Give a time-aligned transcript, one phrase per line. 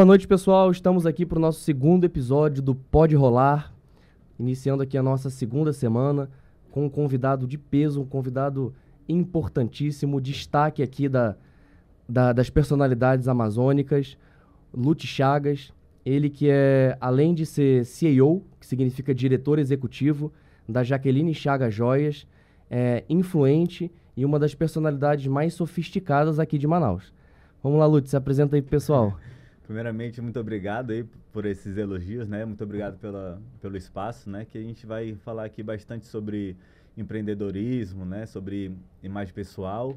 [0.00, 0.70] Boa noite, pessoal.
[0.70, 3.70] Estamos aqui para o nosso segundo episódio do Pode Rolar,
[4.38, 6.30] iniciando aqui a nossa segunda semana
[6.70, 8.74] com um convidado de peso, um convidado
[9.06, 11.36] importantíssimo, destaque aqui da,
[12.08, 14.16] da das personalidades amazônicas,
[14.72, 15.70] Lute Chagas.
[16.02, 20.32] Ele que é, além de ser CEO, que significa diretor executivo,
[20.66, 22.26] da Jaqueline Chagas Joias,
[22.70, 27.12] é influente e uma das personalidades mais sofisticadas aqui de Manaus.
[27.62, 29.18] Vamos lá, Lute, se apresenta aí pro pessoal.
[29.70, 32.44] Primeiramente, muito obrigado aí por esses elogios, né?
[32.44, 34.44] Muito obrigado pela, pelo espaço, né?
[34.44, 36.56] Que a gente vai falar aqui bastante sobre
[36.96, 38.26] empreendedorismo, né?
[38.26, 39.96] Sobre imagem pessoal.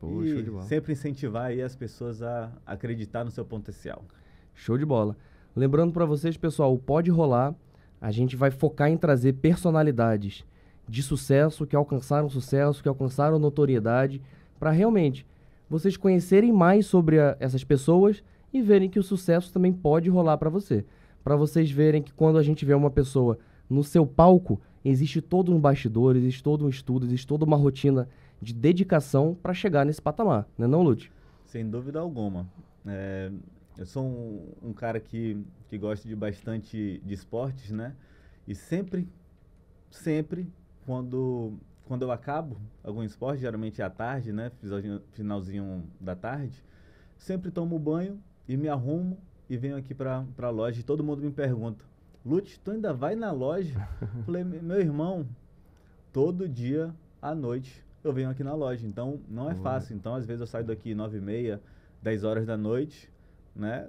[0.00, 4.04] Pô, e sempre incentivar aí as pessoas a acreditar no seu potencial.
[4.56, 5.16] Show de bola.
[5.54, 7.54] Lembrando para vocês, pessoal, Pode Rolar,
[8.00, 10.44] a gente vai focar em trazer personalidades
[10.88, 14.20] de sucesso, que alcançaram sucesso, que alcançaram notoriedade,
[14.58, 15.24] para realmente
[15.70, 18.20] vocês conhecerem mais sobre a, essas pessoas
[18.52, 20.84] e verem que o sucesso também pode rolar para você.
[21.24, 25.54] Para vocês verem que quando a gente vê uma pessoa no seu palco, existe todo
[25.54, 28.08] um bastidor, existe todo um estudo, existe toda uma rotina
[28.40, 31.12] de dedicação para chegar nesse patamar, não é não, Lute?
[31.46, 32.46] Sem dúvida alguma.
[32.84, 33.30] É,
[33.78, 37.94] eu sou um, um, cara que, que gosta de bastante de esportes, né?
[38.46, 39.08] E sempre,
[39.90, 40.50] sempre,
[40.84, 41.52] quando,
[41.86, 44.50] quando eu acabo algum esporte, geralmente é à tarde, né?
[45.12, 46.64] Finalzinho da tarde,
[47.16, 51.22] sempre tomo banho e me arrumo e venho aqui para a loja e todo mundo
[51.22, 51.84] me pergunta,
[52.24, 53.88] Lute, tu ainda vai na loja?
[54.24, 55.26] Falei, meu irmão,
[56.12, 59.94] todo dia à noite eu venho aqui na loja, então não é fácil.
[59.94, 61.60] Então, às vezes eu saio daqui nove e meia,
[62.00, 63.10] dez horas da noite,
[63.54, 63.88] né?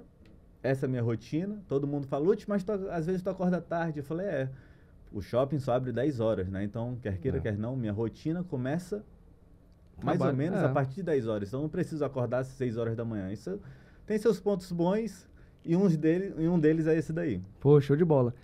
[0.62, 1.60] Essa é a minha rotina.
[1.68, 3.98] Todo mundo fala, Lute, mas tu, às vezes tu acorda tarde.
[3.98, 4.50] Eu falei, é,
[5.12, 6.64] o shopping só abre 10 horas, né?
[6.64, 7.40] Então, quer queira, é.
[7.40, 9.04] quer não, minha rotina começa
[10.02, 10.64] mais Trabalho, ou menos é.
[10.64, 11.48] a partir de 10 horas.
[11.48, 13.32] Então, não preciso acordar às 6 horas da manhã.
[13.32, 13.60] Isso
[14.06, 15.28] tem seus pontos bons
[15.64, 17.40] e, uns dele, e um deles é esse daí.
[17.60, 18.34] Pô, show de bola.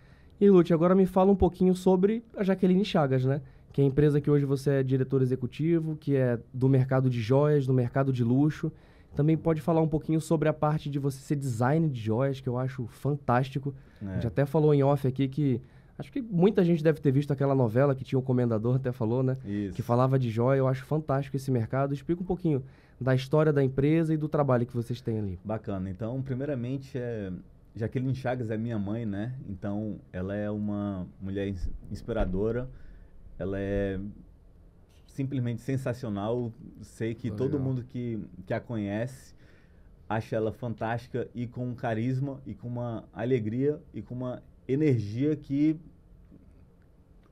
[0.41, 3.43] E Lute, agora me fala um pouquinho sobre a Jaqueline Chagas, né?
[3.72, 7.21] Que é a empresa que hoje você é diretor executivo, que é do mercado de
[7.21, 8.72] joias, do mercado de luxo.
[9.15, 12.48] Também pode falar um pouquinho sobre a parte de você ser design de joias, que
[12.48, 13.75] eu acho fantástico.
[14.03, 14.06] É.
[14.06, 15.60] A gente até falou em off aqui que
[16.00, 19.22] Acho que muita gente deve ter visto aquela novela que tinha o Comendador, até falou,
[19.22, 19.37] né?
[19.44, 19.75] Isso.
[19.75, 20.59] Que falava de joia.
[20.59, 21.93] Eu acho fantástico esse mercado.
[21.93, 22.65] Explica um pouquinho
[22.99, 25.39] da história da empresa e do trabalho que vocês têm ali.
[25.44, 25.91] Bacana.
[25.91, 27.31] Então, primeiramente, é...
[27.77, 29.34] Jaqueline Chagas é minha mãe, né?
[29.47, 31.55] Então, ela é uma mulher
[31.91, 32.66] inspiradora.
[33.39, 34.00] Ela é
[35.06, 36.50] simplesmente sensacional.
[36.81, 39.34] Sei que todo mundo que, que a conhece
[40.09, 45.37] acha ela fantástica e com um carisma e com uma alegria e com uma energia
[45.37, 45.78] que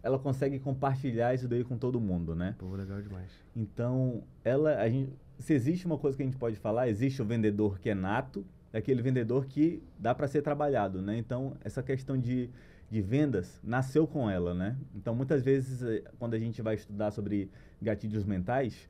[0.09, 2.55] ela consegue compartilhar isso daí com todo mundo, né?
[2.59, 3.31] Pô, legal demais.
[3.55, 7.25] Então, ela, a gente, se existe uma coisa que a gente pode falar, existe o
[7.25, 11.19] vendedor que é nato, é aquele vendedor que dá para ser trabalhado, né?
[11.19, 12.49] Então, essa questão de,
[12.91, 14.77] de vendas nasceu com ela, né?
[14.95, 18.89] Então, muitas vezes, eh, quando a gente vai estudar sobre gatilhos mentais,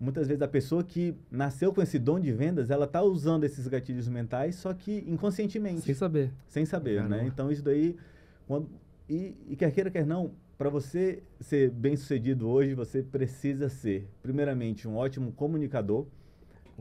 [0.00, 3.68] muitas vezes a pessoa que nasceu com esse dom de vendas, ela está usando esses
[3.68, 5.82] gatilhos mentais, só que inconscientemente.
[5.82, 6.32] Sem saber.
[6.48, 7.08] Sem saber, né?
[7.08, 7.16] Caramba.
[7.22, 7.26] né?
[7.26, 7.96] Então, isso daí,
[8.48, 8.68] quando,
[9.10, 14.08] e, e quer queira, quer não, para você ser bem sucedido hoje, você precisa ser,
[14.22, 16.06] primeiramente, um ótimo comunicador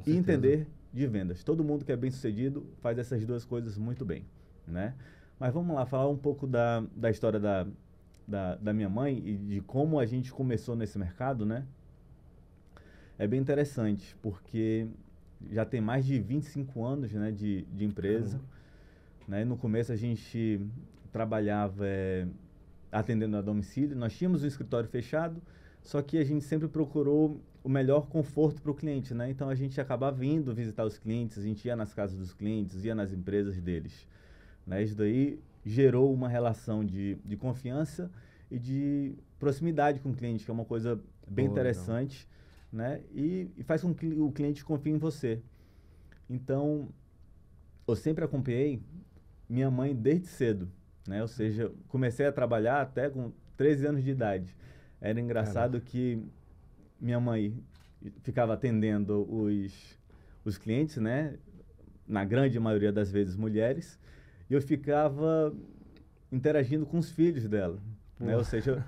[0.06, 1.44] e entender de vendas.
[1.44, 4.26] Todo mundo que é bem sucedido faz essas duas coisas muito bem,
[4.68, 4.94] né?
[5.40, 7.66] Mas vamos lá, falar um pouco da, da história da,
[8.28, 11.66] da, da minha mãe e de como a gente começou nesse mercado, né?
[13.18, 14.88] É bem interessante, porque
[15.50, 18.38] já tem mais de 25 anos né, de, de empresa.
[18.38, 18.44] Uhum.
[19.28, 19.46] Né?
[19.46, 20.62] No começo a gente
[21.12, 22.28] trabalhava é,
[22.92, 23.96] atendendo a domicílio.
[23.96, 25.42] Nós tínhamos um escritório fechado,
[25.82, 29.30] só que a gente sempre procurou o melhor conforto para o cliente, né?
[29.30, 32.86] Então a gente acabava vindo visitar os clientes, a gente ia nas casas dos clientes,
[32.86, 34.08] ia nas empresas deles.
[34.66, 34.84] Né?
[34.84, 38.10] Isso daí gerou uma relação de, de confiança
[38.50, 40.96] e de proximidade com o cliente, que é uma coisa
[41.28, 42.28] bem Boa, interessante,
[42.70, 42.86] então.
[42.86, 43.02] né?
[43.14, 45.42] E, e, faz com que o cliente confie em você.
[46.30, 46.90] Então,
[47.88, 48.82] eu sempre acompanhei
[49.48, 50.70] minha mãe desde cedo
[51.08, 51.22] né?
[51.22, 54.56] Ou seja, comecei a trabalhar até com 13 anos de idade.
[55.02, 56.22] Era engraçado que
[57.00, 57.58] minha mãe
[58.22, 59.98] ficava atendendo os,
[60.44, 61.36] os clientes, né?
[62.08, 64.00] Na grande maioria das vezes mulheres,
[64.50, 65.54] e eu ficava
[66.32, 67.80] interagindo com os filhos dela,
[68.20, 68.36] né?
[68.36, 68.84] Ou seja,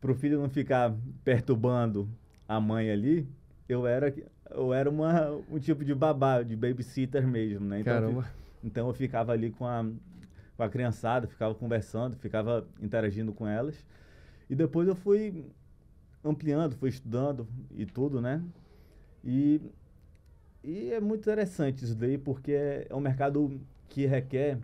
[0.00, 2.08] para o filho não ficar perturbando
[2.48, 3.28] a mãe ali,
[3.68, 4.12] eu era
[4.54, 7.80] eu era uma, um tipo de babá, de babysitter mesmo, né?
[7.80, 8.20] Então, Caramba.
[8.20, 9.84] Eu, então eu ficava ali com a
[10.56, 13.84] com a criançada, ficava conversando, ficava interagindo com elas.
[14.48, 15.44] E depois eu fui
[16.24, 18.42] ampliando, fui estudando e tudo, né?
[19.24, 19.60] E,
[20.62, 24.58] e é muito interessante isso daí, porque é, um mercado que requer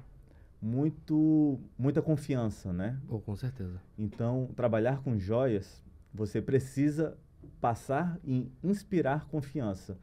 [0.61, 2.99] muito, muita confiança, né?
[3.08, 3.81] Oh, com certeza.
[3.96, 5.82] Então, trabalhar com joias,
[6.12, 7.17] você precisa
[7.61, 9.96] passar e inspirar confiança.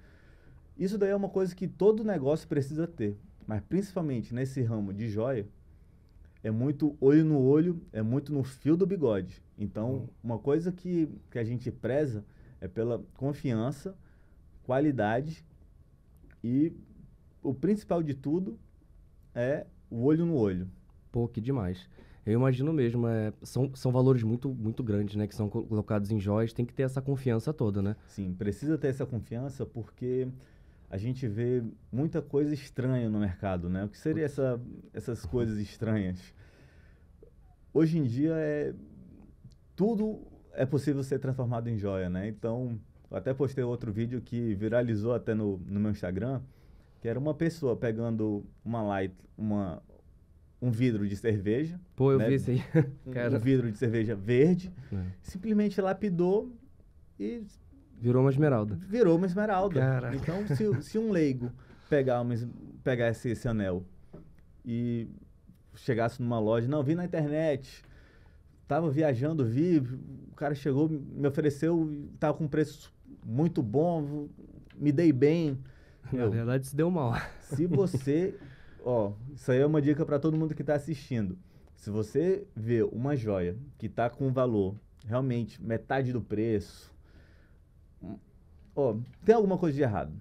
[0.77, 3.17] Isso daí é uma coisa que todo negócio precisa ter,
[3.47, 5.47] mas principalmente nesse ramo de joia,
[6.45, 9.41] é muito olho no olho, é muito no fio do bigode.
[9.57, 10.07] Então, uhum.
[10.23, 12.23] uma coisa que, que a gente preza
[12.61, 13.95] é pela confiança,
[14.63, 15.43] qualidade
[16.43, 16.71] e
[17.41, 18.59] o principal de tudo
[19.33, 20.69] é o olho no olho.
[21.11, 21.89] Pô, que demais.
[22.23, 25.25] Eu imagino mesmo, é, são, são valores muito, muito grandes, né?
[25.25, 27.95] Que são colocados em joias, tem que ter essa confiança toda, né?
[28.05, 30.27] Sim, precisa ter essa confiança porque
[30.95, 31.61] a gente vê
[31.91, 33.83] muita coisa estranha no mercado, né?
[33.83, 34.57] O que seria essa,
[34.93, 36.33] essas coisas estranhas?
[37.73, 38.73] Hoje em dia é
[39.75, 42.29] tudo é possível ser transformado em joia, né?
[42.29, 42.79] Então,
[43.11, 46.41] eu até postei outro vídeo que viralizou até no, no meu Instagram,
[47.01, 49.83] que era uma pessoa pegando uma light, uma,
[50.61, 51.77] um vidro de cerveja.
[51.93, 52.29] Pô, eu né?
[52.29, 52.63] vi isso aí.
[53.05, 55.05] um, vidro de cerveja verde, é.
[55.21, 56.49] simplesmente lapidou
[57.19, 57.43] e.
[57.99, 58.75] Virou uma esmeralda.
[58.75, 59.79] Virou uma esmeralda.
[59.79, 60.15] Caraca.
[60.15, 61.51] Então, se, se um leigo
[61.89, 62.35] pegar, uma,
[62.83, 63.83] pegar esse, esse anel
[64.65, 65.07] e
[65.75, 67.83] chegasse numa loja, não, vi na internet,
[68.67, 71.89] tava viajando, vi, o cara chegou, me ofereceu,
[72.19, 72.93] tava com preço
[73.23, 74.27] muito bom,
[74.75, 75.59] me dei bem.
[76.11, 77.13] Na verdade, se deu mal.
[77.41, 78.35] Se você,
[78.83, 81.37] ó, isso aí é uma dica para todo mundo que está assistindo.
[81.75, 84.75] Se você vê uma joia que está com valor
[85.05, 86.94] realmente metade do preço,
[88.75, 90.13] ó, tem alguma coisa de errado.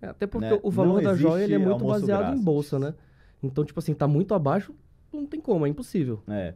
[0.00, 0.60] É, até porque né?
[0.62, 2.94] o valor não da joia ele é muito baseado em bolsa, né?
[3.42, 4.74] Então, tipo assim, tá muito abaixo,
[5.12, 6.22] não tem como, é impossível.
[6.28, 6.54] É.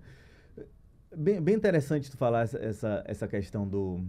[1.16, 4.00] Bem, bem interessante tu falar essa, essa, essa questão do,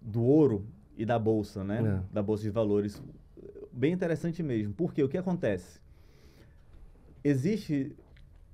[0.00, 2.02] do ouro e da bolsa, né?
[2.10, 2.14] É.
[2.14, 3.02] Da bolsa de valores
[3.72, 4.74] bem interessante mesmo.
[4.74, 5.80] Porque o que acontece?
[7.22, 7.96] Existe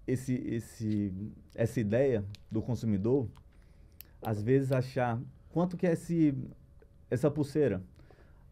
[0.07, 1.13] esse, esse,
[1.55, 3.29] essa ideia do consumidor,
[4.21, 5.21] às vezes, achar
[5.51, 6.35] quanto que é esse,
[7.11, 7.83] essa pulseira.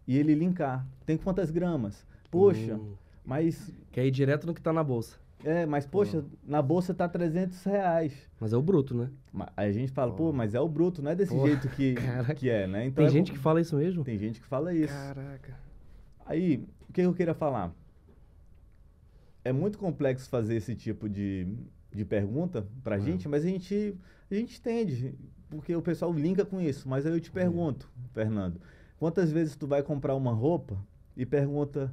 [0.07, 0.87] E ele linkar.
[1.07, 2.07] Tem quantas gramas?
[2.31, 2.95] Poxa, hum.
[3.25, 3.73] mas...
[3.91, 5.23] Quer ir direto no que está na bolsa.
[5.45, 8.31] É, mas poxa, na bolsa tá 300 reais.
[8.39, 9.11] Mas é o bruto, né?
[9.57, 10.17] Aí a gente fala, oh.
[10.17, 11.95] pô, mas é o bruto, não é desse jeito que,
[12.37, 12.87] que é, né?
[12.87, 14.05] Então tem é gente que fala isso mesmo?
[14.05, 14.95] Tem gente que fala isso.
[14.95, 15.59] Caraca.
[16.25, 17.75] Aí, o que eu queria falar?
[19.45, 21.49] É muito complexo fazer esse tipo de,
[21.91, 23.03] de pergunta pra uhum.
[23.03, 23.97] gente, mas a gente,
[24.31, 25.15] a gente entende,
[25.51, 26.89] porque o pessoal linka com isso.
[26.89, 27.35] Mas aí eu te uhum.
[27.35, 28.09] pergunto, uhum.
[28.13, 28.61] Fernando,
[29.03, 30.79] quantas vezes tu vai comprar uma roupa
[31.17, 31.93] e pergunta,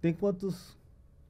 [0.00, 0.78] tem quantos,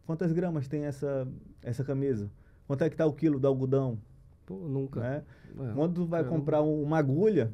[0.04, 1.26] quantas gramas tem essa,
[1.62, 2.30] essa camisa?
[2.66, 3.98] Quanto é que tá o quilo do algodão?
[4.44, 5.00] Pô, nunca.
[5.00, 5.22] Né?
[5.58, 7.50] É, Quando tu vai comprar uma agulha,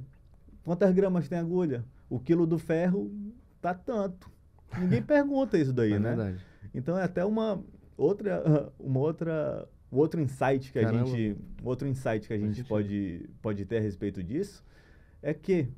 [0.65, 1.85] quantas gramas tem agulha?
[2.11, 3.13] O quilo do ferro
[3.63, 4.29] tá tanto.
[4.77, 6.17] Ninguém pergunta isso daí, é né?
[6.17, 6.45] Verdade.
[6.75, 7.63] Então é até uma
[7.97, 11.05] outra, uma outra, outro insight que Caramba.
[11.05, 14.65] a gente, outro insight que a gente, a gente pode, pode ter a respeito disso
[15.23, 15.69] é que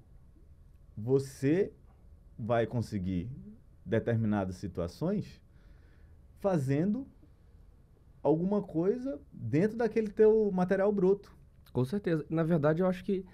[1.01, 1.73] você
[2.39, 3.31] vai conseguir
[3.85, 5.41] determinadas situações
[6.41, 7.07] fazendo
[8.23, 11.37] alguma coisa dentro daquele teu material bruto.
[11.73, 12.25] Com certeza.
[12.29, 13.25] Na verdade, eu acho que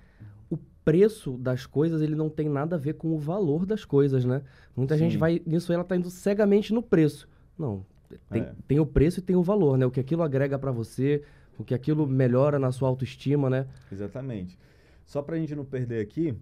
[0.85, 4.43] preço das coisas ele não tem nada a ver com o valor das coisas, né?
[4.77, 5.05] Muita Sim.
[5.05, 7.27] gente vai nisso ela está indo cegamente no preço.
[7.59, 7.85] Não,
[8.31, 8.55] tem, é.
[8.69, 9.87] tem, o preço e tem o valor, né?
[9.87, 11.23] O que aquilo agrega para você,
[11.59, 13.67] o que aquilo melhora na sua autoestima, né?
[13.91, 14.59] Exatamente.
[15.07, 16.37] Só para a gente não perder aqui,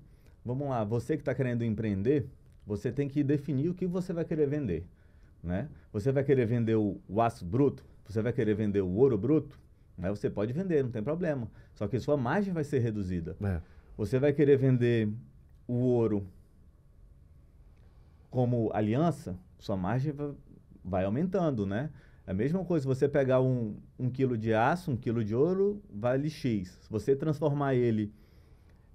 [0.45, 0.85] vamos lá.
[0.85, 2.29] Você que está querendo empreender,
[2.67, 4.87] você tem que definir o que você vai querer vender,
[5.43, 5.69] né?
[5.93, 7.85] Você vai querer vender o, o aço bruto?
[8.07, 9.59] Você vai querer vender o ouro bruto?
[9.97, 10.11] Né?
[10.11, 11.49] Você pode vender, não tem problema.
[11.75, 13.37] Só que sua margem vai ser reduzida.
[13.41, 13.61] É.
[13.97, 15.13] Você vai querer vender
[15.67, 16.27] o ouro
[18.31, 20.15] como aliança, sua margem
[20.83, 21.91] vai aumentando, né?
[22.27, 25.83] É a mesma coisa, você pegar um, um quilo de aço, um quilo de ouro,
[25.93, 26.79] vale X.
[26.81, 28.13] Se você transformar ele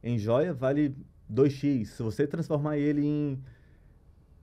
[0.02, 0.96] em joia, vale
[1.32, 1.86] 2X.
[1.86, 3.40] Se você transformar ele em,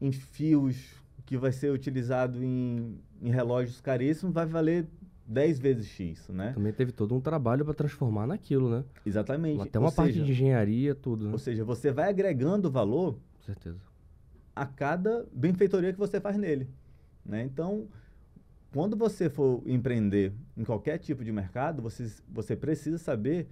[0.01, 4.87] em fios que vai ser utilizado em, em relógios caríssimos, vai valer
[5.27, 6.53] 10 vezes X, né?
[6.53, 8.85] Também teve todo um trabalho para transformar naquilo, né?
[9.07, 9.63] Exatamente.
[9.63, 11.27] Até uma Ou parte seja, de engenharia, tudo.
[11.27, 11.33] Né?
[11.33, 13.79] Ou seja, você vai agregando valor Com certeza.
[14.55, 16.69] a cada benfeitoria que você faz nele.
[17.25, 17.43] Né?
[17.43, 17.87] Então,
[18.71, 23.49] quando você for empreender em qualquer tipo de mercado, você, você precisa saber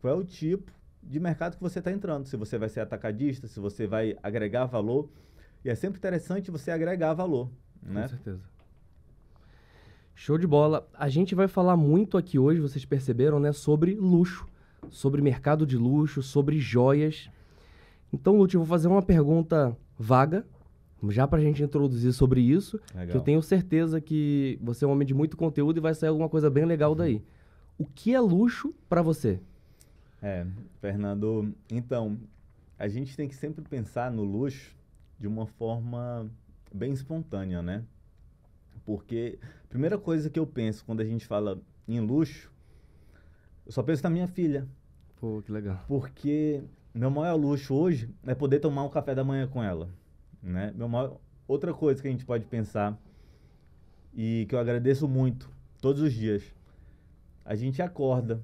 [0.00, 0.70] qual é o tipo
[1.06, 2.26] de mercado que você está entrando.
[2.26, 5.08] Se você vai ser atacadista, se você vai agregar valor.
[5.64, 7.50] E é sempre interessante você agregar valor.
[7.82, 8.02] Né?
[8.02, 8.54] Com certeza.
[10.14, 10.88] Show de bola.
[10.94, 14.46] A gente vai falar muito aqui hoje, vocês perceberam, né, sobre luxo,
[14.88, 17.28] sobre mercado de luxo, sobre joias.
[18.12, 20.46] Então, Lúcio, eu vou fazer uma pergunta vaga,
[21.08, 23.08] já pra gente introduzir sobre isso, legal.
[23.08, 26.10] que eu tenho certeza que você é um homem de muito conteúdo e vai sair
[26.10, 27.22] alguma coisa bem legal daí.
[27.76, 29.40] O que é luxo para você?
[30.26, 30.46] É,
[30.80, 32.18] Fernando, então,
[32.78, 34.74] a gente tem que sempre pensar no luxo
[35.20, 36.30] de uma forma
[36.72, 37.84] bem espontânea, né?
[38.86, 42.50] Porque a primeira coisa que eu penso quando a gente fala em luxo,
[43.66, 44.66] eu só penso na minha filha.
[45.16, 45.84] Pô, que legal.
[45.86, 46.64] Porque
[46.94, 49.90] meu maior luxo hoje é poder tomar um café da manhã com ela,
[50.42, 50.72] né?
[50.74, 51.20] Meu maior...
[51.46, 52.98] Outra coisa que a gente pode pensar
[54.14, 55.50] e que eu agradeço muito
[55.82, 56.42] todos os dias,
[57.44, 58.42] a gente acorda.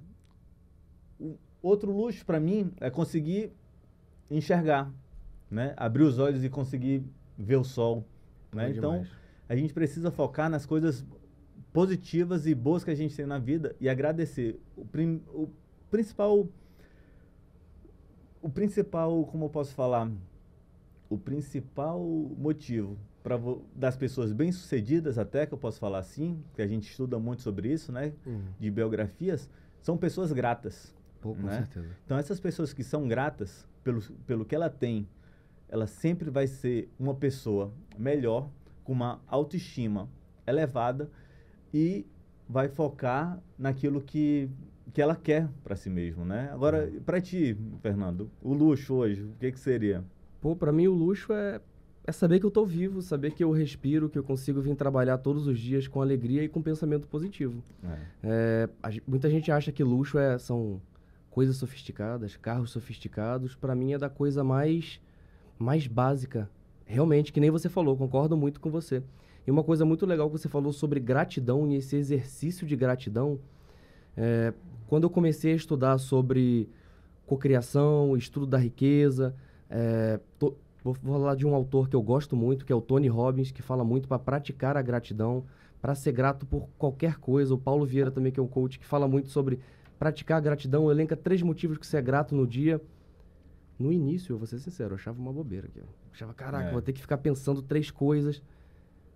[1.63, 3.53] Outro luxo para mim é conseguir
[4.31, 4.91] enxergar,
[5.51, 5.75] né?
[5.77, 7.05] Abrir os olhos e conseguir
[7.37, 8.05] ver o sol,
[8.53, 8.71] né?
[8.71, 9.05] Então,
[9.49, 11.05] a gente precisa focar nas coisas
[11.73, 14.59] positivas e boas que a gente tem na vida e agradecer.
[14.77, 15.49] O, prim, o
[15.91, 16.49] principal
[18.43, 20.11] o principal, como eu posso falar,
[21.09, 23.39] o principal motivo para
[23.75, 27.71] das pessoas bem-sucedidas até que eu posso falar assim, que a gente estuda muito sobre
[27.71, 28.45] isso, né, uhum.
[28.59, 29.49] de biografias,
[29.83, 30.95] são pessoas gratas.
[31.21, 31.59] Pô, com né?
[31.59, 31.89] certeza.
[32.05, 35.09] Então essas pessoas que são gratas pelo, pelo que ela tem,
[35.69, 38.49] ela sempre vai ser uma pessoa melhor,
[38.85, 40.09] com uma autoestima
[40.47, 41.11] elevada
[41.73, 42.07] e
[42.49, 44.51] vai focar naquilo que
[44.93, 46.51] que ela quer para si mesmo, né?
[46.53, 47.01] Agora, uhum.
[47.03, 50.05] para ti, Fernando, o luxo hoje, o que que seria?
[50.41, 51.61] Pô, para mim o luxo é
[52.05, 55.19] é saber que eu estou vivo, saber que eu respiro, que eu consigo vir trabalhar
[55.19, 57.63] todos os dias com alegria e com pensamento positivo.
[57.85, 57.99] É.
[58.23, 60.81] É, a, muita gente acha que luxo é, são
[61.31, 63.55] coisas sofisticadas, carros sofisticados.
[63.55, 65.01] Para mim é da coisa mais,
[65.59, 66.51] mais básica.
[66.85, 69.03] Realmente, que nem você falou, concordo muito com você.
[69.47, 73.39] E uma coisa muito legal que você falou sobre gratidão e esse exercício de gratidão.
[74.17, 74.53] É,
[74.87, 76.69] quando eu comecei a estudar sobre
[77.27, 79.35] cocriação, estudo da riqueza,
[79.71, 83.07] é, tô, vou, falar de um autor que eu gosto muito, que é o Tony
[83.07, 85.45] Robbins, que fala muito para praticar a gratidão,
[85.81, 87.55] para ser grato por qualquer coisa.
[87.55, 89.61] O Paulo Vieira também, que é um coach, que fala muito sobre
[90.01, 92.81] praticar a gratidão, elenca três motivos que você é grato no dia.
[93.79, 95.79] No início, eu vou ser sincero, eu achava uma bobeira aqui.
[95.79, 96.73] Eu achava, caraca, é.
[96.73, 98.43] vou ter que ficar pensando três coisas.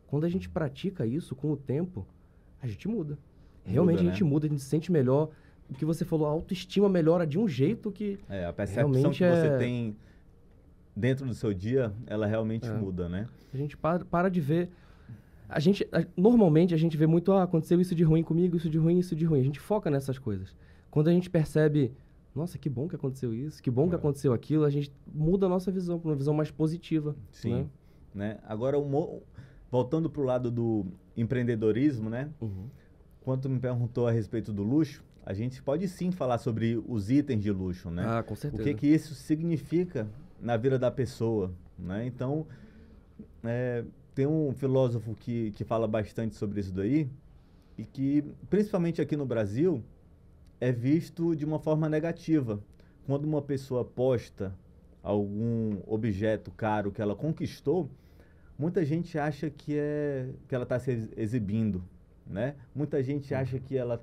[0.07, 2.07] Quando a gente pratica isso com o tempo,
[2.61, 3.19] a gente muda.
[3.65, 4.31] Realmente muda, a gente né?
[4.31, 5.31] muda, a gente se sente melhor
[5.71, 8.19] o que você falou, a autoestima melhora de um jeito que.
[8.29, 9.35] É, a percepção que é...
[9.35, 9.97] você tem
[10.95, 12.73] dentro do seu dia, ela realmente é.
[12.73, 13.27] muda, né?
[13.55, 14.69] A gente para, para de ver.
[15.49, 18.69] A gente, a, normalmente a gente vê muito, ah, aconteceu isso de ruim comigo, isso
[18.69, 19.41] de ruim, isso de ruim.
[19.41, 20.55] A gente foca nessas coisas.
[20.95, 21.93] Quando a gente percebe,
[22.33, 23.89] nossa, que bom que aconteceu isso, que bom é.
[23.89, 27.17] que aconteceu aquilo, a gente muda a nossa visão para uma visão mais positiva.
[27.33, 27.69] Sim.
[28.15, 28.29] Né?
[28.29, 28.39] né?
[28.47, 28.77] Agora,
[29.69, 30.87] voltando para o lado do
[31.17, 32.31] empreendedorismo, né?
[32.41, 32.69] Uhum.
[33.23, 37.43] Quando me perguntou a respeito do luxo, a gente pode sim falar sobre os itens
[37.43, 38.05] de luxo, né?
[38.07, 38.63] Ah, com certeza.
[38.63, 40.07] O que, que isso significa
[40.41, 42.07] na vida da pessoa, né?
[42.07, 42.47] Então,
[43.43, 43.85] é,
[44.15, 47.11] tem um filósofo que, que fala bastante sobre isso daí
[47.77, 49.83] e que, principalmente aqui no Brasil,
[50.65, 52.59] é visto de uma forma negativa.
[53.07, 54.57] Quando uma pessoa posta
[55.03, 57.91] algum objeto caro que ela conquistou,
[58.59, 61.85] muita gente acha que, é, que ela está se exibindo,
[62.27, 62.55] né?
[62.75, 64.03] Muita gente acha que ela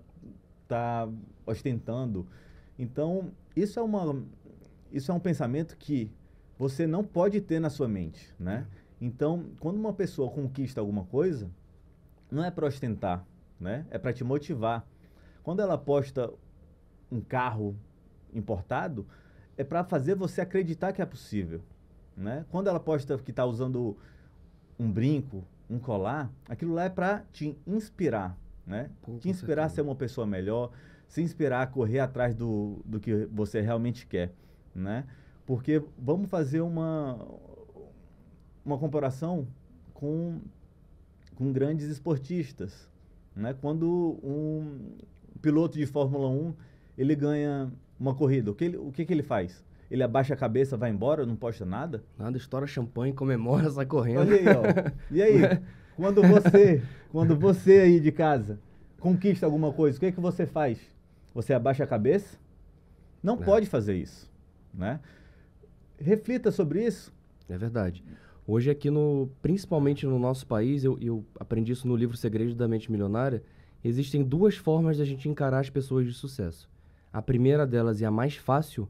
[0.61, 1.09] está
[1.47, 2.27] ostentando.
[2.77, 4.23] Então, isso é, uma,
[4.91, 6.11] isso é um pensamento que
[6.59, 8.67] você não pode ter na sua mente, né?
[9.01, 11.49] Então, quando uma pessoa conquista alguma coisa,
[12.29, 13.25] não é para ostentar,
[13.59, 13.83] né?
[13.89, 14.87] É para te motivar.
[15.41, 16.31] Quando ela posta
[17.11, 17.75] um carro
[18.33, 19.05] importado,
[19.57, 21.61] é para fazer você acreditar que é possível,
[22.15, 22.45] né?
[22.49, 23.97] Quando ela posta que está usando
[24.79, 28.89] um brinco, um colar, aquilo lá é para te inspirar, né?
[29.01, 30.71] Pô, te inspirar a ser uma pessoa melhor,
[31.07, 34.33] se inspirar a correr atrás do, do que você realmente quer,
[34.73, 35.05] né?
[35.45, 37.19] Porque vamos fazer uma,
[38.63, 39.47] uma comparação
[39.93, 40.39] com,
[41.35, 42.89] com grandes esportistas,
[43.35, 43.53] né?
[43.53, 44.95] Quando um
[45.41, 46.53] piloto de Fórmula 1,
[46.97, 49.63] ele ganha uma corrida, o que ele, o que, que ele faz?
[49.89, 52.03] Ele abaixa a cabeça, vai embora, não posta nada?
[52.17, 54.19] Nada, estoura champanhe, comemora, sai correndo.
[54.21, 55.13] Olha aí, ó.
[55.13, 55.41] E aí,
[55.97, 56.81] quando você,
[57.11, 58.57] quando você aí de casa
[58.99, 60.79] conquista alguma coisa, o que é que você faz?
[61.33, 62.37] Você abaixa a cabeça?
[63.21, 63.43] Não, não.
[63.43, 64.31] pode fazer isso,
[64.73, 64.99] né?
[65.99, 67.13] Reflita sobre isso.
[67.49, 68.03] É verdade.
[68.47, 72.67] Hoje aqui no, principalmente no nosso país, eu, eu aprendi isso no livro Segredo da
[72.67, 73.43] Mente Milionária,
[73.83, 76.69] existem duas formas de a gente encarar as pessoas de sucesso.
[77.13, 78.87] A primeira delas e a mais fácil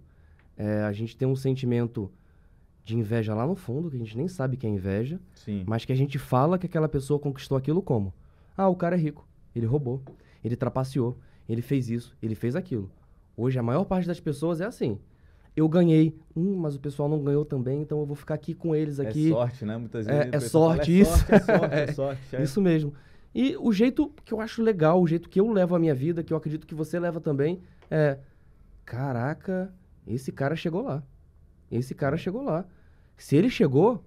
[0.57, 2.11] é a gente ter um sentimento
[2.83, 5.63] de inveja lá no fundo, que a gente nem sabe que é inveja, Sim.
[5.67, 8.13] mas que a gente fala que aquela pessoa conquistou aquilo como?
[8.57, 10.01] Ah, o cara é rico, ele roubou,
[10.43, 12.89] ele trapaceou, ele fez isso, ele fez aquilo.
[13.37, 14.99] Hoje a maior parte das pessoas é assim.
[15.55, 16.15] eu ganhei.
[16.35, 19.27] Hum, mas o pessoal não ganhou também, então eu vou ficar aqui com eles aqui.
[19.27, 19.77] É sorte, né?
[19.77, 21.11] Muitas É- vezes é fala, sorte isso.
[21.17, 22.35] Sorte, é sorte, é sorte.
[22.37, 22.43] é.
[22.43, 22.93] Isso mesmo.
[23.35, 26.23] E o jeito que eu acho legal, o jeito que eu levo a minha vida,
[26.23, 27.59] que eu acredito que você leva também,
[27.91, 28.17] é.
[28.86, 29.74] Caraca,
[30.07, 31.03] esse cara chegou lá.
[31.69, 32.65] Esse cara chegou lá.
[33.15, 34.03] Se ele chegou,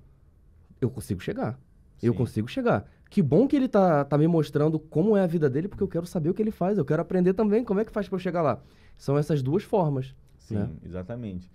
[0.81, 1.59] eu consigo chegar.
[2.03, 2.19] Eu Sim.
[2.19, 2.91] consigo chegar.
[3.09, 5.89] Que bom que ele tá, tá me mostrando como é a vida dele, porque eu
[5.89, 6.77] quero saber o que ele faz.
[6.77, 8.61] Eu quero aprender também como é que faz pra eu chegar lá.
[8.97, 10.15] São essas duas formas.
[10.39, 10.71] Sim, né?
[10.85, 11.51] exatamente.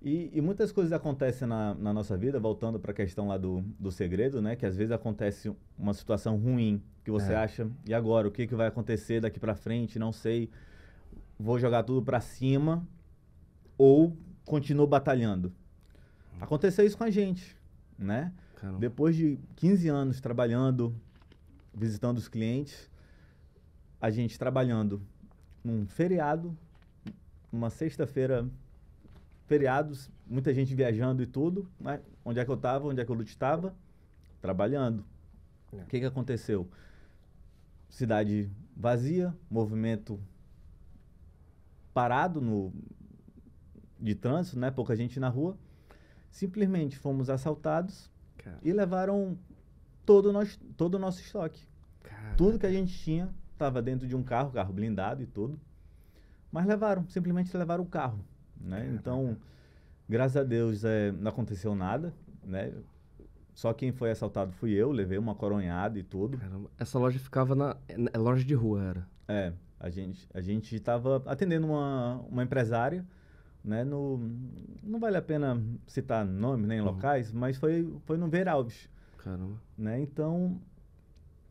[0.00, 3.62] E, e muitas coisas acontecem na, na nossa vida, voltando para a questão lá do,
[3.78, 4.54] do segredo, né?
[4.54, 7.36] Que às vezes acontece uma situação ruim, que você É.
[7.36, 8.28] acha, e agora?
[8.28, 9.98] O que, que vai acontecer daqui para frente?
[9.98, 10.48] Não sei.
[11.38, 12.86] Vou jogar tudo para cima
[13.76, 15.52] ou continuo batalhando.
[16.40, 17.56] Aconteceu isso com a gente,
[17.98, 18.32] né?
[18.56, 18.78] Caramba.
[18.78, 20.94] Depois de 15 anos trabalhando,
[21.72, 22.90] visitando os clientes,
[24.00, 25.02] a gente trabalhando
[25.62, 26.56] num feriado,
[27.50, 28.48] numa sexta-feira,
[29.46, 32.00] feriados, muita gente viajando e tudo, né?
[32.24, 32.86] Onde é que eu estava?
[32.86, 33.74] Onde é que o Lute estava?
[34.40, 35.04] Trabalhando.
[35.72, 35.76] É.
[35.76, 36.68] O que, que aconteceu?
[37.88, 40.20] Cidade vazia, movimento
[41.94, 42.72] parado no,
[43.98, 44.70] de trânsito, né?
[44.70, 45.56] Pouca gente na rua.
[46.30, 49.38] Simplesmente fomos assaltados Cara, e levaram
[50.04, 51.64] todo o nosso, todo o nosso estoque.
[52.02, 55.58] cara, Tudo que a gente tinha estava dentro de um carro, carro blindado e tudo.
[56.50, 58.18] Mas levaram, simplesmente levaram o carro.
[58.60, 58.92] Né?
[58.94, 59.36] Então,
[60.08, 62.12] graças a Deus, é, não aconteceu nada.
[62.42, 62.72] Né?
[63.54, 66.36] Só quem foi assaltado fui eu, levei uma coronhada e tudo.
[66.36, 66.70] caramba.
[66.78, 67.76] Essa loja ficava na.
[67.88, 69.08] É loja de rua, era.
[69.28, 69.52] É,
[69.86, 73.04] a gente a gente estava atendendo uma, uma empresária,
[73.62, 73.84] né?
[73.84, 74.18] No,
[74.82, 76.86] não vale a pena citar nomes nem Uhum.
[76.86, 78.88] locais, mas foi, foi no Ver Alves.
[79.18, 79.60] Caramba.
[79.76, 80.00] né?
[80.00, 80.58] Então,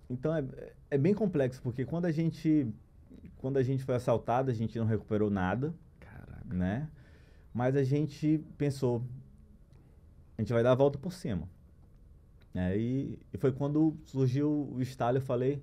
[0.10, 0.44] então é,
[0.92, 2.68] é bem complexo porque quando a gente
[3.38, 6.44] quando a gente foi assaltado a gente não recuperou nada, Caraca.
[6.54, 6.90] né?
[7.54, 9.04] Mas a gente pensou
[10.38, 11.48] a gente vai dar a volta por cima,
[12.54, 12.76] né?
[12.78, 15.62] E, e foi quando surgiu o estalo eu falei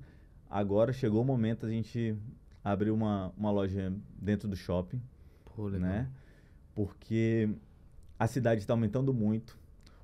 [0.49, 2.17] agora chegou o momento a gente
[2.63, 5.01] abrir uma, uma loja dentro do shopping,
[5.45, 6.09] Pô, né?
[6.75, 7.49] Porque
[8.19, 9.59] a cidade está aumentando muito,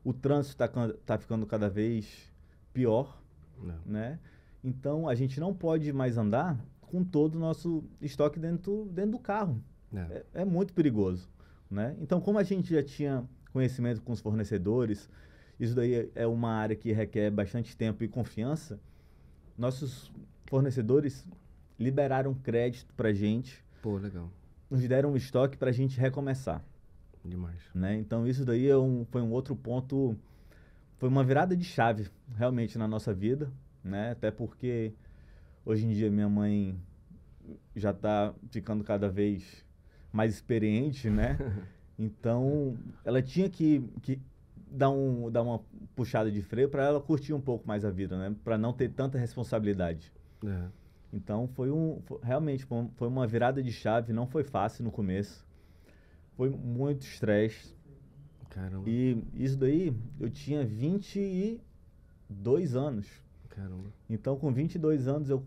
[0.04, 0.68] o trânsito está
[1.04, 2.32] tá ficando cada vez
[2.72, 3.20] pior,
[3.62, 3.78] Não.
[3.84, 4.18] né?
[4.62, 9.18] Então a gente não pode mais andar com todo o nosso estoque dentro, dentro do
[9.18, 9.62] carro.
[9.94, 9.98] É.
[10.00, 11.28] É, é muito perigoso,
[11.70, 11.96] né?
[12.00, 15.08] Então como a gente já tinha conhecimento com os fornecedores,
[15.58, 18.78] isso daí é- é uma área que requer bastante tempo e confiança.
[19.56, 20.12] Nossos
[20.46, 21.26] fornecedores
[21.78, 24.30] liberaram crédito para gente, Pô, legal.
[24.70, 26.64] nos deram um estoque para a gente recomeçar
[27.24, 27.60] Demais.
[27.74, 27.96] né?
[27.96, 30.16] Então isso daí é um, foi um outro ponto,
[30.98, 33.50] foi uma virada de chave realmente na nossa vida,
[33.82, 34.12] né?
[34.12, 34.92] Até porque
[35.64, 36.78] hoje em dia minha mãe
[37.74, 39.64] já está ficando cada vez
[40.12, 41.36] mais experiente, né?
[41.98, 44.20] Então ela tinha que, que
[44.70, 45.60] dar, um, dar uma
[45.94, 48.36] puxada de freio para ela curtir um pouco mais a vida, né?
[48.44, 50.12] Para não ter tanta responsabilidade.
[50.44, 50.68] É.
[51.16, 54.84] Então foi um fo- realmente foi um- foi uma virada de chave, não foi fácil
[54.84, 55.44] no começo.
[56.36, 57.74] Foi muito estresse.
[58.50, 58.88] Caramba.
[58.88, 63.06] E isso daí eu tinha 22 anos.
[63.48, 63.88] Caramba.
[64.08, 65.42] Então com 22 anos eu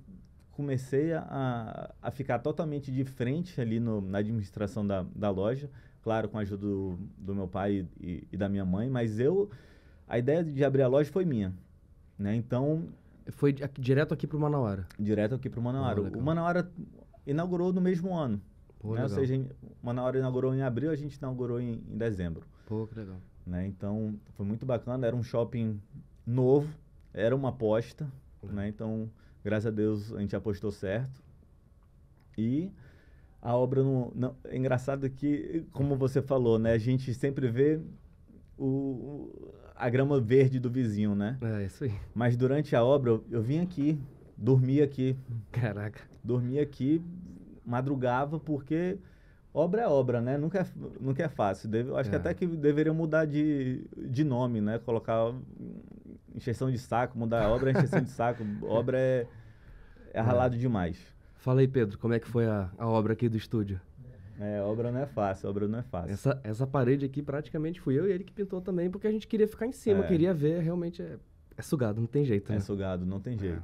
[0.51, 5.69] comecei a, a ficar totalmente de frente ali no, na administração da, da loja,
[6.01, 9.49] claro, com a ajuda do, do meu pai e, e da minha mãe, mas eu
[10.08, 11.53] a ideia de abrir a loja foi minha,
[12.17, 12.36] né?
[12.36, 12.88] Então
[13.31, 14.85] Foi aqui- direto aqui pro Manauara.
[14.99, 16.01] direto aqui para o Manauara.
[16.01, 16.71] Ah, o Manauara
[17.25, 18.41] inaugurou no mesmo ano.
[18.79, 19.03] Pô, né?
[19.03, 22.45] Ou seja, o Manauara inaugurou em abril, a gente inaugurou em, em dezembro.
[22.65, 23.17] Pô, que legal.
[23.45, 23.67] Né?
[23.67, 25.05] Então, foi muito bacana.
[25.05, 25.81] Era um shopping
[26.25, 26.69] novo,
[27.13, 28.07] era uma aposta.
[28.41, 28.51] Uhum.
[28.53, 28.67] Né?
[28.69, 29.09] Então,
[29.43, 31.21] graças a Deus, a gente apostou certo.
[32.37, 32.71] E
[33.41, 36.71] a obra não, não- É engraçado que, como você falou, né?
[36.73, 37.81] A gente sempre vê
[38.59, 41.37] o, a grama verde do vizinho, né?
[41.41, 41.93] É, isso aí.
[42.13, 43.99] Mas durante a obra, eu, eu vim aqui,
[44.37, 45.17] dormi aqui,
[45.51, 46.01] Caraca.
[46.23, 47.01] dormia aqui,
[47.65, 48.97] madrugava, porque
[49.53, 50.37] obra é obra, né?
[50.37, 50.65] Nunca é,
[50.99, 51.69] nunca é fácil.
[51.69, 52.19] Deve- eu acho que É.
[52.19, 54.77] até que deveriam mudar de, de nome, né?
[54.79, 55.33] Colocar
[56.35, 58.43] encheção de saco, mudar a obra é encheção de saco.
[58.63, 59.27] Obra é,
[60.13, 60.97] é ralado demais.
[61.35, 63.79] Fala aí, Pedro, como é que foi a, a obra aqui do estúdio?
[64.39, 66.13] É, obra não é fácil, obra não é fácil.
[66.13, 69.28] Essa, essa parede aqui praticamente fui eu e ele que pintou também, porque a gente
[69.28, 70.08] queria ficar em cima, É.
[70.08, 71.17] queria ver, realmente é,
[71.58, 72.62] é sugado, não tem jeito, É né?
[72.62, 73.62] sugado, não tem jeito.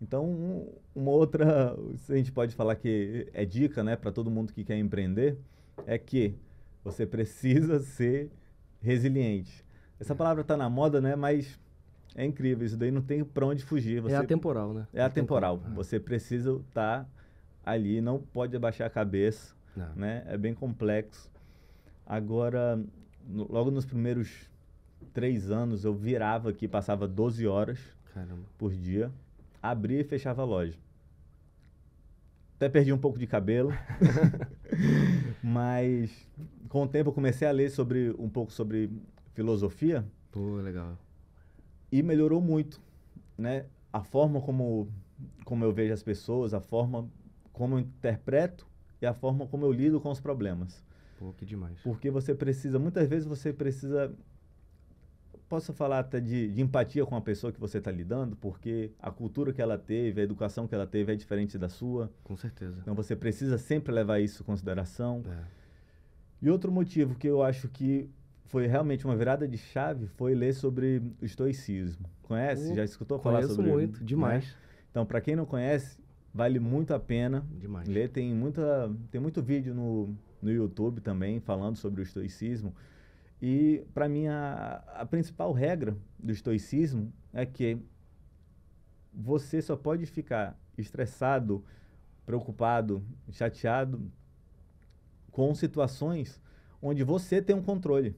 [0.00, 1.74] Então, um- uma outra,
[2.08, 5.36] a gente pode falar que é dica, né, para todo mundo que quer empreender,
[5.86, 6.36] é que
[6.84, 8.30] você precisa ser
[8.80, 9.64] resiliente.
[9.98, 11.58] Essa palavra está na moda, né, mas
[12.14, 14.00] é incrível, isso daí não tem para onde fugir.
[14.00, 14.86] Você, É atemporal, né?
[14.92, 15.60] é atemporal.
[15.66, 15.74] É.
[15.74, 17.08] Você precisa estar
[17.64, 19.94] ali, não pode abaixar a cabeça, Não.
[19.94, 20.24] né?
[20.26, 21.30] É bem complexo.
[22.06, 22.78] Agora,
[23.26, 24.48] no, logo nos primeiros
[25.12, 27.78] três anos, eu virava aqui, passava 12 horas
[28.12, 28.42] Caramba.
[28.58, 29.10] por dia,
[29.62, 30.78] abria e fechava a loja.
[32.56, 33.72] Até perdi um pouco de cabelo,
[35.42, 36.28] mas
[36.68, 38.90] com o tempo eu comecei a ler sobre um pouco sobre
[39.34, 40.04] filosofia.
[40.30, 40.96] Pô, legal.
[41.90, 42.80] E melhorou muito,
[43.36, 43.66] né?
[43.92, 44.88] A forma como
[45.44, 47.08] como eu vejo as pessoas, a forma
[47.52, 48.66] como eu interpreto
[49.00, 50.84] e a forma como eu lido com os problemas.
[51.18, 51.80] Pô, que demais.
[51.82, 54.12] Porque você precisa, muitas vezes você precisa,
[55.48, 59.10] posso falar até de, de empatia com a pessoa que você está lidando, porque a
[59.10, 62.10] cultura que ela teve, a educação que ela teve é diferente da sua.
[62.24, 62.78] Com certeza.
[62.82, 65.22] Então você precisa sempre levar isso em consideração.
[65.26, 65.44] É.
[66.42, 68.10] E outro motivo que eu acho que
[68.46, 72.06] foi realmente uma virada de chave foi ler sobre o estoicismo.
[72.22, 72.74] Conhece?
[72.74, 74.06] Já escutou falar Conheço sobre muito, né?
[74.06, 74.56] demais.
[74.90, 75.98] Então, para quem não conhece,
[76.34, 77.86] vale muito a pena Demais.
[77.86, 78.10] ler.
[78.10, 82.74] Tem, muita, tem muito vídeo no, no YouTube também falando sobre o estoicismo.
[83.40, 87.78] E, para mim, a, a principal regra do estoicismo é que
[89.12, 91.64] você só pode ficar estressado,
[92.26, 94.10] preocupado, chateado
[95.30, 96.40] com situações
[96.82, 98.16] onde você tem um controle,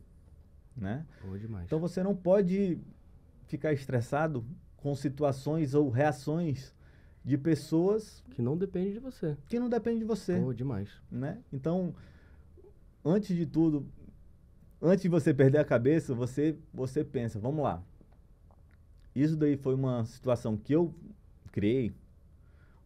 [0.77, 1.07] né?
[1.67, 2.79] Então você não pode
[3.47, 4.45] ficar estressado
[4.77, 6.75] com situações ou reações
[7.27, 9.37] de pessoas Que não depende de você.
[9.49, 10.89] que não dependem de você, Pô, demais.
[11.11, 11.43] né?
[11.53, 11.93] Então,
[13.05, 13.85] antes de tudo,
[14.81, 17.83] antes de você perder a cabeça, você você pensa, vamos lá.
[19.13, 20.95] Isso daí foi uma situação que eu
[21.51, 21.93] criei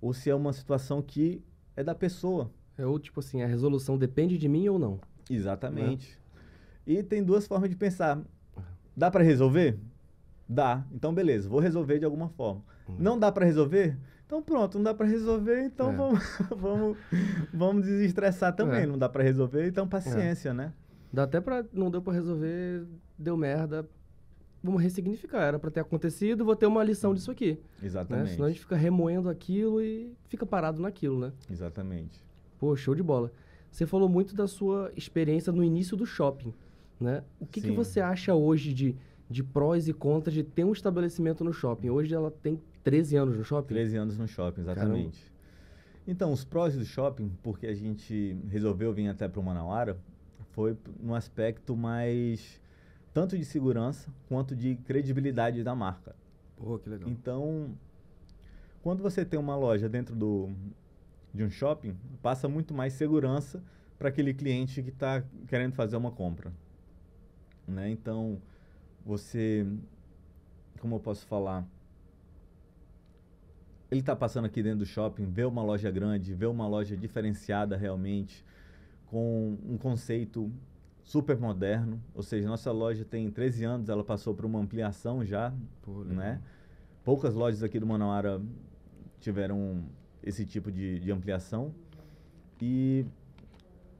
[0.00, 1.42] ou se é uma situação que
[1.76, 2.50] é da pessoa.
[2.78, 4.98] É ou tipo assim, a resolução depende de mim ou não.
[5.28, 6.18] Exatamente.
[6.86, 8.22] E tem duas formas de pensar.
[8.96, 9.78] Dá para resolver?
[10.48, 10.84] Dá.
[10.92, 12.64] Então, beleza, vou resolver de alguma forma.
[12.88, 12.96] Uhum.
[12.98, 13.98] Não dá para resolver?
[14.30, 15.96] Então, pronto, não dá para resolver, então É.
[15.96, 16.20] vamos,
[16.56, 16.96] vamos,
[17.52, 18.82] vamos desestressar também.
[18.82, 18.86] É.
[18.86, 20.72] Não dá para resolver, então paciência, né?
[21.12, 21.64] Dá até pra.
[21.72, 22.86] Não deu pra resolver,
[23.18, 23.88] deu merda.
[24.62, 25.40] Vamos ressignificar.
[25.42, 27.54] Era pra ter acontecido, vou ter uma lição disso aqui.
[27.54, 27.86] Né?
[27.86, 28.30] Exatamente.
[28.30, 31.32] Senão a gente fica remoendo aquilo e fica parado naquilo, né?
[31.50, 32.22] Exatamente.
[32.56, 33.32] Pô, show de bola.
[33.68, 36.54] Você falou muito da sua experiência no início do shopping,
[37.00, 37.24] né?
[37.40, 38.94] O que, que você acha hoje de,
[39.28, 41.90] de prós e contras de ter um estabelecimento no shopping?
[41.90, 43.68] Hoje ela tem 13 anos no shopping?
[43.68, 45.30] 13 anos no shopping, exatamente.
[46.06, 49.98] Então, os prós do shopping, porque a gente resolveu vir até para o Manauara,
[50.52, 52.60] foi no aspecto mais
[53.12, 56.14] tanto de segurança quanto de credibilidade da marca.
[56.56, 57.08] Pô, que legal.
[57.08, 57.74] Então,
[58.82, 60.50] quando você tem uma loja dentro do,
[61.32, 63.62] de um shopping, passa muito mais segurança
[63.98, 66.52] para aquele cliente que está querendo fazer uma compra.
[67.66, 67.90] Né?
[67.90, 68.40] Então,
[69.04, 69.66] você,
[70.80, 71.66] como eu posso falar,
[73.90, 77.76] ele está passando aqui dentro do shopping, vê uma loja grande, vê uma loja diferenciada
[77.76, 78.44] realmente,
[79.06, 80.50] com um conceito
[81.02, 82.00] super moderno.
[82.14, 86.40] Ou seja, nossa loja tem 13 anos, ela passou por uma ampliação já, Pô, né?
[87.02, 88.40] Poucas lojas aqui do Manauara
[89.18, 89.84] tiveram
[90.22, 91.74] esse tipo de, de ampliação.
[92.62, 93.04] E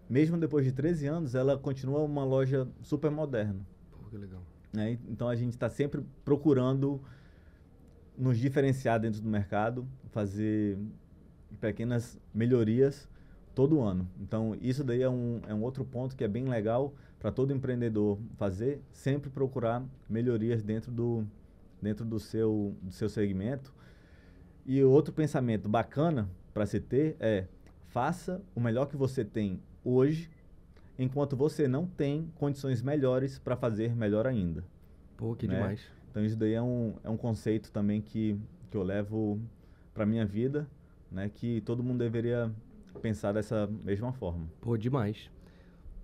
[0.08, 3.66] mesmo depois de 13 anos, ela continua uma loja super moderna.
[3.90, 4.42] Pô, que legal.
[4.72, 4.98] né?
[5.08, 7.02] Então a gente está sempre procurando
[8.20, 10.78] nos diferenciar dentro do mercado, fazer
[11.60, 13.08] pequenas melhorias
[13.54, 14.06] todo ano.
[14.20, 17.52] Então isso daí é um, é um outro ponto que é bem legal para todo
[17.52, 21.26] empreendedor fazer, sempre procurar melhorias dentro do,
[21.80, 23.74] dentro do seu, do seu segmento.
[24.66, 27.46] E outro pensamento bacana para se ter é
[27.88, 30.30] faça o melhor que você tem hoje,
[30.98, 34.62] enquanto você não tem condições melhores para fazer melhor ainda.
[35.16, 35.54] Pô, que Né?
[35.54, 35.80] demais.
[36.10, 38.36] Então isso daí é um, é um conceito também que,
[38.70, 39.40] que eu levo
[39.94, 40.66] para minha vida,
[41.10, 41.30] né?
[41.32, 42.50] Que todo mundo deveria
[43.00, 44.46] pensar dessa mesma forma.
[44.60, 45.30] Pô, demais.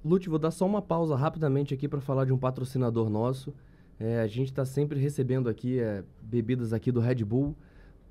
[0.05, 3.53] Lute, vou dar só uma pausa rapidamente aqui para falar de um patrocinador nosso.
[3.99, 7.57] É, a gente está sempre recebendo aqui é, bebidas aqui do Red Bull,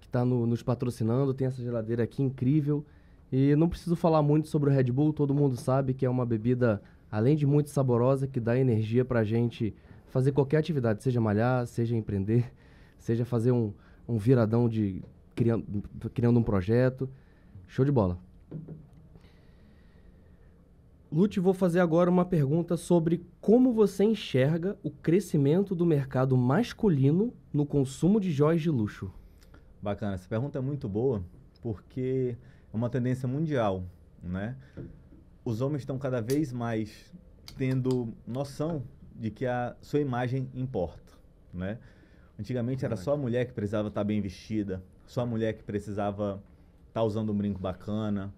[0.01, 1.33] que está nos patrocinando.
[1.33, 2.85] Tem essa geladeira aqui incrível.
[3.31, 6.25] E não preciso falar muito sobre o Red Bull, todo mundo sabe que é uma
[6.25, 6.81] bebida,
[7.11, 9.73] além de muito saborosa, que dá energia para a gente
[10.15, 12.49] fazer qualquer atividade, seja malhar, seja empreender,
[12.97, 13.73] seja fazer um,
[14.07, 15.03] um viradão de
[15.35, 17.09] criando, criando um projeto.
[17.67, 18.17] Show de bola.
[21.11, 27.33] Lute, vou fazer agora uma pergunta sobre como você enxerga o crescimento do mercado masculino
[27.51, 29.11] no consumo de joias de luxo.
[29.81, 31.25] Bacana, essa pergunta é muito boa
[31.61, 32.37] porque
[32.73, 33.83] é uma tendência mundial,
[34.23, 34.55] né?
[35.43, 37.11] Os homens estão cada vez mais
[37.57, 38.81] tendo noção
[39.15, 41.13] de que a sua imagem importa,
[41.53, 41.79] né?
[42.37, 46.43] Antigamente era só a mulher que precisava estar bem vestida, só a mulher que precisava
[46.87, 48.33] estar usando um brinco bacana,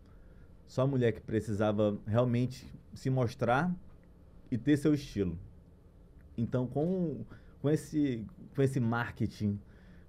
[0.67, 3.73] só a mulher que precisava realmente se mostrar
[4.51, 5.37] e ter seu estilo.
[6.37, 7.23] Então, com,
[7.61, 8.23] com, esse,
[8.55, 9.59] com esse marketing,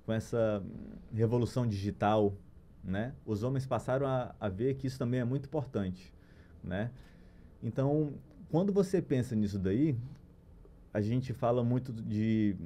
[0.04, 0.62] com essa
[1.14, 2.34] revolução digital,
[2.84, 6.12] né, os homens passaram a, a ver que isso também é muito importante.
[6.62, 6.90] Né?
[7.62, 8.12] Então,
[8.50, 9.96] quando você pensa nisso daí,
[10.92, 12.56] a gente fala muito de,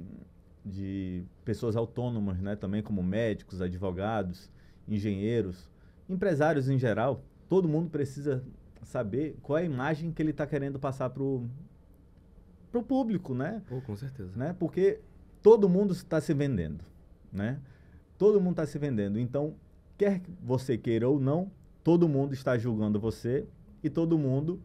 [0.65, 4.49] de pessoas autônomas, né, também como médicos, advogados,
[4.87, 5.69] engenheiros,
[6.09, 7.23] empresários em geral.
[7.49, 8.43] Todo mundo precisa
[8.83, 11.49] saber qual é a imagem que ele está querendo passar para o
[12.87, 13.61] público, né?
[13.67, 14.31] Pô, com certeza.
[14.35, 14.55] Né?
[14.57, 14.99] Porque
[15.41, 16.83] todo mundo está se vendendo,
[17.31, 17.59] né?
[18.17, 19.19] Todo mundo está se vendendo.
[19.19, 19.55] Então,
[19.97, 21.51] quer você queira ou não,
[21.83, 23.45] todo mundo está julgando você
[23.83, 24.61] e todo mundo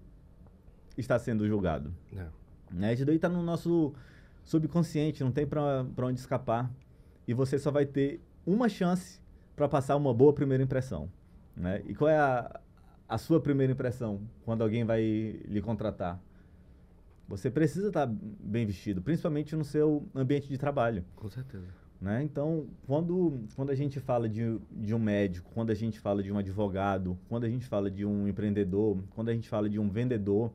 [0.97, 1.93] está sendo julgado.
[2.17, 2.27] É.
[2.71, 2.95] Né?
[2.95, 3.93] Isso daí está no nosso
[4.45, 6.71] subconsciente, não tem para onde escapar.
[7.27, 9.21] E você só vai ter uma chance
[9.55, 11.11] para passar uma boa primeira impressão.
[11.57, 11.83] Né?
[11.87, 12.61] E qual é a,
[13.09, 15.03] a sua primeira impressão quando alguém vai
[15.47, 16.21] lhe contratar?
[17.29, 21.05] Você precisa estar tá bem vestido, principalmente no seu ambiente de trabalho.
[21.15, 21.67] Com certeza.
[22.01, 22.23] Né?
[22.23, 26.33] Então, quando, quando a gente fala de, de um médico, quando a gente fala de
[26.33, 29.91] um advogado, quando a gente fala de um empreendedor, quando a gente fala de um
[29.91, 30.53] vendedor,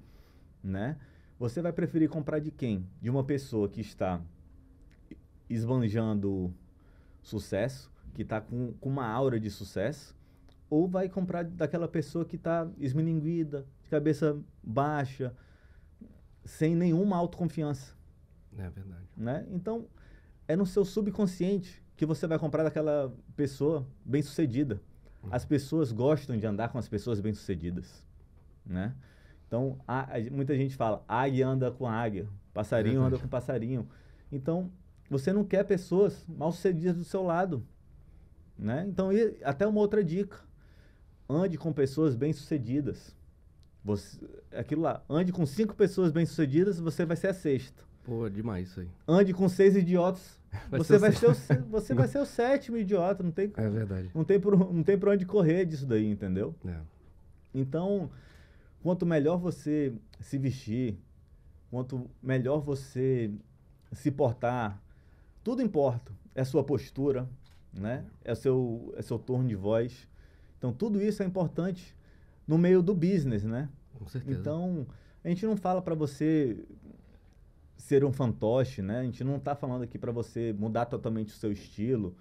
[0.63, 0.97] né?
[1.43, 2.87] Você vai preferir comprar de quem?
[3.01, 4.21] De uma pessoa que está
[5.49, 6.53] esbanjando
[7.21, 10.15] sucesso, que está com, com uma aura de sucesso,
[10.69, 15.35] ou vai comprar daquela pessoa que está esmilinguida, de cabeça baixa,
[16.45, 17.93] sem nenhuma autoconfiança.
[18.57, 19.09] É verdade.
[19.17, 19.45] Né?
[19.51, 19.89] Então,
[20.47, 24.81] é no seu subconsciente que você vai comprar daquela pessoa bem-sucedida.
[25.21, 25.27] Uhum.
[25.29, 28.01] As pessoas gostam de andar com as pessoas bem-sucedidas,
[28.65, 28.95] né?
[29.47, 33.87] Então, a, a, muita gente fala, águia anda com águia, passarinho é anda com passarinho.
[34.31, 34.71] Então,
[35.09, 37.63] você não quer pessoas mal-sucedidas do seu lado,
[38.57, 38.85] né?
[38.87, 40.37] Então, e, até uma outra dica.
[41.29, 43.15] Ande com pessoas bem-sucedidas.
[43.83, 44.19] Você,
[44.51, 47.83] aquilo lá, ande com cinco pessoas bem-sucedidas, você vai ser a sexta.
[48.03, 48.89] Pô, demais isso aí.
[49.07, 51.33] Ande com seis idiotas, vai você, vai ser o,
[51.69, 53.23] você vai ser o sétimo idiota.
[53.23, 54.11] Não tem, é verdade.
[54.13, 56.53] Não tem, por, não tem por onde correr disso daí, entendeu?
[56.65, 56.77] É.
[57.53, 58.09] Então,
[58.83, 60.99] quanto melhor você se vestir,
[61.71, 63.31] quanto melhor você
[63.93, 64.83] se portar,
[65.41, 66.11] tudo importa.
[66.35, 67.27] É a sua postura,
[67.73, 68.05] né?
[68.25, 70.07] É o seu, é seu torno de voz.
[70.57, 71.95] Então, tudo isso é importante
[72.45, 73.69] no meio do business, né?
[73.93, 74.39] Com certeza.
[74.39, 74.85] Então,
[75.23, 76.65] a gente não fala para você
[77.77, 78.99] ser um fantoche, né?
[78.99, 82.15] A gente não está falando aqui para você mudar totalmente o seu estilo,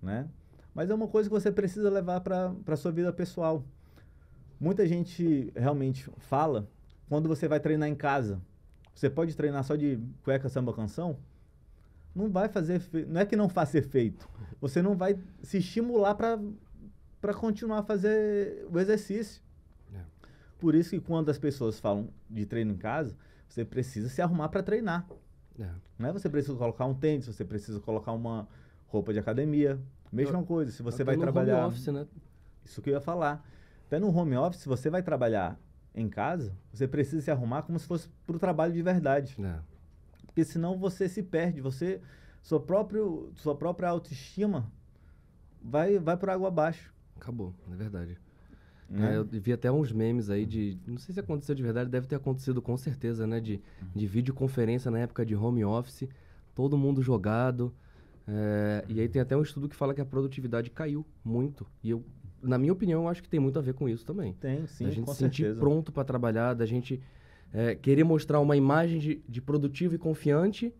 [0.00, 0.28] né?
[0.72, 3.64] Mas é uma coisa que você precisa levar para a sua vida pessoal
[4.58, 6.68] muita gente realmente fala
[7.08, 8.40] quando você vai treinar em casa.
[8.94, 11.18] Você pode treinar só de cueca, samba, canção?
[12.14, 14.28] Não vai fazer, não é que não faça efeito.
[14.60, 19.42] Você não vai se estimular para continuar a fazer o exercício.
[19.92, 20.00] É.
[20.58, 23.16] Por isso que quando as pessoas falam de treino em casa,
[23.48, 25.06] você precisa se arrumar para treinar.
[25.58, 25.68] É.
[25.98, 28.48] Não é você precisa colocar um tênis, você precisa colocar uma
[28.86, 29.80] roupa de academia.
[30.12, 31.66] Mesma eu, coisa, se você vai trabalhar.
[31.66, 32.06] Office, né?
[32.64, 33.44] Isso que eu ia falar.
[33.94, 35.56] Até no home office, se você vai trabalhar
[35.94, 39.36] em casa, você precisa se arrumar como se fosse para o trabalho de verdade.
[39.40, 39.60] É.
[40.26, 42.00] Porque senão você se perde, você
[42.42, 44.68] sua, próprio, sua própria autoestima
[45.62, 46.92] vai, vai por água abaixo.
[47.14, 48.18] Acabou, é verdade.
[48.90, 49.14] Né?
[49.14, 50.76] É, eu vi até uns memes aí de.
[50.84, 53.38] Não sei se aconteceu de verdade, deve ter acontecido com certeza, né?
[53.38, 53.62] De,
[53.94, 56.08] de videoconferência na época de home office,
[56.52, 57.72] todo mundo jogado.
[58.26, 61.64] É, e aí tem até um estudo que fala que a produtividade caiu muito.
[61.80, 62.04] E eu
[62.44, 64.32] na minha opinião, eu acho que tem muito a ver com isso também.
[64.34, 65.60] Tem, sim, A gente se sentir certeza.
[65.60, 67.00] pronto para trabalhar, da gente
[67.52, 70.72] é, querer mostrar uma imagem de, de, produtivo e confiante,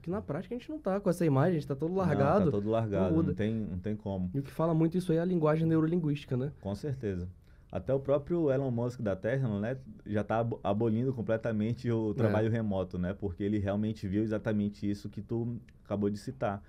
[0.00, 2.46] que na prática a gente não tá com essa imagem, a gente tá todo largado.
[2.46, 4.30] Não, tá todo largado, não, não, tem, não tem como.
[4.34, 6.52] E o que fala muito isso aí é a linguagem neurolinguística, né?
[6.60, 7.28] Com certeza.
[7.70, 12.14] Até o próprio Elon Musk da Tesla, né, já está abolindo completamente o é.
[12.14, 12.50] trabalho é.
[12.50, 13.14] remoto, né?
[13.14, 16.62] Porque ele realmente viu exatamente isso que tu acabou de citar,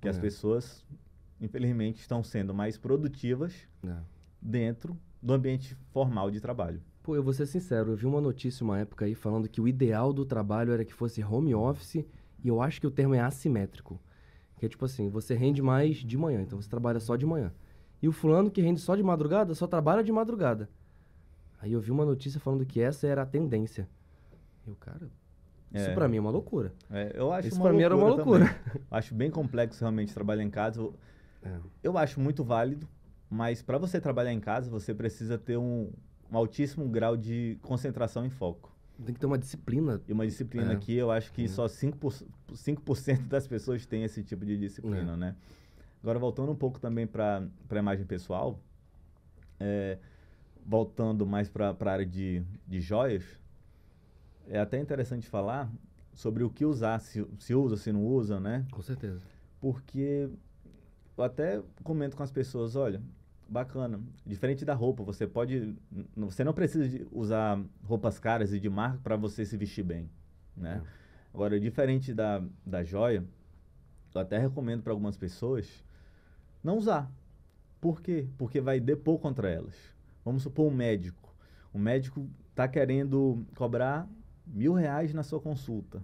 [0.00, 0.10] que é.
[0.10, 0.84] as pessoas
[1.40, 3.96] infelizmente, estão sendo mais produtivas é.
[4.40, 6.82] dentro do ambiente formal de trabalho.
[7.02, 9.68] Pô, eu vou ser sincero, eu vi uma notícia uma época aí falando que o
[9.68, 12.04] ideal do trabalho era que fosse home office,
[12.44, 14.00] e eu acho que o termo é assimétrico.
[14.56, 17.52] Que é tipo assim, você rende mais de manhã, então você trabalha só de manhã.
[18.02, 20.68] E o fulano que rende só de madrugada, só trabalha de madrugada.
[21.60, 23.88] Aí eu vi uma notícia falando que essa era a tendência.
[24.66, 25.10] E o cara,
[25.72, 25.94] isso é.
[25.94, 26.72] para mim é uma loucura.
[26.90, 28.56] É, eu acho Isso para mim era uma loucura.
[28.90, 30.88] acho bem complexo realmente trabalhar em casa.
[31.42, 31.58] É.
[31.82, 32.88] Eu acho muito válido,
[33.30, 35.90] mas para você trabalhar em casa, você precisa ter um,
[36.30, 38.74] um, altíssimo grau de concentração e foco.
[39.04, 40.02] Tem que ter uma disciplina.
[40.08, 40.76] E uma disciplina é.
[40.76, 42.82] que eu acho que só 5%, 5
[43.28, 45.16] das pessoas têm esse tipo de disciplina, é.
[45.16, 45.36] né?
[46.02, 48.58] Agora, voltando um pouco também para a imagem pessoal,
[49.60, 49.98] é,
[50.64, 53.24] voltando mais para a área de, de joias,
[54.48, 55.70] é até interessante falar
[56.14, 58.66] sobre o que usar, se, se usa, se não usa, né?
[58.72, 59.20] Com certeza.
[59.60, 60.28] Porque
[61.18, 63.02] eu até comento com as pessoas, olha,
[63.48, 65.74] bacana, diferente da roupa, você pode,
[66.16, 70.08] você não precisa usar roupas caras e de marca para você se vestir bem,
[70.56, 70.80] né?
[70.84, 70.98] É.
[71.34, 73.24] Agora, diferente da, da joia,
[74.14, 75.84] eu até recomendo para algumas pessoas
[76.62, 77.10] não usar.
[77.80, 78.28] Por quê?
[78.38, 79.74] Porque vai depor contra elas.
[80.24, 81.34] Vamos supor um médico.
[81.72, 84.08] O médico está querendo cobrar
[84.46, 86.02] mil reais na sua consulta.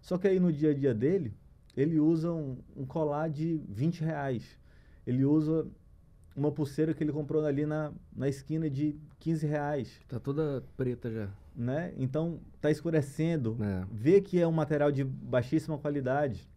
[0.00, 1.34] Só que aí no dia a dia dele,
[1.76, 4.58] ele usa um, um colar de 20 reais.
[5.06, 5.66] Ele usa
[6.36, 10.00] uma pulseira que ele comprou ali na, na esquina de 15 reais.
[10.08, 11.30] Tá toda preta já.
[11.54, 11.92] Né?
[11.96, 13.56] Então, tá escurecendo.
[13.60, 13.86] É.
[13.90, 16.48] Vê que é um material de baixíssima qualidade.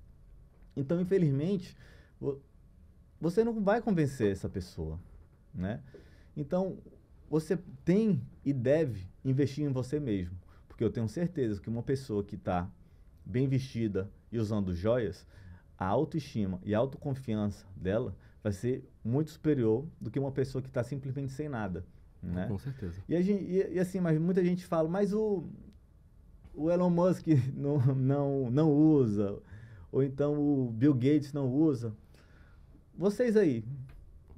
[0.75, 1.75] Então, infelizmente,
[3.19, 4.99] você não vai convencer essa pessoa,
[5.53, 5.81] né?
[6.35, 6.77] Então,
[7.29, 10.37] você tem e deve investir em você mesmo.
[10.67, 12.69] Porque eu tenho certeza que uma pessoa que está
[13.25, 15.25] bem vestida e usando joias,
[15.77, 20.67] a autoestima e a autoconfiança dela vai ser muito superior do que uma pessoa que
[20.67, 21.85] está simplesmente sem nada.
[22.21, 22.47] Né?
[22.47, 23.01] Com certeza.
[23.07, 25.43] E, gente, e, e, assim, mas muita gente fala, mas o,
[26.53, 29.39] o Elon Musk não, não, não usa,
[29.91, 31.93] ou então o Bill Gates não usa.
[32.97, 33.65] Vocês aí,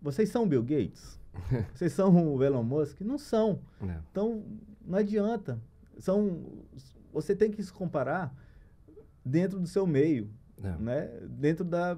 [0.02, 1.20] vocês são Bill Gates?
[1.74, 3.02] vocês são o Elon Musk?
[3.02, 3.60] Não são.
[3.82, 4.00] É.
[4.12, 4.44] Então,
[4.86, 5.60] não adianta
[6.00, 6.46] são
[7.12, 8.34] você tem que se comparar
[9.28, 10.30] dentro do seu meio,
[10.64, 10.72] é.
[10.78, 11.10] né?
[11.30, 11.98] Dentro da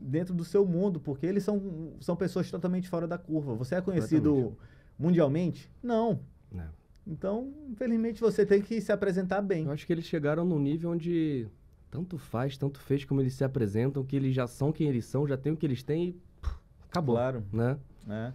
[0.00, 3.54] dentro do seu mundo, porque eles são são pessoas totalmente fora da curva.
[3.54, 4.56] Você é conhecido
[4.98, 5.70] mundialmente?
[5.82, 6.20] Não.
[6.56, 6.64] É.
[7.06, 9.64] Então, infelizmente, você tem que se apresentar bem.
[9.64, 11.48] Eu acho que eles chegaram num nível onde
[11.90, 15.26] tanto faz, tanto fez como eles se apresentam, que eles já são quem eles são,
[15.26, 16.54] já têm o que eles têm e pff,
[16.88, 17.14] acabou.
[17.14, 17.44] Claro.
[17.52, 17.78] Né?
[18.08, 18.32] É.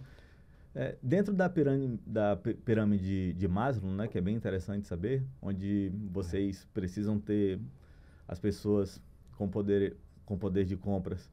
[0.76, 5.92] É, dentro da pirâmide, da pirâmide de Maslow, né, que é bem interessante saber, onde
[6.10, 7.60] vocês precisam ter
[8.26, 9.00] as pessoas
[9.36, 11.30] com poder, com poder de compras.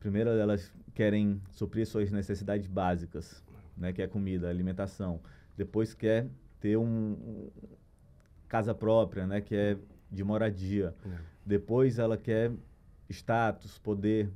[0.00, 3.42] Primeiro, elas querem suprir suas necessidades básicas,
[3.76, 5.20] né, que é comida, alimentação.
[5.56, 6.28] Depois, quer
[6.60, 7.50] ter um, um
[8.48, 9.78] casa própria, né, que é
[10.10, 10.94] de moradia.
[11.04, 11.18] É.
[11.46, 12.52] Depois, ela quer
[13.08, 14.30] status, poder.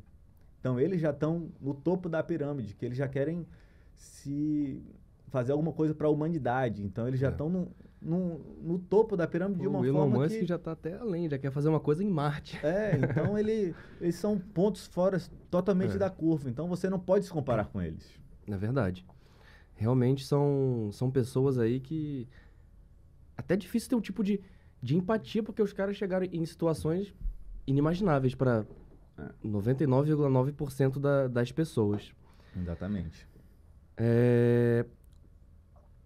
[0.61, 3.47] Então, eles já estão no topo da pirâmide, que eles já querem
[3.97, 4.83] se
[5.29, 6.83] fazer alguma coisa para a humanidade.
[6.83, 7.86] Então eles já estão é.
[8.07, 10.47] No, no, topo da pirâmide de uma o Elon forma Musk que...
[10.47, 12.57] já está até além, já quer fazer uma coisa em Marte.
[12.65, 15.99] É, então ele, eles são pontos fora totalmente é.
[15.99, 16.49] da curva.
[16.49, 18.09] Então você não pode se comparar com eles.
[18.47, 19.05] É verdade.
[19.75, 22.29] Realmente são, são pessoas aí que...
[23.37, 24.41] Até é difícil ter um tipo de,
[24.81, 27.13] de empatia, porque os caras chegaram em situações
[27.67, 28.65] inimagináveis para
[29.45, 32.13] 99,9% da, das pessoas.
[32.57, 33.29] Exatamente.
[33.97, 34.87] É,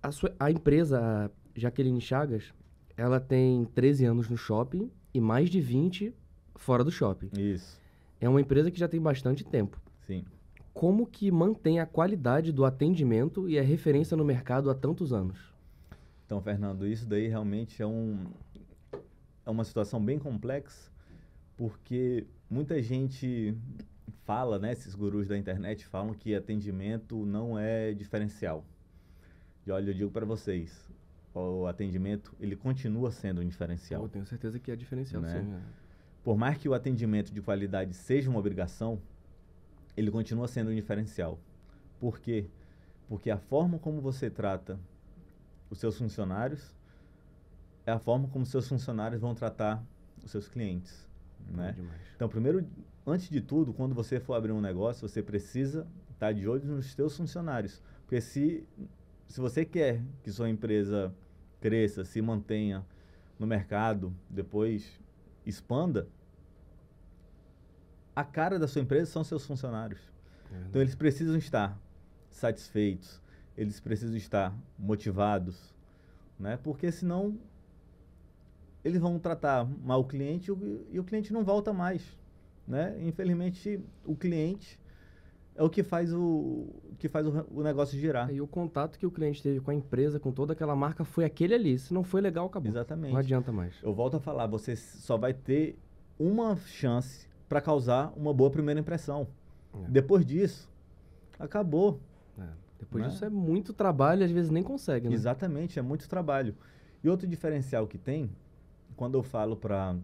[0.02, 2.52] a, sua, a empresa, a Jaqueline Chagas,
[2.96, 6.14] ela tem 13 anos no shopping e mais de 20
[6.56, 7.30] fora do shopping.
[7.38, 7.80] Isso.
[8.20, 9.80] É uma empresa que já tem bastante tempo.
[10.06, 10.24] Sim.
[10.72, 15.38] Como que mantém a qualidade do atendimento e a referência no mercado há tantos anos?
[16.26, 18.26] Então, Fernando, isso daí realmente é, um,
[19.44, 20.90] é uma situação bem complexa,
[21.56, 23.56] porque muita gente
[24.24, 28.64] fala, né, esses gurus da internet falam que atendimento não é diferencial.
[29.66, 30.88] E olha, eu digo para vocês,
[31.34, 34.02] o atendimento, ele continua sendo um diferencial.
[34.02, 35.40] Eu tenho certeza que é diferencial, né?
[35.40, 35.54] sim.
[35.54, 35.60] É.
[36.22, 39.00] Por mais que o atendimento de qualidade seja uma obrigação,
[39.96, 41.38] ele continua sendo um diferencial.
[41.98, 42.46] Por quê?
[43.08, 44.78] Porque a forma como você trata
[45.70, 46.74] os seus funcionários
[47.86, 49.82] é a forma como seus funcionários vão tratar
[50.22, 51.08] os seus clientes.
[51.48, 51.74] Né?
[52.14, 52.66] Então, primeiro,
[53.06, 56.92] antes de tudo, quando você for abrir um negócio, você precisa estar de olho nos
[56.92, 57.82] seus funcionários.
[58.02, 58.66] Porque se,
[59.30, 61.14] se você quer que sua empresa
[61.60, 62.84] cresça, se mantenha
[63.38, 65.00] no mercado, depois
[65.46, 66.08] expanda,
[68.14, 70.00] a cara da sua empresa são seus funcionários.
[70.52, 71.80] É então, eles precisam estar
[72.28, 73.22] satisfeitos,
[73.56, 75.72] eles precisam estar motivados,
[76.36, 76.58] né?
[76.60, 77.38] Porque senão
[78.84, 80.50] eles vão tratar mal o cliente
[80.90, 82.18] e o cliente não volta mais.
[82.66, 82.96] Né?
[83.00, 84.78] Infelizmente, o cliente
[85.60, 88.32] é o que faz o que faz o, o, negócio girar.
[88.32, 91.22] E o contato que o cliente teve com a empresa, com toda aquela marca, foi
[91.22, 91.78] aquele ali.
[91.78, 92.70] Se não foi legal, acabou.
[92.70, 93.12] Exatamente.
[93.12, 93.74] Não adianta mais.
[93.82, 95.78] Eu volto a falar, você só vai ter
[96.18, 99.28] uma chance para causar uma boa primeira impressão.
[99.74, 99.90] É.
[99.90, 100.66] Depois disso,
[101.38, 102.00] acabou.
[102.38, 102.46] É.
[102.78, 103.10] Depois né?
[103.10, 105.10] disso é muito trabalho, às vezes nem consegue.
[105.10, 105.14] Né?
[105.14, 106.54] Exatamente, é muito trabalho.
[107.04, 108.30] E outro diferencial que tem,
[108.96, 109.94] quando eu falo para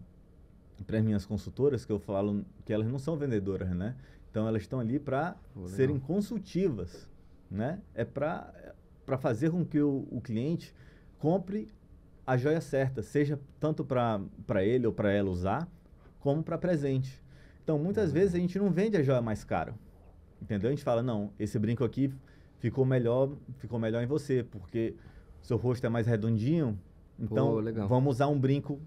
[0.85, 3.95] para as minhas consultoras, que eu falo que elas não são vendedoras, né?
[4.37, 5.35] Então elas estão ali para
[5.65, 7.09] serem consultivas,
[7.49, 7.81] né?
[7.95, 8.53] É para
[9.03, 10.75] para fazer com que o, o cliente
[11.17, 11.67] compre
[12.25, 15.67] a joia certa, seja tanto para ele ou para ela usar,
[16.19, 17.23] como para presente.
[17.63, 19.73] Então, muitas vezes a gente não vende a joia mais cara.
[20.39, 20.67] Entendeu?
[20.67, 22.13] A gente fala, não, esse brinco aqui
[22.59, 24.93] ficou melhor, ficou melhor em você, porque
[25.41, 26.77] seu rosto é mais redondinho,
[27.17, 28.79] então Pô, vamos usar um brinco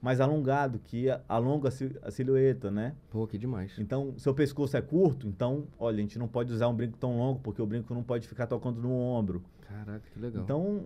[0.00, 1.70] mais alongado, que alonga
[2.02, 2.94] a silhueta, né?
[3.10, 3.76] Pô, que demais.
[3.78, 7.18] Então, seu pescoço é curto, então, olha, a gente não pode usar um brinco tão
[7.18, 9.42] longo, porque o brinco não pode ficar tocando no ombro.
[9.62, 10.42] Caraca, que legal.
[10.42, 10.84] Então,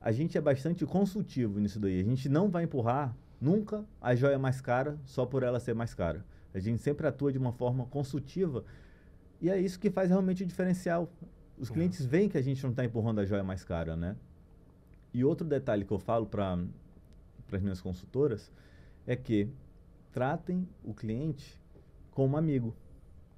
[0.00, 2.00] a gente é bastante consultivo nisso daí.
[2.00, 5.94] A gente não vai empurrar nunca a joia mais cara só por ela ser mais
[5.94, 6.24] cara.
[6.52, 8.64] A gente sempre atua de uma forma consultiva
[9.40, 11.10] e é isso que faz realmente o diferencial.
[11.58, 11.74] Os uhum.
[11.74, 14.16] clientes veem que a gente não está empurrando a joia mais cara, né?
[15.12, 16.58] E outro detalhe que eu falo para
[17.56, 18.52] as minhas consultoras
[19.06, 19.48] é que
[20.12, 21.60] tratem o cliente
[22.10, 22.74] como amigo.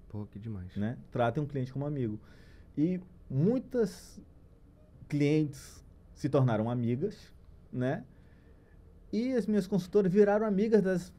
[0.09, 0.77] Pô, que demais.
[0.77, 0.99] Né?
[1.11, 2.19] Tratem o cliente como amigo.
[2.77, 4.21] E muitas
[5.09, 5.85] clientes
[6.15, 7.33] se tornaram amigas,
[7.73, 8.05] né?
[9.13, 11.13] E as minhas consultoras viraram amigas das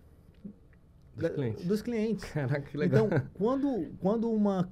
[1.16, 1.66] dos, da, clientes.
[1.66, 2.26] dos clientes.
[2.34, 3.06] Caraca, que legal.
[3.06, 4.70] Então, quando, quando uma,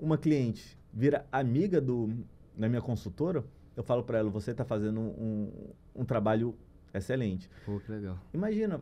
[0.00, 2.08] uma cliente vira amiga do,
[2.56, 3.44] da minha consultora,
[3.76, 6.56] eu falo para ela, você está fazendo um, um trabalho
[6.94, 7.50] excelente.
[7.64, 8.18] Pô, que legal.
[8.32, 8.80] Imagina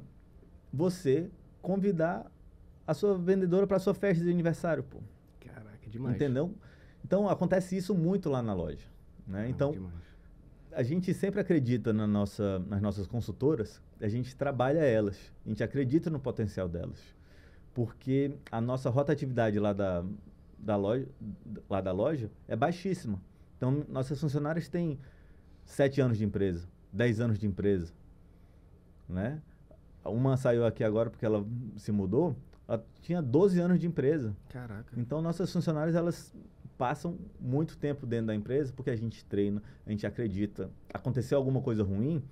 [0.73, 1.31] você
[1.61, 2.31] convidar
[2.87, 4.99] a sua vendedora para sua festa de aniversário, pô.
[5.41, 6.17] Caraca, demais.
[6.17, 6.55] Entendeu?
[7.05, 8.87] Então, acontece isso muito lá na loja.
[9.27, 9.45] Né?
[9.45, 9.95] Ah, então, demais.
[10.73, 15.63] a gente sempre acredita na nossa, nas nossas consultoras, a gente trabalha elas, a gente
[15.63, 16.99] acredita no potencial delas.
[17.75, 20.05] Porque a nossa rotatividade lá da,
[20.59, 21.07] da loja,
[21.69, 23.21] lá da loja é baixíssima.
[23.57, 24.99] Então, nossas funcionárias têm
[25.65, 27.93] sete anos de empresa, dez anos de empresa,
[29.09, 29.41] né?
[30.05, 31.45] Uma saiu aqui agora porque ela
[31.77, 32.37] se mudou,
[32.67, 34.35] ela tinha 12 anos de empresa.
[34.49, 34.93] Caraca.
[34.97, 36.35] Então, nossas funcionárias, elas
[36.79, 40.71] passam muito tempo dentro da empresa porque a gente treina, a gente acredita.
[40.95, 42.23] Aconteceu alguma coisa ruim,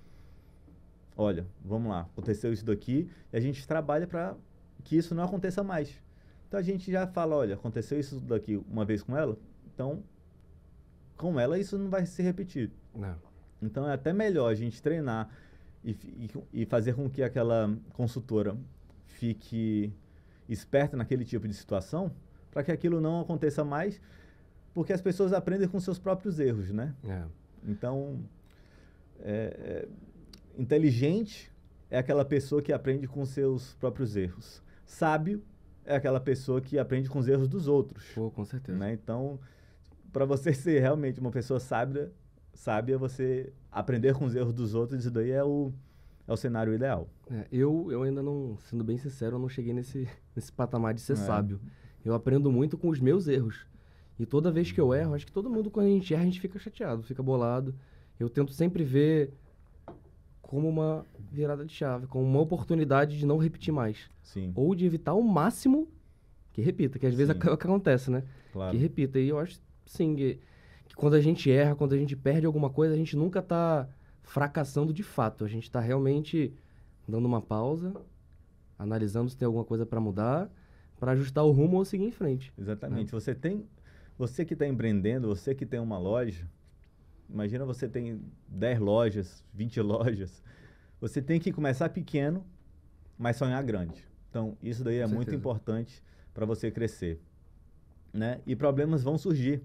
[1.15, 4.35] olha, vamos lá, aconteceu isso daqui e a gente trabalha para
[4.83, 6.01] que isso não aconteça mais.
[6.47, 9.37] Então a gente já fala, olha, aconteceu isso daqui uma vez com ela,
[9.73, 10.01] então
[11.17, 12.71] com ela isso não vai se repetir.
[12.95, 13.17] Não.
[13.61, 15.29] Então é até melhor a gente treinar
[15.83, 18.55] e, e, e fazer com que aquela consultora
[19.05, 19.91] fique
[20.47, 22.11] esperta naquele tipo de situação
[22.51, 24.01] para que aquilo não aconteça mais,
[24.73, 26.95] porque as pessoas aprendem com seus próprios erros, né?
[27.07, 27.23] É.
[27.63, 28.23] Então,
[29.19, 29.87] é, é,
[30.57, 31.51] inteligente
[31.89, 34.63] é aquela pessoa que aprende com seus próprios erros.
[34.85, 35.43] Sábio
[35.85, 38.03] é aquela pessoa que aprende com os erros dos outros.
[38.13, 38.77] Pô, com certeza.
[38.77, 38.93] Né?
[38.93, 39.39] Então,
[40.11, 42.11] para você ser realmente uma pessoa sábia,
[42.57, 45.71] sábia, você aprender com os erros dos outros, isso daí é o,
[46.27, 47.07] é o cenário ideal.
[47.29, 51.01] É, eu, eu ainda não, sendo bem sincero, eu não cheguei nesse, nesse patamar de
[51.01, 51.15] ser é.
[51.17, 51.59] sábio.
[52.03, 53.65] Eu aprendo muito com os meus erros.
[54.19, 56.25] E toda vez que eu erro, acho que todo mundo, quando a gente erra, a
[56.25, 57.75] gente fica chateado, fica bolado.
[58.19, 59.31] Eu tento sempre ver
[60.41, 64.09] como uma virada de chave, como uma oportunidade de não repetir mais.
[64.23, 64.51] Sim.
[64.55, 65.87] Ou de evitar o máximo
[66.53, 68.23] que repita, que às vezes é o que acontece, né?
[68.51, 68.71] Claro.
[68.71, 69.19] Que repita.
[69.19, 70.39] E eu acho sim, que,
[70.87, 73.87] que quando a gente erra, quando a gente perde alguma coisa, a gente nunca está
[74.23, 75.45] fracassando de fato.
[75.45, 76.53] A gente está realmente
[77.07, 77.93] dando uma pausa,
[78.77, 80.49] analisando se tem alguma coisa para mudar,
[80.99, 82.53] para ajustar o rumo ou seguir em frente.
[82.57, 83.13] Exatamente.
[83.13, 83.19] Né?
[83.19, 83.65] Você tem,
[84.17, 86.47] você que está empreendendo, você que tem uma loja,
[87.29, 90.43] imagina você tem 10 lojas, 20 lojas,
[90.99, 92.45] você tem que começar pequeno,
[93.17, 94.03] mas sonhar grande.
[94.29, 97.19] Então, isso daí é muito importante para você crescer.
[98.13, 98.41] Né?
[98.45, 99.61] E problemas vão surgir.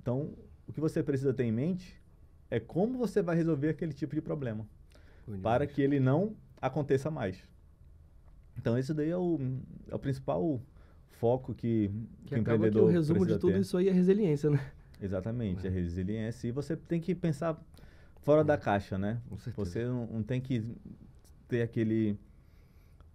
[0.00, 0.32] Então,
[0.66, 2.00] o que você precisa ter em mente
[2.50, 4.66] é como você vai resolver aquele tipo de problema
[5.42, 7.42] para que ele não aconteça mais.
[8.56, 9.38] Então, esse daí é o,
[9.88, 10.60] é o principal
[11.08, 11.90] foco que,
[12.24, 13.60] que, que o empreendedor que o resumo de tudo ter.
[13.60, 14.60] isso aí é resiliência, né?
[15.00, 15.70] Exatamente, é.
[15.70, 16.48] é resiliência.
[16.48, 17.58] E você tem que pensar
[18.22, 18.44] fora é.
[18.44, 19.20] da caixa, né?
[19.56, 20.64] Você não, não, tem que
[21.48, 22.18] ter aquele,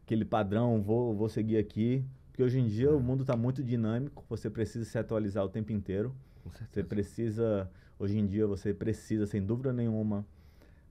[0.03, 2.03] aquele padrão, vou, vou seguir aqui.
[2.27, 2.91] Porque hoje em dia é.
[2.91, 6.15] o mundo está muito dinâmico, você precisa se atualizar o tempo inteiro.
[6.45, 10.25] Você precisa, hoje em dia, você precisa, sem dúvida nenhuma,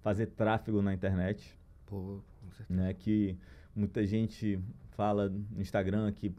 [0.00, 1.56] fazer tráfego na internet.
[1.86, 2.82] Pô, com certeza.
[2.82, 2.92] Né?
[2.94, 3.38] Que
[3.74, 6.34] muita gente fala no Instagram que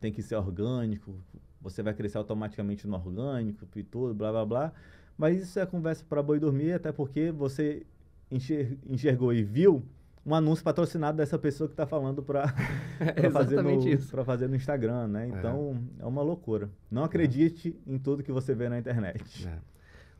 [0.00, 1.18] tem que ser orgânico,
[1.60, 4.72] você vai crescer automaticamente no orgânico e tudo, blá blá blá.
[5.16, 7.86] Mas isso é conversa para boi dormir, até porque você
[8.30, 9.82] enxergou e viu
[10.26, 12.48] um anúncio patrocinado dessa pessoa que está falando para
[13.32, 15.24] fazer, no, fazer no Instagram, né?
[15.24, 15.28] É.
[15.28, 16.68] Então, é, é uma loucura.
[16.90, 17.92] Não acredite é.
[17.92, 19.46] em tudo que você vê na internet.
[19.46, 19.58] É.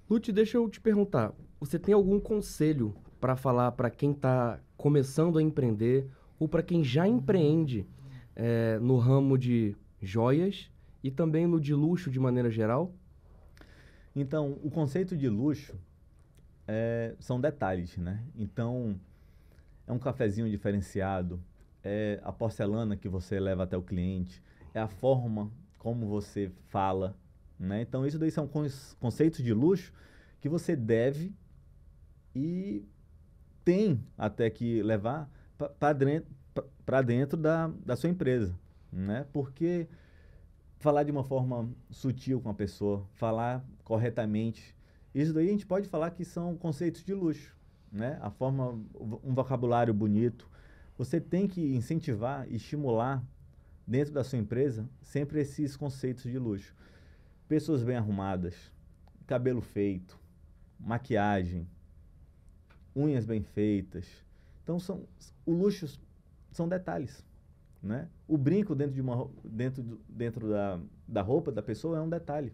[0.09, 1.35] Lute, deixa eu te perguntar.
[1.59, 6.85] Você tem algum conselho para falar para quem está começando a empreender ou para quem
[6.85, 7.85] já empreende
[8.37, 10.71] é, no ramo de joias
[11.03, 12.95] e também no de luxo de maneira geral?
[14.15, 15.75] Então, o conceito de luxo,
[16.69, 18.23] é, são detalhes, né?
[18.37, 18.99] Então,
[19.87, 21.41] é um cafezinho diferenciado,
[21.83, 24.43] é a porcelana que você leva até o cliente,
[24.75, 27.17] é a forma como você fala,
[27.59, 27.83] né?
[27.83, 28.49] Então, isso daí são
[28.99, 29.93] conceitos de luxo
[30.41, 31.33] que você deve
[32.35, 32.85] e
[33.65, 35.31] tem até que levar
[35.79, 38.59] para dentro, da, da sua empresa,
[38.93, 39.27] né?
[39.33, 39.89] Porque
[40.79, 44.75] falar de uma forma sutil com a pessoa, falar corretamente,
[45.15, 47.56] isso daí a gente pode falar que são conceitos de luxo,
[47.91, 48.19] né?
[48.21, 48.79] A forma,
[49.25, 50.49] um vocabulário bonito.
[50.99, 53.23] Você tem que incentivar e estimular
[53.87, 56.75] dentro da sua empresa sempre esses conceitos de luxo.
[57.49, 58.55] Pessoas bem arrumadas,
[59.27, 60.19] cabelo feito,
[60.79, 61.69] maquiagem,
[62.95, 64.07] unhas bem feitas.
[64.63, 65.05] Então são
[65.45, 66.01] o luxo
[66.51, 67.25] são detalhes,
[67.83, 68.09] né?
[68.27, 72.53] O brinco dentro de uma dentro dentro da, da roupa da pessoa é um detalhe.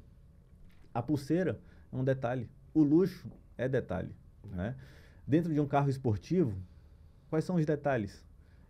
[0.93, 1.59] A pulseira
[1.91, 2.51] é um detalhe.
[2.75, 4.15] O luxo é detalhe.
[4.45, 4.77] Né?
[5.27, 6.55] Dentro de um carro esportivo,
[7.31, 8.25] quais são os detalhes?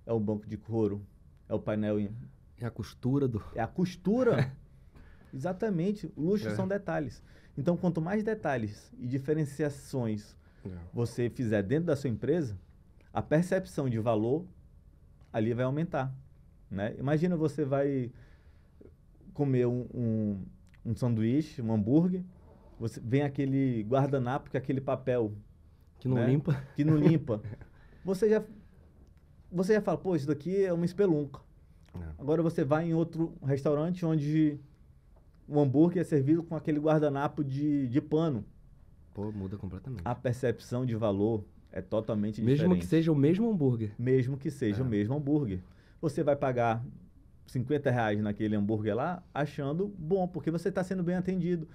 [0.06, 1.04] É o banco de couro,
[1.48, 1.98] é o painel.
[1.98, 2.14] Em...
[2.60, 3.42] É a costura do.
[3.54, 4.52] É a costura.
[5.32, 6.12] Exatamente.
[6.16, 6.54] O luxo é.
[6.54, 7.22] são detalhes.
[7.56, 10.70] Então, quanto mais detalhes e diferenciações é.
[10.92, 12.58] você fizer dentro da sua empresa,
[13.12, 14.46] a percepção de valor
[15.32, 16.14] ali vai aumentar.
[16.70, 16.94] Né?
[16.98, 18.10] Imagina você vai
[19.34, 20.44] comer um, um,
[20.84, 22.22] um sanduíche, um hambúrguer,
[22.78, 25.32] você vem aquele guardanapo que é aquele papel
[26.02, 26.26] que não né?
[26.26, 27.40] limpa, que não limpa.
[28.04, 28.42] você já
[29.50, 31.40] você já fala, pô, isso daqui é uma espelunca.
[31.94, 31.98] É.
[32.18, 34.58] Agora você vai em outro restaurante onde
[35.46, 38.44] o hambúrguer é servido com aquele guardanapo de, de pano.
[39.14, 40.02] Pô, muda completamente.
[40.04, 42.68] A percepção de valor é totalmente mesmo diferente.
[42.68, 43.92] Mesmo que seja o mesmo hambúrguer.
[43.98, 44.82] Mesmo que seja é.
[44.82, 45.60] o mesmo hambúrguer.
[46.00, 46.82] Você vai pagar
[47.46, 51.68] 50 reais naquele hambúrguer lá, achando bom, porque você está sendo bem atendido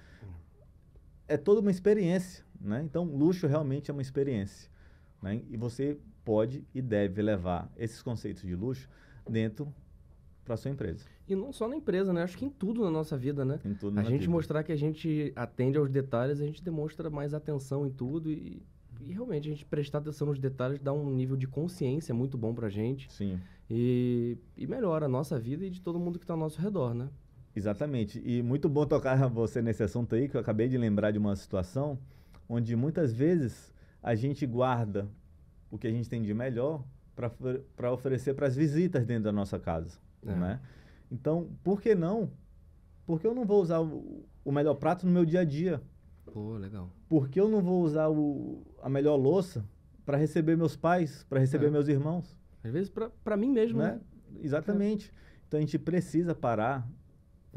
[1.28, 2.82] é toda uma experiência, né?
[2.82, 4.70] Então, luxo realmente é uma experiência,
[5.22, 5.42] né?
[5.48, 8.88] E você pode e deve levar esses conceitos de luxo
[9.28, 9.72] dentro
[10.44, 11.04] para sua empresa.
[11.28, 12.22] E não só na empresa, né?
[12.22, 13.60] Acho que em tudo na nossa vida, né?
[13.64, 14.32] Em tudo a gente vida.
[14.32, 18.62] mostrar que a gente atende aos detalhes, a gente demonstra mais atenção em tudo e,
[19.00, 22.54] e realmente a gente prestar atenção nos detalhes dá um nível de consciência muito bom
[22.54, 23.12] pra gente.
[23.12, 23.38] Sim.
[23.70, 26.94] E, e melhora a nossa vida e de todo mundo que está ao nosso redor,
[26.94, 27.10] né?
[27.54, 28.22] Exatamente.
[28.24, 31.34] E muito bom tocar você nesse assunto aí, que eu acabei de lembrar de uma
[31.34, 31.98] situação
[32.48, 33.72] onde muitas vezes
[34.02, 35.08] a gente guarda
[35.70, 36.82] o que a gente tem de melhor
[37.76, 39.98] para oferecer para as visitas dentro da nossa casa.
[40.24, 40.32] É.
[40.32, 40.60] Né?
[41.10, 42.30] Então, por que não?
[43.06, 45.82] Por que eu não vou usar o, o melhor prato no meu dia a dia?
[46.32, 46.90] Pô, legal.
[47.08, 49.64] Por que eu não vou usar o, a melhor louça
[50.04, 51.70] para receber meus pais, para receber é.
[51.70, 52.36] meus irmãos?
[52.62, 52.92] Às vezes
[53.24, 53.92] para mim mesmo, né?
[53.92, 54.00] né?
[54.42, 55.10] Exatamente.
[55.10, 55.28] É.
[55.46, 56.86] Então a gente precisa parar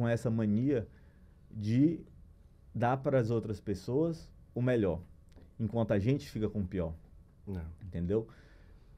[0.02, 0.88] com essa mania
[1.52, 2.00] de
[2.74, 5.00] dar para as outras pessoas o melhor,
[5.60, 6.96] enquanto a gente fica com o pior.
[7.46, 7.64] Não.
[7.84, 8.28] Entendeu?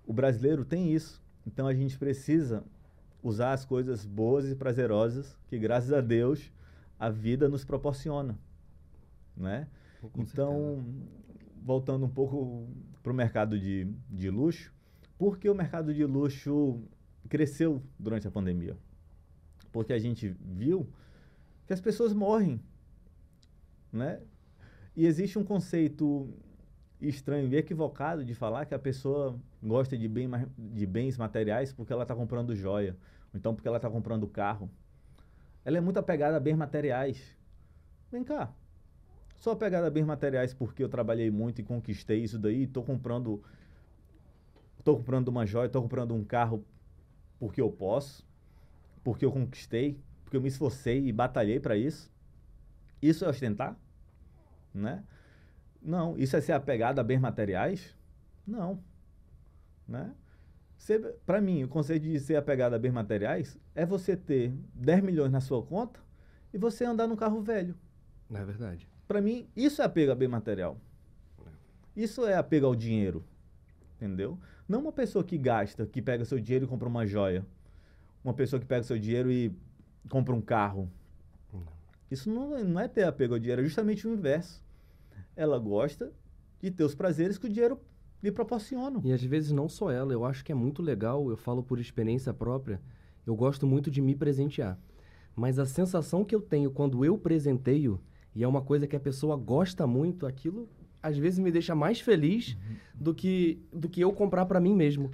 [0.08, 1.22] O brasileiro tem isso.
[1.46, 2.64] Então a gente precisa
[3.22, 6.50] usar as coisas boas e prazerosas que, graças a Deus,
[6.98, 8.40] a vida nos proporciona.
[9.36, 9.68] Né?
[10.18, 10.86] então,
[11.62, 12.66] voltando um pouco
[13.02, 14.72] para o mercado de, de luxo,
[15.18, 16.82] por que o mercado de luxo
[17.28, 18.78] cresceu durante a pandemia?
[19.74, 20.88] Porque a gente viu
[21.66, 22.62] que as pessoas morrem,
[23.92, 24.22] né?
[24.96, 26.30] E existe um conceito
[27.02, 31.92] estranho e equivocado de falar que a pessoa gosta de, bem, de bens materiais porque
[31.92, 32.96] ela está comprando joia,
[33.34, 34.70] ou então porque ela está comprando carro.
[35.66, 37.36] Ela é muito apegada a bens materiais.
[38.12, 38.54] Vem cá.
[39.40, 43.44] Sou apegada a bens materiais porque eu trabalhei muito e conquistei isso daí, estou comprando
[44.78, 46.64] estou comprando uma joia, estou comprando um carro
[47.40, 48.24] porque eu posso
[49.04, 52.12] porque eu conquistei, porque eu me esforcei e batalhei para isso.
[53.02, 53.78] Isso é ostentar?
[54.74, 55.04] Né?
[55.82, 56.18] Não.
[56.18, 57.96] Isso é ser apegado a bens materiais?
[58.48, 58.82] Não.
[59.88, 60.14] Né?
[61.26, 65.32] Para mim, o conceito de ser apegado a bens materiais é você ter 10 milhões
[65.32, 66.00] na sua conta
[66.54, 67.76] e você andar num carro velho.
[68.30, 68.88] Não é verdade.
[69.08, 70.78] Para mim, isso é apego a bem material.
[71.96, 73.24] Isso é apego ao dinheiro.
[73.98, 74.40] Entendeu?
[74.68, 77.46] Não uma pessoa que gasta, que pega seu dinheiro e compra uma joia
[78.24, 79.52] uma pessoa que pega o seu dinheiro e
[80.10, 80.90] compra um carro.
[82.10, 84.64] Isso não, não é ter apego ao dinheiro, é justamente o inverso.
[85.36, 86.12] Ela gosta
[86.62, 87.80] de ter os prazeres que o dinheiro
[88.22, 89.02] lhe proporciona.
[89.04, 91.80] E às vezes não só ela, eu acho que é muito legal, eu falo por
[91.80, 92.80] experiência própria,
[93.26, 94.80] eu gosto muito de me presentear.
[95.36, 98.00] Mas a sensação que eu tenho quando eu presenteio,
[98.36, 100.70] e é uma coisa que a pessoa gosta muito, aquilo
[101.02, 102.76] às vezes me deixa mais feliz uhum.
[102.96, 105.12] do, que, do que eu comprar para mim mesmo.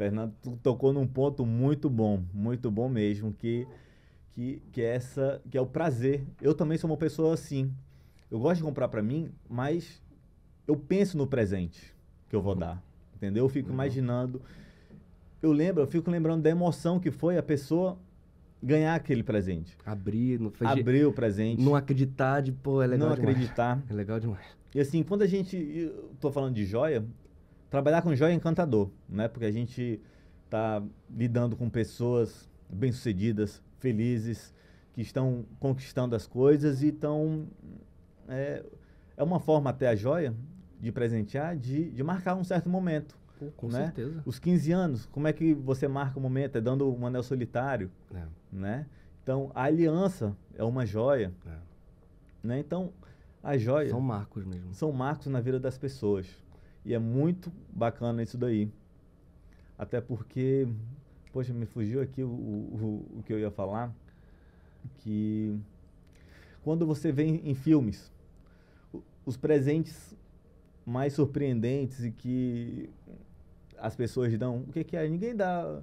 [0.00, 0.32] Fernando
[0.62, 3.66] tocou num ponto muito bom, muito bom mesmo, que,
[4.30, 6.24] que, que, é essa, que é o prazer.
[6.40, 7.70] Eu também sou uma pessoa assim.
[8.30, 10.00] Eu gosto de comprar para mim, mas
[10.66, 11.94] eu penso no presente
[12.30, 12.82] que eu vou dar,
[13.14, 13.44] entendeu?
[13.44, 14.40] Eu fico imaginando.
[15.42, 17.98] Eu lembro, eu fico lembrando da emoção que foi a pessoa
[18.62, 19.76] ganhar aquele presente.
[19.84, 21.62] Abrir, não abrir o presente.
[21.62, 23.36] Não acreditar de, pô, é legal Não demais.
[23.36, 23.82] acreditar.
[23.86, 24.46] É legal demais.
[24.74, 25.58] E assim, quando a gente,
[26.14, 27.04] estou falando de joia,
[27.70, 29.28] trabalhar com joia é encantador, né?
[29.28, 30.00] Porque a gente
[30.44, 34.52] está lidando com pessoas bem-sucedidas, felizes,
[34.92, 37.46] que estão conquistando as coisas e estão
[38.28, 38.64] é,
[39.16, 40.34] é uma forma até a joia
[40.80, 43.18] de presentear, de, de marcar um certo momento.
[43.56, 43.84] Com né?
[43.84, 44.22] certeza.
[44.26, 46.56] Os 15 anos, como é que você marca o momento?
[46.56, 48.22] É dando um anel solitário, é.
[48.52, 48.86] né?
[49.22, 51.56] Então, a aliança é uma joia, é.
[52.42, 52.58] né?
[52.58, 52.92] Então,
[53.42, 53.88] a joia...
[53.88, 54.74] São marcos mesmo.
[54.74, 56.26] São marcos na vida das pessoas.
[56.90, 58.68] E é muito bacana isso daí.
[59.78, 60.66] Até porque,
[61.32, 63.94] poxa, me fugiu aqui o, o, o que eu ia falar,
[64.98, 65.56] que
[66.64, 68.10] quando você vê em filmes,
[69.24, 70.16] os presentes
[70.84, 72.90] mais surpreendentes e que
[73.78, 74.64] as pessoas dão.
[74.68, 75.08] O que, que é?
[75.08, 75.80] Ninguém dá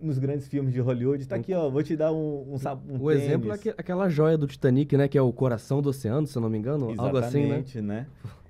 [0.00, 1.26] nos grandes filmes de Hollywood.
[1.26, 3.24] Tá aqui, ó, vou te dar um, um, um O tênis.
[3.24, 5.08] exemplo é aquela joia do Titanic, né?
[5.08, 6.92] Que é o coração do oceano, se eu não me engano.
[6.92, 7.82] Exatamente, algo assim, né?
[7.82, 8.06] né?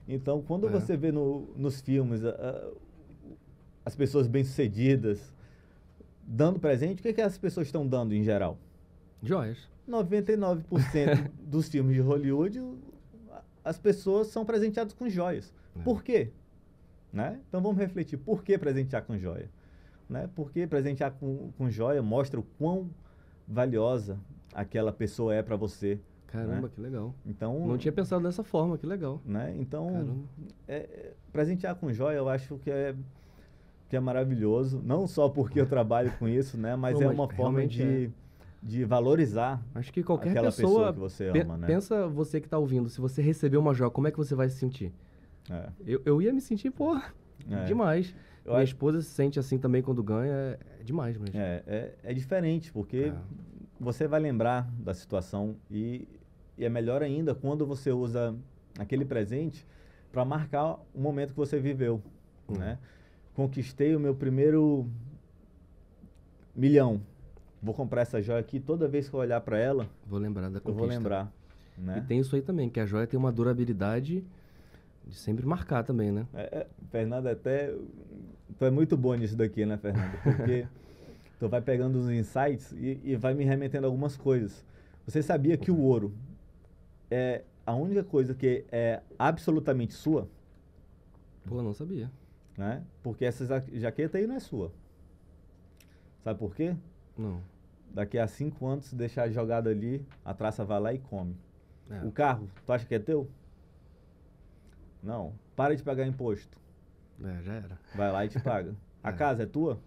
[0.06, 0.70] Então, quando é.
[0.70, 2.76] você vê no, nos filmes uh,
[3.84, 5.32] as pessoas bem-sucedidas
[6.22, 8.58] dando presente, o que, que as pessoas estão dando em geral?
[9.22, 9.68] Joias.
[9.88, 12.60] 99% dos filmes de Hollywood,
[13.64, 15.52] as pessoas são presenteadas com joias.
[15.76, 15.82] É.
[15.82, 16.30] Por quê?
[17.12, 17.40] Né?
[17.48, 18.16] Então vamos refletir.
[18.16, 19.50] Por que presentear com joia?
[20.08, 20.28] Né?
[20.34, 22.90] Porque presentear com, com joia mostra o quão
[23.46, 24.18] valiosa
[24.54, 26.00] aquela pessoa é para você.
[26.32, 26.70] Caramba, né?
[26.74, 27.14] que legal.
[27.26, 29.20] Então, Não tinha pensado dessa forma, que legal.
[29.24, 29.54] Né?
[29.58, 30.24] Então,
[30.66, 32.94] é, é, presentear com joia eu acho que é,
[33.88, 34.80] que é maravilhoso.
[34.82, 36.74] Não só porque eu trabalho com isso, né?
[36.74, 38.06] mas Não, é uma forma de...
[38.06, 38.10] É
[38.64, 41.66] de valorizar Acho que qualquer aquela pessoa, pessoa que você ama, né?
[41.66, 44.48] Pensa você que está ouvindo, se você receber uma joia, como é que você vai
[44.48, 44.92] se sentir?
[45.50, 45.68] É.
[45.84, 47.64] Eu, eu ia me sentir, pô, é.
[47.64, 48.14] demais.
[48.44, 48.72] Eu Minha acho...
[48.72, 51.36] esposa se sente assim também quando ganha, é, é demais mesmo.
[51.36, 53.12] É, é, diferente, porque
[53.80, 56.06] você vai lembrar da situação e,
[56.56, 58.34] e, é melhor ainda quando você usa
[58.78, 59.66] aquele presente
[60.10, 62.02] para marcar o momento que você viveu,
[62.48, 62.58] hum.
[62.58, 62.78] né?
[63.34, 64.86] Conquistei o meu primeiro
[66.54, 67.00] milhão,
[67.62, 70.60] vou comprar essa joia aqui, toda vez que eu olhar para ela, vou lembrar da
[70.60, 70.78] conquista.
[70.80, 71.32] Vou lembrar.
[71.78, 71.98] Né?
[71.98, 74.24] E tem isso aí também, que a joia tem uma durabilidade
[75.06, 76.26] de sempre marcar também, né?
[76.34, 77.74] É, é, Fernando, até.
[78.58, 80.12] Tu é muito bom nisso daqui, né, Fernando?
[80.22, 80.66] Porque
[81.40, 84.64] tu vai pegando os insights e, e vai me remetendo algumas coisas.
[85.06, 86.12] Você sabia que o ouro
[87.12, 90.28] é a única coisa que é absolutamente sua?
[91.44, 92.10] Pô, não sabia.
[92.56, 92.84] Né?
[93.02, 94.72] Porque essa jaqueta aí não é sua.
[96.22, 96.76] Sabe por quê?
[97.16, 97.42] Não.
[97.90, 101.36] Daqui a cinco anos, se deixar jogado ali, a traça vai lá e come.
[101.90, 102.04] É.
[102.04, 103.28] O carro, tu acha que é teu?
[105.02, 105.34] Não.
[105.54, 106.58] Para de pagar imposto.
[107.22, 107.78] É, já era.
[107.94, 108.74] Vai lá e te paga.
[109.02, 109.12] A é.
[109.12, 109.80] casa é tua?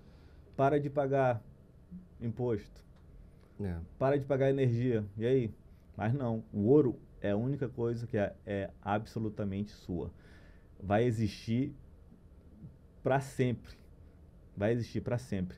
[0.56, 1.42] Para de pagar
[2.22, 2.84] imposto.
[3.60, 3.76] É.
[3.98, 5.06] Para de pagar energia.
[5.18, 5.54] E aí?
[5.96, 6.44] Mas não.
[6.52, 10.12] O ouro é a única coisa que é, é absolutamente sua.
[10.80, 11.74] Vai existir
[13.02, 13.74] para sempre.
[14.56, 15.58] Vai existir para sempre.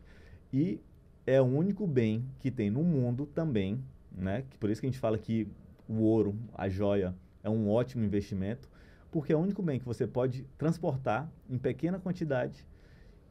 [0.53, 0.80] E
[1.26, 4.45] é o único bem que tem no mundo também, né?
[4.61, 5.45] Por isso que a gente fala que
[5.89, 7.13] o ouro, a joia,
[7.43, 8.70] é um ótimo investimento,
[9.11, 12.65] porque é o único bem que você pode transportar em pequena quantidade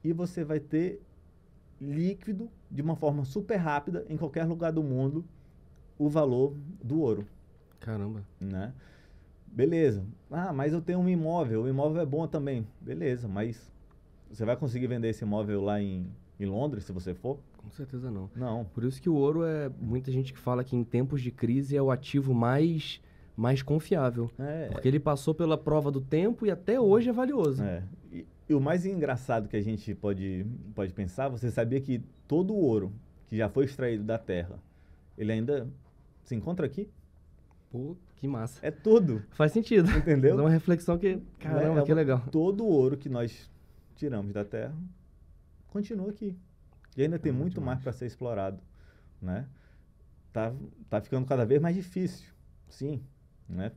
[0.04, 1.00] e você vai ter
[1.80, 5.24] líquido de uma forma super rápida em qualquer lugar do mundo
[5.98, 7.26] o valor do ouro.
[7.80, 8.22] Caramba.
[8.40, 8.72] Né?
[9.46, 10.04] Beleza.
[10.30, 11.62] Ah, mas eu tenho um imóvel.
[11.62, 12.66] O imóvel é bom também.
[12.80, 13.72] Beleza, mas
[14.30, 16.06] você vai conseguir vender esse imóvel lá em,
[16.38, 17.38] em Londres, se você for?
[17.56, 18.30] Com certeza não.
[18.36, 18.64] Não.
[18.64, 19.70] Por isso que o ouro é.
[19.80, 23.00] Muita gente que fala que em tempos de crise é o ativo mais,
[23.36, 24.30] mais confiável.
[24.38, 24.68] É.
[24.68, 27.62] Porque ele passou pela prova do tempo e até hoje é valioso.
[27.64, 27.82] É.
[28.12, 32.52] E, e, o mais engraçado que a gente pode, pode pensar, você sabia que todo
[32.54, 32.92] o ouro
[33.26, 34.60] que já foi extraído da terra,
[35.18, 35.66] ele ainda
[36.24, 36.88] se encontra aqui?
[37.70, 38.64] Pô, que massa.
[38.64, 39.22] É tudo.
[39.30, 39.90] Faz sentido.
[39.90, 40.38] Entendeu?
[40.38, 42.22] É uma reflexão que, caramba, é, é que legal.
[42.30, 43.50] Todo o ouro que nós
[43.94, 44.74] tiramos da terra
[45.68, 46.36] continua aqui.
[46.96, 48.58] E ainda tem muito mais para ser explorado,
[49.20, 49.46] né?
[50.32, 50.52] Tá,
[50.88, 52.30] tá ficando cada vez mais difícil,
[52.68, 53.02] sim,
[53.48, 53.72] né?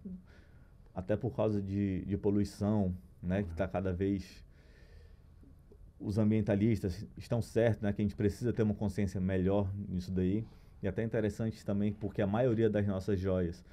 [0.95, 3.43] Até por causa de, de poluição, né?
[3.43, 4.43] Que está cada vez...
[5.99, 7.91] Os ambientalistas estão certos, né?
[7.91, 10.45] Que a gente precisa ter uma consciência melhor nisso daí.
[10.81, 13.63] E até interessante também, porque a maioria das nossas joias,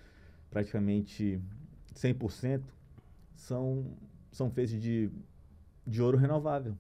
[0.51, 1.41] praticamente
[1.95, 2.63] 100%,
[3.35, 3.87] são,
[4.33, 5.11] são feitas de,
[5.87, 6.77] de ouro renovável.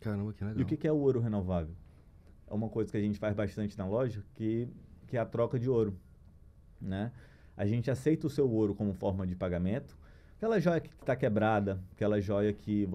[0.00, 0.60] Caramba, que legal.
[0.60, 1.74] E o que, que é o ouro renovável?
[2.50, 4.68] é uma coisa que a gente faz bastante na loja, que,
[5.06, 5.96] que é a troca de ouro,
[6.80, 7.12] né?
[7.56, 9.96] A gente aceita o seu ouro como forma de pagamento,
[10.36, 12.88] Aquela joia que está quebrada, aquela joia que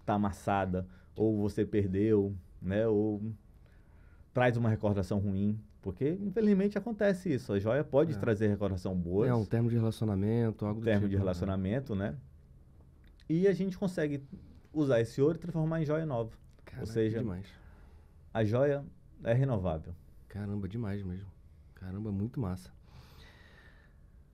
[0.00, 2.84] está amassada, ou você perdeu, né?
[2.88, 3.22] Ou
[4.32, 5.58] traz uma recordação ruim.
[5.80, 7.52] Porque, infelizmente, acontece isso.
[7.52, 8.16] A joia pode é.
[8.16, 9.26] trazer recordação boa.
[9.26, 11.20] É, um termo de relacionamento, algo um termo tipo, de né?
[11.20, 12.14] relacionamento, né?
[13.28, 14.22] E a gente consegue
[14.72, 16.30] usar esse ouro e transformar em joia nova.
[16.64, 17.46] Caraca, Ou seja, demais.
[18.32, 18.84] a joia
[19.24, 19.92] é renovável.
[20.28, 21.28] Caramba, demais mesmo.
[21.74, 22.70] Caramba, muito massa.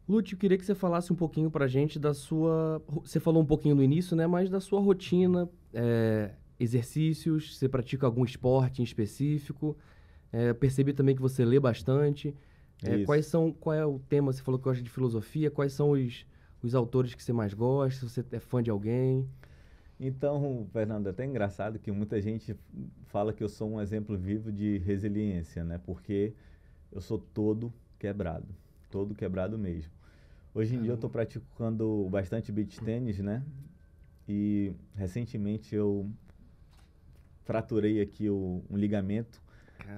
[0.06, 2.82] Lute, eu queria que você falasse um pouquinho pra gente da sua.
[3.02, 4.26] Você falou um pouquinho no início, né?
[4.26, 9.76] Mas da sua rotina, é, exercícios, você pratica algum esporte em específico.
[10.32, 12.34] É, percebi também que você lê bastante.
[12.82, 14.32] É, quais são, qual é o tema?
[14.32, 15.50] Você falou que gosta de filosofia.
[15.50, 16.26] Quais são os,
[16.62, 18.06] os autores que você mais gosta?
[18.06, 19.28] Se você é fã de alguém?
[20.00, 22.54] Então, Fernando, é até engraçado que muita gente
[23.06, 25.78] fala que eu sou um exemplo vivo de resiliência, né?
[25.78, 26.34] Porque
[26.92, 28.46] eu sou todo quebrado,
[28.90, 29.90] todo quebrado mesmo.
[30.54, 33.42] Hoje em dia eu estou praticando bastante beach tênis, né?
[34.28, 36.08] E recentemente eu
[37.48, 39.42] fraturei aqui o, um ligamento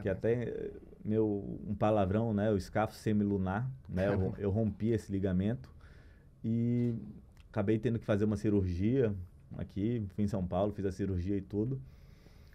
[0.02, 0.70] que até
[1.04, 5.68] meu um palavrão, né, o escafo semilunar, né, eu, eu, rompi esse ligamento
[6.44, 6.94] e
[7.48, 9.12] acabei tendo que fazer uma cirurgia
[9.58, 11.80] aqui, fui em São Paulo, fiz a cirurgia e tudo.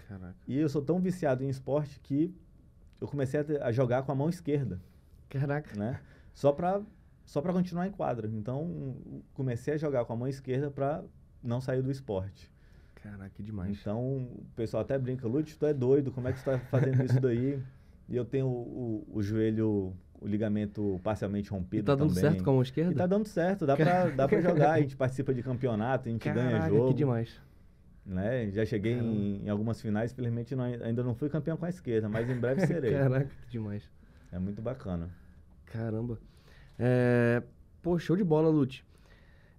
[0.07, 0.35] Caraca.
[0.47, 2.33] E eu sou tão viciado em esporte que
[3.01, 4.79] eu comecei a, a jogar com a mão esquerda.
[5.27, 5.77] Caraca.
[5.77, 5.99] Né?
[6.33, 6.81] Só para
[7.25, 8.27] só para continuar em quadra.
[8.27, 8.95] Então,
[9.33, 11.03] comecei a jogar com a mão esquerda para
[11.43, 12.49] não sair do esporte.
[13.05, 13.77] Caraca, que demais.
[13.79, 17.03] Então, o pessoal até brinca, Lute, tu é doido, como é que tu tá fazendo
[17.03, 17.59] isso daí?
[18.07, 19.91] E eu tenho o, o, o joelho,
[20.21, 22.21] o ligamento parcialmente rompido E tá dando também.
[22.21, 22.91] certo com a mão esquerda?
[22.91, 26.11] E tá dando certo, dá pra, dá pra jogar, a gente participa de campeonato, a
[26.11, 26.89] gente Caraca, ganha jogo.
[26.89, 27.41] que demais.
[28.05, 28.51] Né?
[28.51, 32.07] Já cheguei em, em, algumas finais, felizmente não, ainda não fui campeão com a esquerda,
[32.07, 32.91] mas em breve serei.
[32.91, 33.89] Caraca, que demais.
[34.31, 35.09] É muito bacana.
[35.65, 36.19] Caramba.
[36.77, 37.41] É...
[37.81, 38.85] Pô, show de bola, Lute.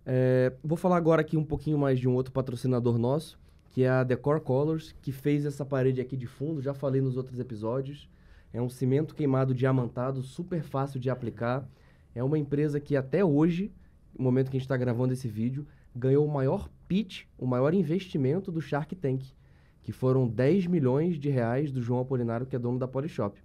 [0.08, 3.36] É, vou falar agora aqui um pouquinho mais de um outro patrocinador nosso,
[3.70, 7.16] que é a Decor Colors, que fez essa parede aqui de fundo, já falei nos
[7.16, 8.08] outros episódios.
[8.52, 11.68] É um cimento queimado diamantado, super fácil de aplicar.
[12.14, 13.72] É uma empresa que até hoje,
[14.16, 17.74] no momento que a gente está gravando esse vídeo, ganhou o maior pitch, o maior
[17.74, 19.24] investimento do Shark Tank,
[19.82, 23.38] que foram 10 milhões de reais do João Apolinário, que é dono da Polishop.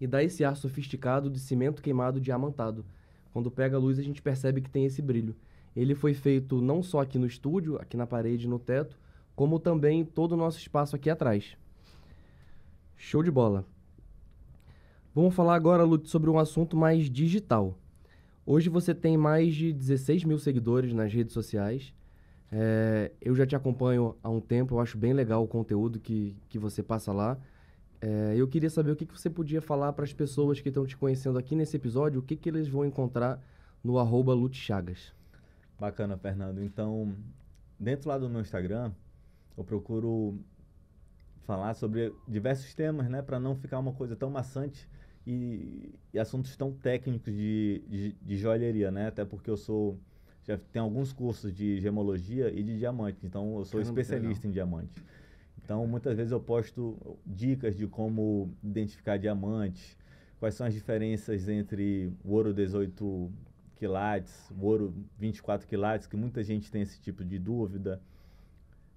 [0.00, 2.84] E dá esse ar sofisticado de cimento queimado diamantado.
[3.32, 5.34] Quando pega a luz, a gente percebe que tem esse brilho.
[5.76, 8.98] Ele foi feito não só aqui no estúdio, aqui na parede, no teto,
[9.36, 11.56] como também todo o nosso espaço aqui atrás.
[12.96, 13.64] Show de bola.
[15.14, 17.78] Vamos falar agora, Lute, sobre um assunto mais digital.
[18.44, 21.92] Hoje você tem mais de 16 mil seguidores nas redes sociais.
[22.50, 26.36] É, eu já te acompanho há um tempo, eu acho bem legal o conteúdo que,
[26.48, 27.38] que você passa lá.
[28.00, 30.86] É, eu queria saber o que, que você podia falar para as pessoas que estão
[30.86, 33.42] te conhecendo aqui nesse episódio, o que, que eles vão encontrar
[33.82, 35.12] no arroba Lute Chagas.
[35.78, 36.62] Bacana, Fernando.
[36.62, 37.14] Então,
[37.78, 38.92] dentro lá do meu Instagram,
[39.56, 40.38] eu procuro
[41.44, 44.88] falar sobre diversos temas, né, para não ficar uma coisa tão maçante
[45.26, 49.08] e, e assuntos tão técnicos de, de, de, joalheria, né?
[49.08, 49.98] Até porque eu sou
[50.42, 54.50] já tenho alguns cursos de gemologia e de diamante, então eu sou Caramba, especialista em
[54.50, 55.02] diamante.
[55.68, 56.96] Então, muitas vezes eu posto
[57.26, 59.98] dicas de como identificar diamantes,
[60.40, 63.30] quais são as diferenças entre o ouro 18
[63.76, 68.00] quilates, o ouro 24 quilates, que muita gente tem esse tipo de dúvida.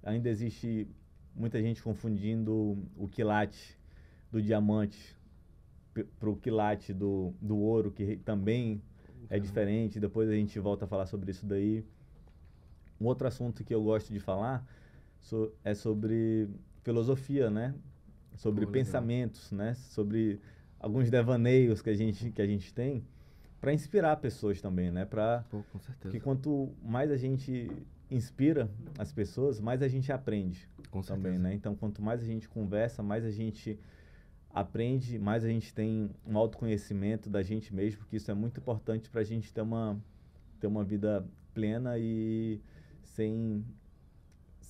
[0.02, 0.88] Ainda existe
[1.36, 3.78] muita gente confundindo o quilate
[4.32, 5.18] do diamante
[6.18, 8.82] para o quilate do, do ouro, que também
[9.30, 10.00] é diferente.
[10.00, 11.84] Depois a gente volta a falar sobre isso daí.
[12.98, 14.66] Um outro assunto que eu gosto de falar
[15.22, 16.50] so, é sobre
[16.84, 17.74] filosofia, né?
[18.36, 19.74] Sobre Pô, pensamentos, né?
[19.76, 20.40] Sobre
[20.80, 23.04] alguns devaneios que a gente, que a gente tem
[23.62, 25.06] para inspirar pessoas também, né?
[25.06, 25.46] Para
[26.10, 27.70] que quanto mais a gente
[28.10, 31.54] inspira as pessoas, mais a gente aprende com também, né?
[31.54, 33.80] Então, quanto mais a gente conversa, mais a gente
[34.50, 39.10] aprende, mais a gente tem um autoconhecimento da gente mesmo, porque isso é muito importante
[39.10, 39.98] para a gente ter uma
[40.60, 42.60] ter uma vida plena e
[43.04, 43.66] sem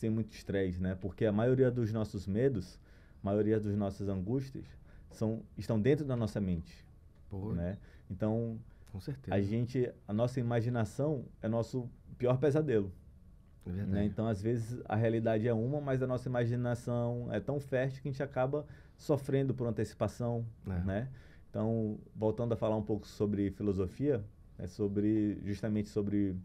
[0.01, 0.97] sem muito estresse, né?
[0.99, 2.79] Porque a maioria dos nossos medos,
[3.23, 4.65] a maioria das nossas angústias
[5.11, 6.83] são estão dentro da nossa mente,
[7.29, 7.53] Porra.
[7.53, 7.77] né?
[8.09, 8.59] Então,
[8.91, 9.35] com certeza.
[9.35, 11.87] A gente, a nossa imaginação é nosso
[12.17, 12.91] pior pesadelo.
[13.67, 14.05] É né?
[14.05, 18.09] Então, às vezes a realidade é uma, mas a nossa imaginação é tão fértil que
[18.09, 18.65] a gente acaba
[18.97, 20.79] sofrendo por antecipação, é.
[20.79, 21.09] né?
[21.47, 24.23] Então, voltando a falar um pouco sobre filosofia,
[24.57, 26.35] é sobre justamente sobre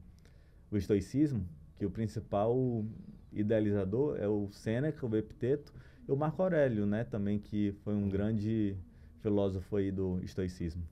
[0.70, 2.84] o estoicismo, que o principal
[3.32, 5.72] idealizador é o Sêneca, o Epiteto,
[6.08, 8.76] e o Marco Aurélio, né, também que foi um grande
[9.20, 10.82] filósofo aí do estoicismo.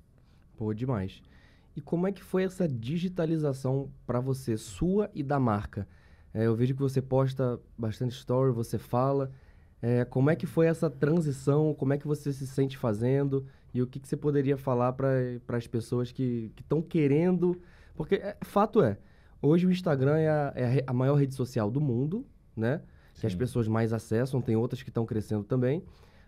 [0.56, 1.22] Pô, demais.
[1.76, 5.86] E como é que foi essa digitalização para você, sua e da marca?
[6.32, 9.30] É, eu vejo que você posta bastante story, você fala.
[9.80, 11.74] É, como é que foi essa transição?
[11.74, 13.46] Como é que você se sente fazendo?
[13.72, 17.60] E o que, que você poderia falar para as pessoas que estão querendo?
[17.96, 18.98] Porque é, fato é,
[19.44, 22.26] hoje o Instagram é a, é a maior rede social do mundo,
[22.56, 22.80] né?
[23.12, 23.20] Sim.
[23.20, 25.84] Que as pessoas mais acessam, tem outras que estão crescendo também,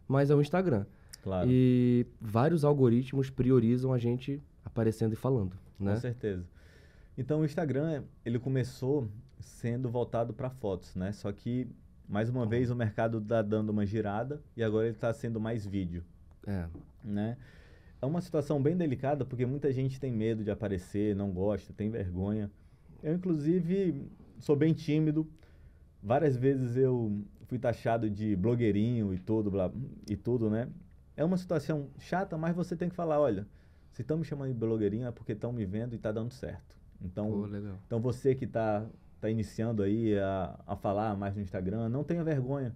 [0.06, 0.86] mas é o Instagram.
[1.22, 1.48] Claro.
[1.50, 5.94] E vários algoritmos priorizam a gente aparecendo e falando, né?
[5.94, 6.44] Com certeza.
[7.18, 9.08] Então o Instagram, ele começou
[9.40, 11.12] sendo voltado para fotos, né?
[11.12, 11.68] Só que
[12.08, 15.66] mais uma vez o mercado está dando uma girada e agora ele está sendo mais
[15.66, 16.04] vídeo.
[16.46, 16.66] É.
[17.02, 17.36] Né?
[18.00, 21.90] É uma situação bem delicada porque muita gente tem medo de aparecer, não gosta, tem
[21.90, 22.50] vergonha.
[23.02, 25.26] Eu inclusive sou bem tímido.
[26.02, 29.70] Várias vezes eu fui taxado de blogueirinho e tudo, blá,
[30.08, 30.68] e tudo, né?
[31.16, 33.46] É uma situação chata, mas você tem que falar, olha,
[33.92, 36.76] se estão me chamando de blogueirinho é porque estão me vendo e está dando certo.
[37.00, 37.48] Então, Pô,
[37.86, 38.86] então você que está
[39.20, 42.74] tá iniciando aí a, a falar mais no Instagram, não tenha vergonha,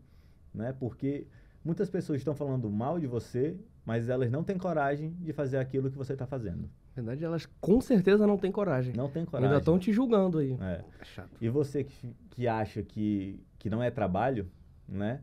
[0.54, 0.72] né?
[0.72, 1.26] Porque
[1.64, 5.90] muitas pessoas estão falando mal de você, mas elas não têm coragem de fazer aquilo
[5.90, 6.70] que você está fazendo.
[7.03, 8.94] Na verdade, elas com certeza não têm coragem.
[8.94, 9.48] Não têm coragem.
[9.48, 10.57] Ainda estão te julgando aí.
[10.61, 10.84] É.
[11.01, 11.30] é chato.
[11.40, 14.48] E você que, que acha que, que não é trabalho,
[14.88, 15.20] né?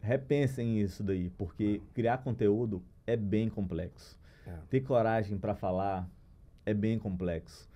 [0.00, 4.18] Repensem isso daí, porque criar conteúdo é bem complexo.
[4.46, 4.52] É.
[4.70, 6.08] Ter coragem para falar
[6.64, 7.68] é bem complexo.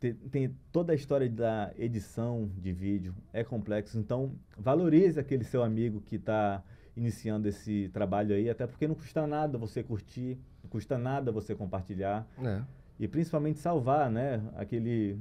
[0.00, 3.98] Tem, tem, toda a história da edição de vídeo é complexo.
[3.98, 6.62] Então, valorize aquele seu amigo que está
[6.96, 11.54] iniciando esse trabalho aí, até porque não custa nada você curtir, não custa nada você
[11.54, 12.26] compartilhar.
[12.42, 12.62] É.
[12.98, 14.42] E principalmente salvar, né?
[14.56, 15.18] Aquele,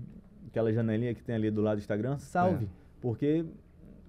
[0.48, 2.66] aquela janelinha que tem ali do lado do Instagram, salve.
[2.66, 2.70] É.
[3.00, 3.46] Porque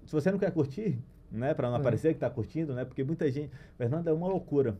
[0.05, 0.97] se você não quer curtir,
[1.31, 1.53] né?
[1.53, 1.79] Para não é.
[1.79, 2.85] aparecer que está curtindo, né?
[2.85, 3.51] Porque muita gente.
[3.77, 4.77] Fernando, é uma loucura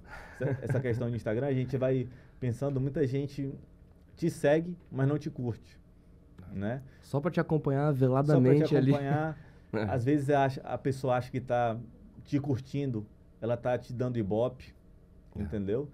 [0.62, 1.47] essa questão de Instagram.
[1.47, 2.08] A gente vai
[2.39, 3.54] pensando, muita gente
[4.16, 5.80] te segue, mas não te curte,
[6.52, 6.82] né?
[7.02, 9.38] Só para te acompanhar veladamente Só te acompanhar,
[9.72, 9.84] ali.
[9.89, 11.78] Às vezes a, a pessoa acha que está
[12.26, 13.06] te curtindo,
[13.41, 14.74] ela tá te dando ibope,
[15.36, 15.41] é.
[15.41, 15.89] entendeu?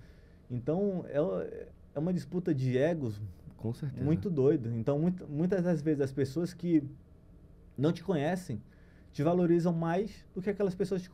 [0.50, 3.22] Então é, é uma disputa de egos
[3.58, 4.04] com certeza.
[4.04, 4.70] muito doida.
[4.76, 6.84] Então muito, muitas das vezes as pessoas que
[7.78, 8.62] não te conhecem
[9.12, 11.10] te valorizam mais do que aquelas pessoas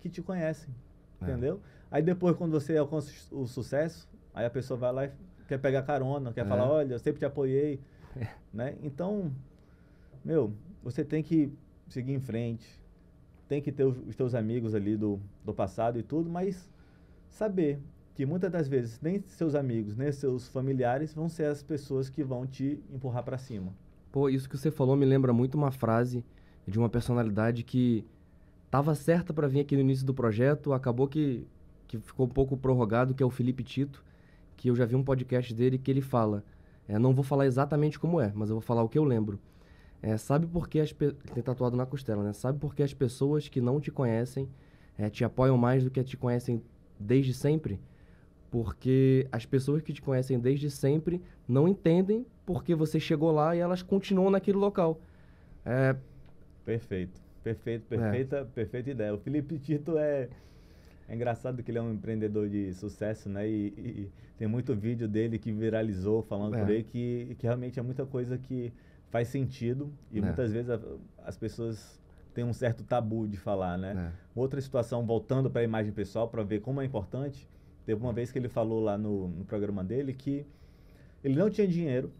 [0.00, 0.74] que te conhecem.
[1.20, 1.24] É.
[1.24, 1.60] Entendeu?
[1.90, 5.10] Aí depois, quando você alcança o sucesso, aí a pessoa vai lá e
[5.46, 6.48] quer pegar carona, quer é.
[6.48, 7.78] falar, olha, eu sempre te apoiei.
[8.16, 8.28] É.
[8.52, 8.76] Né?
[8.82, 9.30] Então,
[10.24, 11.52] meu, você tem que
[11.88, 12.80] seguir em frente,
[13.48, 16.70] tem que ter os, os teus amigos ali do, do passado e tudo, mas
[17.28, 17.78] saber
[18.14, 22.22] que muitas das vezes nem seus amigos, nem seus familiares vão ser as pessoas que
[22.22, 23.72] vão te empurrar para cima.
[24.10, 26.24] Pô, isso que você falou me lembra muito uma frase
[26.66, 28.04] de uma personalidade que
[28.66, 31.46] estava certa para vir aqui no início do projeto, acabou que,
[31.88, 34.04] que ficou um pouco prorrogado, que é o Felipe Tito,
[34.56, 36.44] que eu já vi um podcast dele que ele fala,
[36.86, 39.38] é, não vou falar exatamente como é, mas eu vou falar o que eu lembro.
[40.02, 41.12] É, sabe por que as pe...
[41.12, 42.32] tem tatuado na costela, né?
[42.32, 44.48] Sabe por que as pessoas que não te conhecem
[44.98, 46.62] é, te apoiam mais do que te conhecem
[46.98, 47.80] desde sempre?
[48.52, 53.58] Porque as pessoas que te conhecem desde sempre não entendem porque você chegou lá e
[53.58, 55.00] elas continuam naquele local.
[55.64, 55.96] É,
[56.64, 57.20] Perfeito.
[57.42, 58.44] Perfeito, perfeita, é.
[58.44, 59.12] perfeita ideia.
[59.12, 60.28] O Felipe Tito é,
[61.08, 63.48] é engraçado que ele é um empreendedor de sucesso, né?
[63.48, 66.60] E, e tem muito vídeo dele que viralizou falando é.
[66.60, 68.72] por aí que, que realmente é muita coisa que
[69.10, 70.22] faz sentido e é.
[70.22, 70.78] muitas vezes a,
[71.24, 72.00] as pessoas
[72.32, 74.12] têm um certo tabu de falar, né?
[74.12, 74.18] É.
[74.36, 77.48] Outra situação, voltando para a imagem pessoal, para ver como é importante,
[77.84, 80.46] teve uma vez que ele falou lá no, no programa dele que
[81.22, 82.12] ele não tinha dinheiro,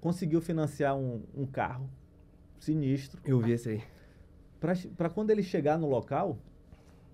[0.00, 1.88] conseguiu financiar um, um carro
[2.58, 3.20] sinistro.
[3.24, 3.82] Eu vi esse aí.
[4.96, 6.38] Para quando ele chegar no local,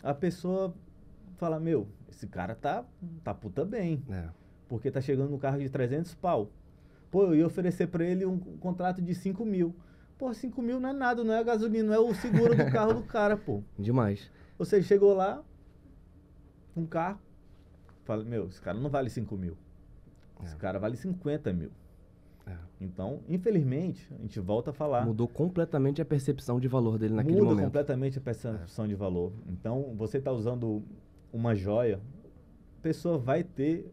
[0.02, 0.74] a pessoa
[1.36, 2.84] fala, meu, esse cara tá,
[3.24, 4.02] tá puta bem.
[4.08, 4.28] É.
[4.68, 6.50] Porque tá chegando no carro de 300 pau.
[7.10, 9.74] Pô, eu ia oferecer para ele um, um, contrato de 5 mil.
[10.16, 12.70] Pô, 5 mil não é nada, não é a gasolina, não é o seguro do
[12.70, 13.62] carro do cara, pô.
[13.76, 14.30] Demais.
[14.58, 15.42] Você chegou lá,
[16.80, 17.18] um carro,
[18.04, 19.56] fala, meu, esse cara não vale 5 mil.
[20.42, 20.58] Esse é.
[20.58, 21.70] cara vale 50 mil.
[22.46, 22.56] É.
[22.80, 25.04] Então, infelizmente, a gente volta a falar.
[25.04, 27.66] Mudou completamente a percepção de valor dele naquele Muda momento.
[27.66, 28.88] Muda completamente a percepção é.
[28.88, 29.32] de valor.
[29.48, 30.82] Então, você está usando
[31.32, 32.00] uma joia,
[32.78, 33.88] a pessoa vai ter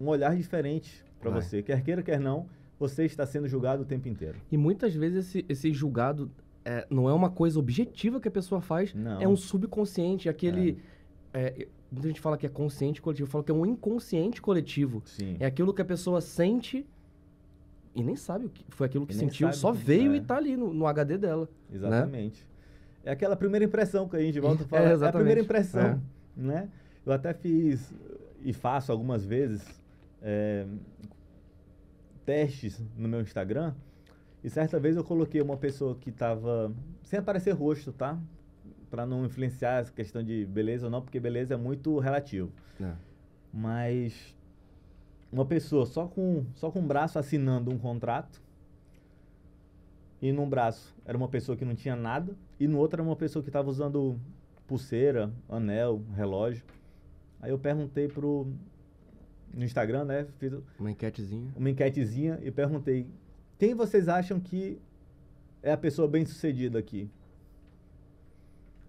[0.00, 1.62] um olhar diferente para você.
[1.62, 2.46] Quer queira, quer não,
[2.78, 4.38] você está sendo julgado o tempo inteiro.
[4.50, 6.30] E muitas vezes esse, esse julgado
[6.64, 9.20] é, não é uma coisa objetiva que a pessoa faz, não.
[9.20, 10.78] é um subconsciente, aquele...
[11.32, 11.54] É.
[11.60, 15.02] é muita gente fala que é consciente coletivo, eu falo que é um inconsciente coletivo.
[15.04, 15.36] Sim.
[15.38, 16.86] É aquilo que a pessoa sente
[17.94, 20.16] e nem sabe o que foi aquilo que sentiu, só veio é.
[20.16, 21.48] e tá ali no, no HD dela.
[21.68, 21.76] Né?
[21.76, 22.40] Exatamente.
[22.40, 22.46] Né?
[23.04, 24.82] É aquela primeira impressão que a gente volta a falar.
[24.82, 25.98] É, é a primeira impressão, é.
[26.34, 26.68] né?
[27.04, 27.92] Eu até fiz
[28.42, 29.62] e faço algumas vezes
[30.22, 30.64] é,
[32.24, 33.74] testes no meu Instagram.
[34.42, 36.72] E certa vez eu coloquei uma pessoa que estava
[37.02, 38.18] sem aparecer rosto, tá?
[38.92, 42.52] Para não influenciar essa questão de beleza ou não, porque beleza é muito relativo.
[42.78, 42.92] É.
[43.50, 44.36] Mas
[45.32, 48.42] uma pessoa só com só com um braço assinando um contrato
[50.20, 53.16] e num braço era uma pessoa que não tinha nada e no outro era uma
[53.16, 54.20] pessoa que estava usando
[54.66, 56.62] pulseira, anel, relógio.
[57.40, 58.46] Aí eu perguntei pro
[59.54, 60.26] no Instagram, né?
[60.38, 61.50] Fiz uma enquetezinha.
[61.56, 63.06] Uma enquetezinha e perguntei:
[63.58, 64.78] quem vocês acham que
[65.62, 67.08] é a pessoa bem-sucedida aqui?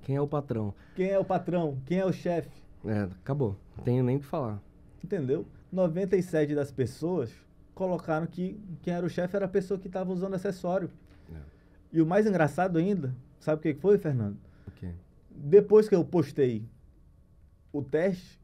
[0.04, 0.74] Quem é o patrão?
[0.96, 1.78] Quem é o patrão?
[1.86, 2.62] Quem é o chefe?
[2.86, 3.58] É, acabou.
[3.78, 4.62] Não tenho nem o que falar.
[5.04, 5.46] Entendeu?
[5.72, 7.32] 97 das pessoas
[7.74, 10.92] colocaram que quem era o chefe era a pessoa que estava usando acessório.
[11.34, 11.38] É.
[11.94, 14.38] E o mais engraçado ainda, sabe o que foi, Fernando?
[15.36, 16.70] Depois que eu postei
[17.72, 18.40] o teste,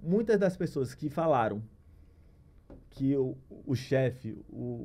[0.00, 1.62] muitas das pessoas que falaram
[2.90, 3.36] que o,
[3.66, 4.38] o chefe,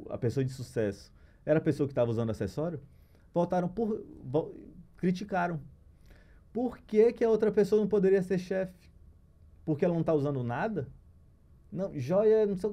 [0.10, 1.14] a pessoa de sucesso,
[1.46, 2.80] era a pessoa que estava usando acessório,
[3.34, 4.04] voltaram por.
[4.24, 4.54] Vol,
[4.98, 5.60] criticaram.
[6.54, 8.90] Por que, que a outra pessoa não poderia ser chefe?
[9.66, 10.88] Porque ela não está usando nada?
[11.72, 12.72] Não, joia, não sei.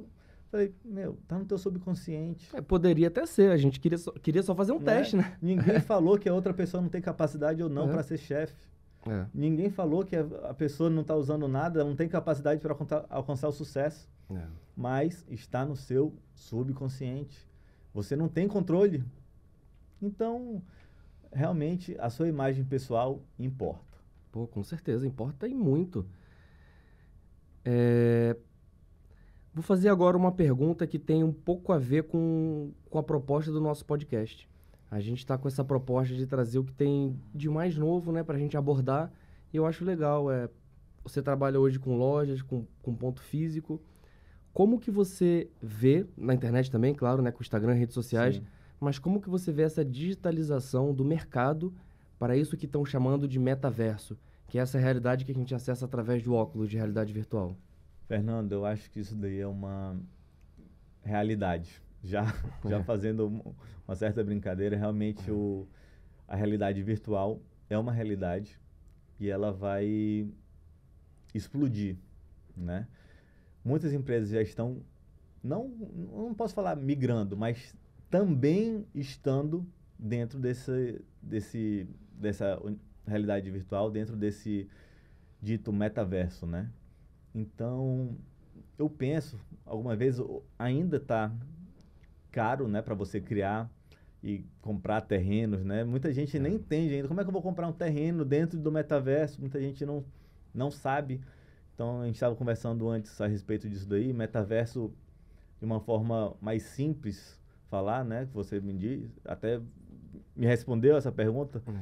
[0.50, 2.48] Falei, meu, tá no teu subconsciente.
[2.54, 4.84] É, poderia até ser, a gente queria só, queria só fazer um né?
[4.84, 5.36] teste, né?
[5.40, 7.92] Ninguém falou que a outra pessoa não tem capacidade ou não é.
[7.92, 8.68] para ser chefe.
[9.06, 9.26] É.
[9.32, 12.76] Ninguém falou que a, a pessoa não está usando nada, não tem capacidade para
[13.08, 14.08] alcançar o sucesso.
[14.28, 14.42] É.
[14.76, 17.48] Mas está no seu subconsciente.
[17.94, 19.04] Você não tem controle.
[20.02, 20.62] Então,
[21.32, 23.98] realmente, a sua imagem pessoal importa.
[24.30, 26.06] Pô, com certeza, importa e muito.
[27.64, 28.36] É...
[29.52, 33.50] Vou fazer agora uma pergunta que tem um pouco a ver com, com a proposta
[33.50, 34.48] do nosso podcast.
[34.90, 38.22] A gente está com essa proposta de trazer o que tem de mais novo, né,
[38.22, 39.12] para a gente abordar.
[39.52, 40.30] E eu acho legal.
[40.30, 40.48] É,
[41.02, 43.80] você trabalha hoje com lojas, com, com ponto físico.
[44.52, 48.46] Como que você vê, na internet também, claro, né, com Instagram, redes sociais, Sim.
[48.80, 51.72] Mas como que você vê essa digitalização do mercado
[52.18, 54.18] para isso que estão chamando de metaverso,
[54.48, 57.56] que é essa realidade que a gente acessa através do óculos de realidade virtual?
[58.08, 59.96] Fernando, eu acho que isso daí é uma
[61.02, 62.24] realidade já,
[62.64, 62.82] já é.
[62.82, 63.44] fazendo
[63.86, 65.68] uma certa brincadeira, realmente o,
[66.26, 68.58] a realidade virtual é uma realidade
[69.18, 70.26] e ela vai
[71.34, 71.96] explodir,
[72.56, 72.86] né?
[73.62, 74.82] Muitas empresas já estão,
[75.42, 77.76] não, não posso falar migrando, mas
[78.10, 79.64] também estando
[79.98, 82.60] dentro desse, desse, dessa
[83.06, 84.68] realidade virtual, dentro desse
[85.40, 86.70] dito metaverso, né?
[87.34, 88.16] Então,
[88.76, 90.18] eu penso, alguma vez
[90.58, 91.32] ainda está
[92.30, 93.70] caro, né, para você criar
[94.22, 95.84] e comprar terrenos, né?
[95.84, 96.40] Muita gente é.
[96.40, 99.40] nem entende ainda como é que eu vou comprar um terreno dentro do metaverso.
[99.40, 100.04] Muita gente não
[100.52, 101.20] não sabe.
[101.74, 104.92] Então a gente estava conversando antes a respeito disso daí, metaverso
[105.58, 107.39] de uma forma mais simples
[107.70, 108.26] falar, né?
[108.26, 109.60] Que você me diz, até
[110.36, 111.62] me respondeu essa pergunta.
[111.66, 111.80] Uhum.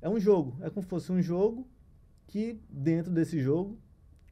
[0.00, 1.66] É um jogo, é como se fosse um jogo
[2.28, 3.76] que dentro desse jogo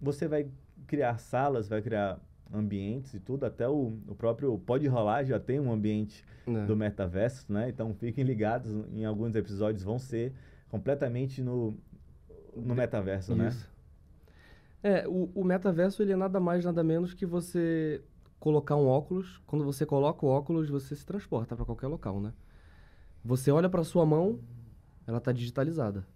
[0.01, 0.49] você vai
[0.87, 2.21] criar salas, vai criar
[2.53, 6.65] ambientes e tudo, até o, o próprio Pode Rolar já tem um ambiente é.
[6.67, 7.69] do metaverso, né?
[7.69, 10.33] Então fiquem ligados, em alguns episódios vão ser
[10.69, 11.77] completamente no,
[12.55, 13.49] no metaverso, né?
[13.49, 13.59] Isso.
[13.59, 13.77] né?
[14.83, 18.01] É, o, o metaverso ele é nada mais, nada menos que você
[18.47, 19.43] colocar um óculos.
[19.45, 22.33] Quando você coloca o óculos, você se transporta para qualquer local, né?
[23.25, 24.39] Você olha para sua mão,
[25.05, 26.07] ela está digitalizada.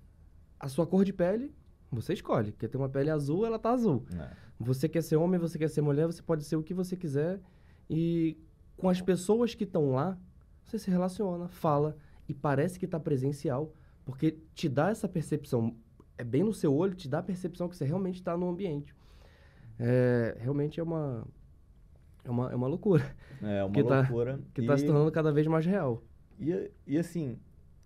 [0.56, 1.52] A sua cor de pele,
[1.90, 2.52] você escolhe.
[2.52, 4.04] Quer ter uma pele azul, ela tá azul.
[4.16, 4.30] É.
[4.60, 7.40] Você quer ser homem, você quer ser mulher, você pode ser o que você quiser.
[7.88, 8.38] E
[8.76, 10.16] com as pessoas que estão lá,
[10.64, 11.96] você se relaciona, fala
[12.28, 13.74] e parece que está presencial,
[14.04, 15.74] porque te dá essa percepção,
[16.16, 18.94] é bem no seu olho, te dá a percepção que você realmente está no ambiente.
[19.80, 21.26] É, realmente é uma,
[22.24, 23.04] é uma, é uma loucura.
[23.42, 24.36] É uma que tá loucura.
[24.36, 26.02] Tá, que está se tornando cada vez mais real.
[26.38, 27.38] E, e assim,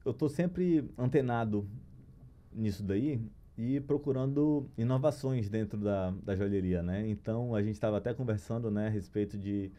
[0.05, 1.69] eu estou sempre antenado
[2.53, 3.21] nisso daí,
[3.57, 7.09] e procurando inovações dentro da, da joalheria, né?
[7.09, 9.71] Então, a gente estava até conversando, né, a respeito de,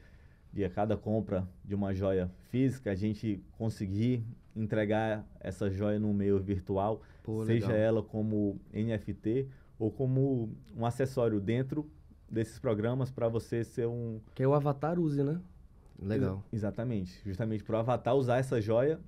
[0.51, 4.26] de a cada compra de uma joia física, a gente conseguir
[4.56, 7.82] entregar essa joia no meio virtual, Pô, seja legal.
[7.82, 11.89] ela como NFT ou como um acessório dentro
[12.30, 14.20] desses programas para você ser um...
[14.34, 15.40] Que é o avatar use, né?
[16.02, 16.44] Legal.
[16.52, 17.22] Ex exatamente.
[17.26, 19.00] Justamente para o avatar usar essa joia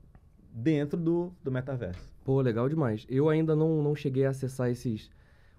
[0.51, 2.01] dentro do, do metaverso.
[2.23, 3.05] Pô, legal demais.
[3.09, 5.09] Eu ainda não, não cheguei a acessar esses.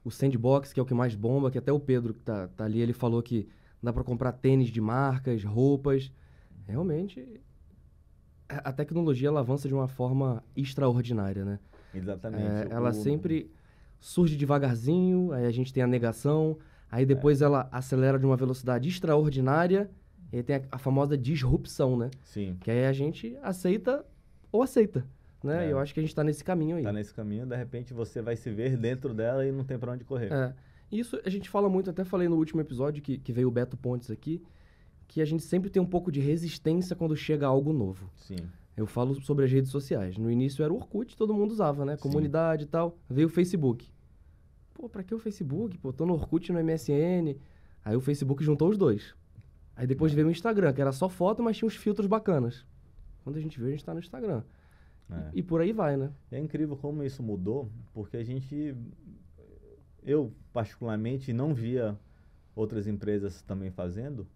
[0.04, 2.64] O sandbox, que é o que mais bomba, que até o Pedro que tá, tá
[2.64, 3.48] ali, ele falou que
[3.82, 6.10] dá para comprar tênis de marcas, roupas.
[6.66, 7.40] Realmente,
[8.48, 11.58] a tecnologia ela avança de uma forma extraordinária, né?
[11.94, 12.42] Exatamente.
[12.42, 12.94] É, ela o...
[12.94, 13.50] sempre
[14.00, 16.56] surge devagarzinho, aí a gente tem a negação,
[16.90, 17.44] Aí depois é.
[17.44, 19.90] ela acelera de uma velocidade extraordinária
[20.32, 22.10] e tem a, a, famosa disrupção, né?
[22.24, 22.56] Sim.
[22.60, 24.04] Que aí a gente aceita
[24.50, 25.06] ou aceita,
[25.42, 25.66] né?
[25.66, 25.72] É.
[25.72, 26.82] Eu acho que a gente está nesse caminho aí.
[26.82, 29.92] Está nesse caminho, de repente você vai se ver dentro dela e não tem para
[29.92, 30.32] onde correr.
[30.32, 30.54] É.
[30.90, 33.76] Isso a gente fala muito, até falei no último episódio que, que veio o Beto
[33.76, 34.42] Pontes aqui,
[35.06, 38.10] que a gente sempre tem um pouco de resistência quando chega algo novo.
[38.16, 38.36] Sim.
[38.76, 40.16] Eu falo sobre as redes sociais.
[40.16, 41.96] No início era o Orkut, todo mundo usava, né?
[41.96, 42.68] Comunidade Sim.
[42.68, 42.98] e tal.
[43.10, 43.90] Veio o Facebook.
[44.78, 45.76] Pô, pra que o Facebook?
[45.78, 47.36] Pô, tô no Orkut no MSN.
[47.84, 49.12] Aí o Facebook juntou os dois.
[49.74, 52.64] Aí depois veio o Instagram, que era só foto, mas tinha uns filtros bacanas.
[53.24, 54.44] Quando a gente vê, a gente tá no Instagram.
[55.10, 55.30] É.
[55.34, 56.12] E, e por aí vai, né?
[56.30, 58.72] É incrível como isso mudou, porque a gente.
[60.00, 61.98] Eu, particularmente, não via
[62.54, 64.28] outras empresas também fazendo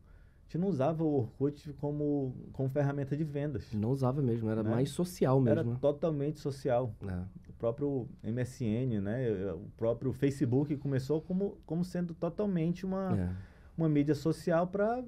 [0.53, 3.73] gente não usava o Orkut como, como ferramenta de vendas.
[3.73, 4.71] Não usava mesmo, era né?
[4.71, 5.61] mais social mesmo.
[5.61, 6.95] Era totalmente social.
[7.07, 7.23] É.
[7.49, 9.53] O próprio MSN, né?
[9.53, 13.29] o próprio Facebook começou como, como sendo totalmente uma, é.
[13.77, 15.03] uma mídia social para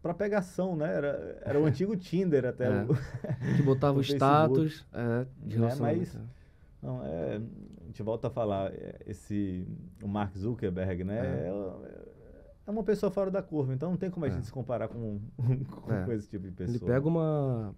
[0.00, 0.94] para pegação, né?
[0.94, 2.66] Era, era o antigo Tinder até.
[2.66, 2.84] É.
[2.84, 5.74] O, que botava o status é, de né?
[5.80, 6.16] Mas,
[6.80, 7.40] não, é,
[7.82, 9.66] a gente volta a falar, é, esse,
[10.00, 11.18] o Mark Zuckerberg, né?
[11.18, 12.07] É.
[12.68, 14.30] é é uma pessoa fora da curva, então não tem como a é.
[14.30, 15.18] gente se comparar com,
[15.70, 16.04] com, é.
[16.04, 16.76] com, esse tipo de pessoa.
[16.76, 17.74] Ele pega uma.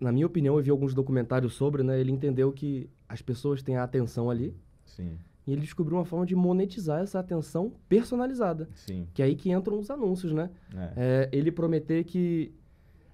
[0.00, 2.00] Na minha opinião, eu vi alguns documentários sobre, né?
[2.00, 4.56] Ele entendeu que as pessoas têm a atenção ali.
[4.84, 5.18] Sim.
[5.46, 8.68] E ele descobriu uma forma de monetizar essa atenção personalizada.
[8.74, 9.08] Sim.
[9.14, 10.50] Que é aí que entram os anúncios, né?
[10.74, 10.92] É.
[10.96, 12.52] É, ele prometer que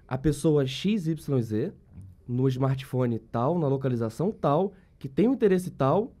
[0.07, 1.71] a pessoa XYZ,
[2.27, 6.13] no smartphone tal, na localização tal, que tem um interesse tal,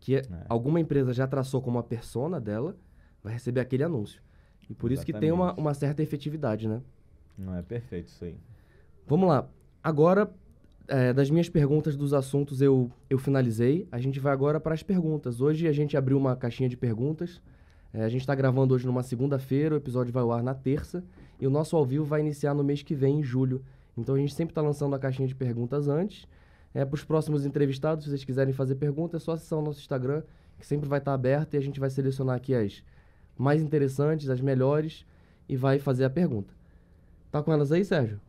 [0.00, 0.22] que é.
[0.48, 2.76] alguma empresa já traçou como a persona dela,
[3.26, 4.22] vai receber aquele anúncio.
[4.70, 4.94] E por Exatamente.
[4.94, 6.80] isso que tem uma, uma certa efetividade, né?
[7.36, 8.36] Não é perfeito isso aí.
[9.04, 9.48] Vamos lá.
[9.82, 10.30] Agora,
[10.86, 13.88] é, das minhas perguntas dos assuntos eu, eu finalizei.
[13.90, 15.40] A gente vai agora para as perguntas.
[15.40, 17.42] Hoje a gente abriu uma caixinha de perguntas.
[17.92, 21.04] É, a gente está gravando hoje numa segunda-feira, o episódio vai ao ar na terça.
[21.40, 23.64] E o nosso ao vivo vai iniciar no mês que vem, em julho.
[23.96, 26.28] Então a gente sempre está lançando a caixinha de perguntas antes.
[26.72, 29.80] É, para os próximos entrevistados, se vocês quiserem fazer perguntas, é só acessar o nosso
[29.80, 30.22] Instagram,
[30.58, 32.84] que sempre vai estar tá aberto e a gente vai selecionar aqui as
[33.36, 35.04] mais interessantes, as melhores,
[35.48, 36.52] e vai fazer a pergunta.
[37.30, 38.20] Tá com elas aí, Sérgio?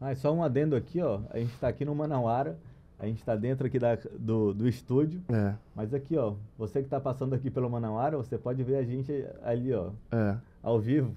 [0.00, 1.20] Ah, só um adendo aqui, ó.
[1.30, 2.58] A gente está aqui no Manauara.
[2.98, 5.20] A gente está dentro aqui da, do, do estúdio.
[5.28, 5.54] É.
[5.74, 9.12] Mas aqui, ó, você que está passando aqui pelo Manauara, você pode ver a gente
[9.42, 9.90] ali, ó.
[10.12, 10.36] É.
[10.62, 11.14] Ao vivo.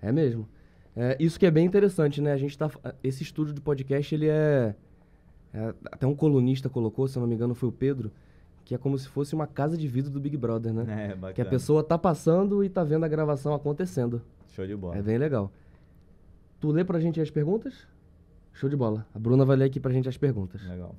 [0.00, 0.48] É mesmo.
[0.94, 2.32] É, isso que é bem interessante, né?
[2.32, 2.70] A gente tá.
[3.02, 4.74] Esse estúdio de podcast, ele é,
[5.52, 5.74] é.
[5.86, 8.10] Até um colunista colocou, se eu não me engano, foi o Pedro
[8.66, 10.82] que é como se fosse uma casa de vidro do Big Brother, né?
[10.88, 11.32] É, bacana.
[11.32, 14.20] Que a pessoa tá passando e tá vendo a gravação acontecendo.
[14.48, 14.96] Show de bola.
[14.96, 15.52] É bem legal.
[16.58, 17.86] Tu lê pra gente as perguntas?
[18.54, 19.06] Show de bola.
[19.14, 20.66] A Bruna vai ler aqui pra gente as perguntas.
[20.66, 20.96] Legal.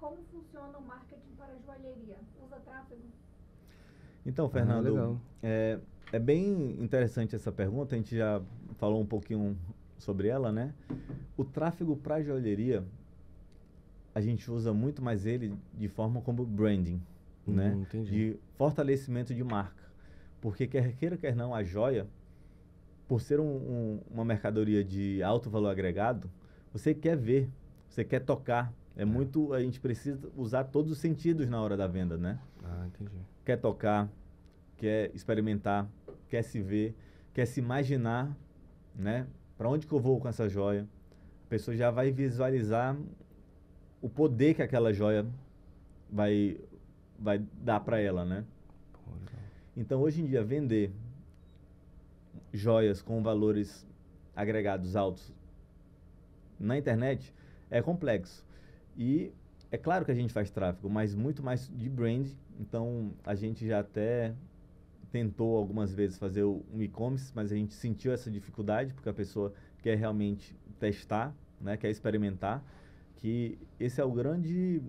[0.00, 2.16] Como funciona o marketing para joalheria?
[2.44, 3.02] Usa tráfego?
[4.26, 5.78] Então, ah, Fernando, ah, é,
[6.12, 7.94] é bem interessante essa pergunta.
[7.94, 8.42] A gente já
[8.78, 9.56] falou um pouquinho
[9.96, 10.74] sobre ela, né?
[11.36, 12.82] O tráfego para joalheria
[14.14, 17.00] a gente usa muito mais ele de forma como branding,
[17.46, 17.74] hum, né?
[17.74, 18.10] Entendi.
[18.10, 19.84] De fortalecimento de marca.
[20.40, 22.06] Porque quer queira, quer não, a joia,
[23.06, 26.30] por ser um, um, uma mercadoria de alto valor agregado,
[26.72, 27.48] você quer ver,
[27.88, 28.72] você quer tocar.
[28.96, 32.38] É, é, muito, a gente precisa usar todos os sentidos na hora da venda, né?
[32.62, 33.16] Ah, entendi.
[33.44, 34.08] Quer tocar,
[34.76, 35.88] quer experimentar,
[36.28, 36.94] quer se ver,
[37.34, 38.34] quer se imaginar,
[38.94, 39.26] né?
[39.58, 40.86] Para onde que eu vou com essa joia?
[41.46, 42.96] A pessoa já vai visualizar
[44.00, 45.26] o poder que aquela joia
[46.10, 46.58] vai,
[47.18, 48.44] vai dar para ela, né?
[49.76, 50.92] Então, hoje em dia, vender
[52.52, 53.86] joias com valores
[54.34, 55.32] agregados altos
[56.58, 57.32] na internet
[57.70, 58.44] é complexo.
[58.96, 59.32] E
[59.70, 62.26] é claro que a gente faz tráfego, mas muito mais de brand.
[62.58, 64.34] Então, a gente já até
[65.10, 69.52] tentou algumas vezes fazer um e-commerce, mas a gente sentiu essa dificuldade, porque a pessoa
[69.82, 72.62] quer realmente testar, né, quer experimentar
[73.20, 74.82] que esse é o grande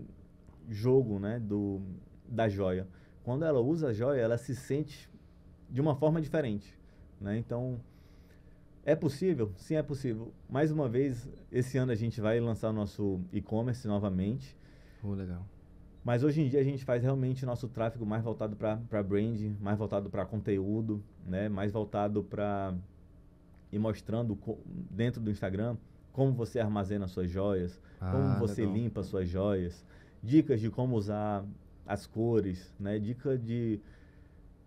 [0.70, 1.82] jogo né, do,
[2.28, 2.88] da joia.
[3.24, 5.10] Quando ela usa a joia, ela se sente
[5.70, 6.78] de uma forma diferente.
[7.20, 7.38] Né?
[7.38, 7.80] Então,
[8.84, 9.52] é possível?
[9.58, 10.34] Sim, é possível.
[10.50, 14.58] Mais uma vez, esse ano a gente vai lançar o nosso e-commerce novamente.
[15.04, 15.46] Oh, legal.
[16.04, 19.78] Mas hoje em dia a gente faz realmente nosso tráfego mais voltado para brand, mais
[19.78, 21.48] voltado para conteúdo, né?
[21.48, 22.74] mais voltado para
[23.72, 24.38] ir mostrando
[24.90, 25.78] dentro do Instagram
[26.12, 28.76] como você armazena suas joias, ah, como você legal.
[28.76, 29.86] limpa suas joias,
[30.22, 31.46] dicas de como usar
[31.86, 33.00] as cores, né?
[33.00, 33.80] Dica de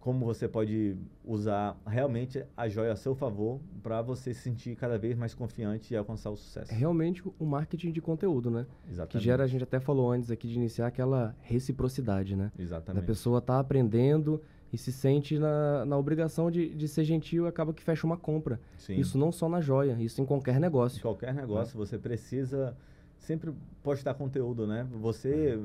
[0.05, 4.99] como você pode usar realmente a joia a seu favor para você se sentir cada
[4.99, 6.71] vez mais confiante e alcançar o sucesso.
[6.71, 8.67] É realmente o marketing de conteúdo, né?
[8.87, 9.13] Exatamente.
[9.13, 12.53] Que gera, a gente até falou antes aqui de iniciar aquela reciprocidade, né?
[12.59, 13.03] Exatamente.
[13.03, 14.43] A pessoa tá aprendendo
[14.75, 18.17] e se sente na, na obrigação de, de ser gentil e acaba que fecha uma
[18.17, 18.61] compra.
[18.77, 18.97] Sim.
[18.97, 21.01] Isso não só na joia, isso em qualquer Em negócio.
[21.01, 22.77] qualquer negócio, você precisa
[23.21, 24.85] sempre postar conteúdo, né?
[25.01, 25.57] Você,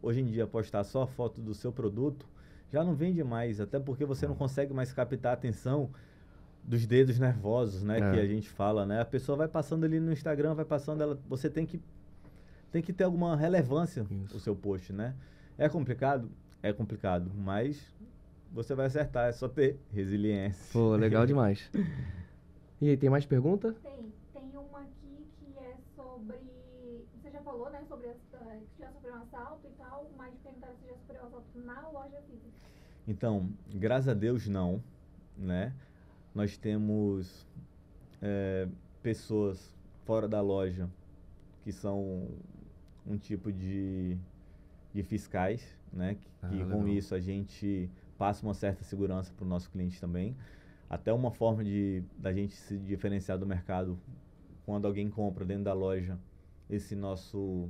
[0.00, 2.24] hoje em dia, postar só a foto do seu produto
[2.70, 5.90] já não vende mais, até porque você não consegue mais captar a atenção
[6.62, 7.98] dos dedos nervosos, né?
[7.98, 8.12] É.
[8.12, 9.00] Que a gente fala, né?
[9.00, 11.80] A pessoa vai passando ali no Instagram, vai passando, ela, você tem que,
[12.70, 14.36] tem que ter alguma relevância Isso.
[14.36, 15.14] o seu post, né?
[15.58, 16.30] É complicado?
[16.62, 17.92] É complicado, mas
[18.52, 20.72] você vai acertar, é só ter resiliência.
[20.72, 21.70] Pô, legal demais.
[22.80, 23.72] E aí, tem mais pergunta?
[23.82, 26.36] Tem, tem uma aqui que é sobre.
[27.20, 27.82] Você já falou, né?
[27.88, 28.16] Sobre eh,
[28.76, 31.88] que já sofreu um assalto e tal, mas perguntaram se já sofreu um assalto na
[31.88, 32.52] loja física.
[33.06, 34.82] Então, graças a Deus não,
[35.36, 35.72] né?
[36.34, 37.46] Nós temos
[38.20, 38.68] é,
[39.02, 39.74] pessoas
[40.04, 40.88] fora da loja
[41.62, 42.28] que são
[43.06, 44.16] um tipo de,
[44.92, 46.16] de fiscais, né?
[46.16, 47.90] Que, Ah, que com isso a gente
[48.22, 50.36] passa uma certa segurança para o nosso cliente também.
[50.88, 53.98] Até uma forma de da gente se diferenciar do mercado
[54.64, 56.16] quando alguém compra dentro da loja,
[56.70, 57.68] esse nosso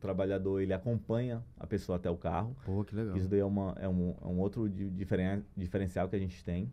[0.00, 2.54] trabalhador ele acompanha a pessoa até o carro.
[2.66, 3.16] Pô, que legal.
[3.16, 6.44] Isso daí é, uma, é, um, é um outro di- diferen, diferencial que a gente
[6.44, 6.70] tem.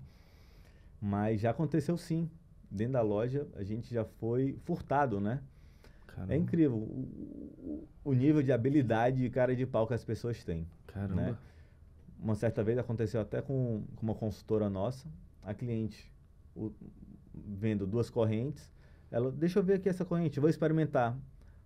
[1.00, 2.30] Mas já aconteceu sim.
[2.70, 5.40] Dentro da loja, a gente já foi furtado, né?
[6.08, 6.34] Caramba.
[6.34, 10.44] É incrível o, o- o nível de habilidade e cara de pau que as pessoas
[10.44, 10.68] têm.
[10.88, 11.22] Caramba.
[11.22, 11.38] né?
[12.22, 15.10] Uma certa vez aconteceu até com, com uma consultora nossa,
[15.42, 16.12] a cliente
[16.56, 16.72] o-
[17.34, 18.72] vendo duas correntes.
[19.10, 21.18] Ela, deixa eu ver aqui essa corrente, vou experimentar.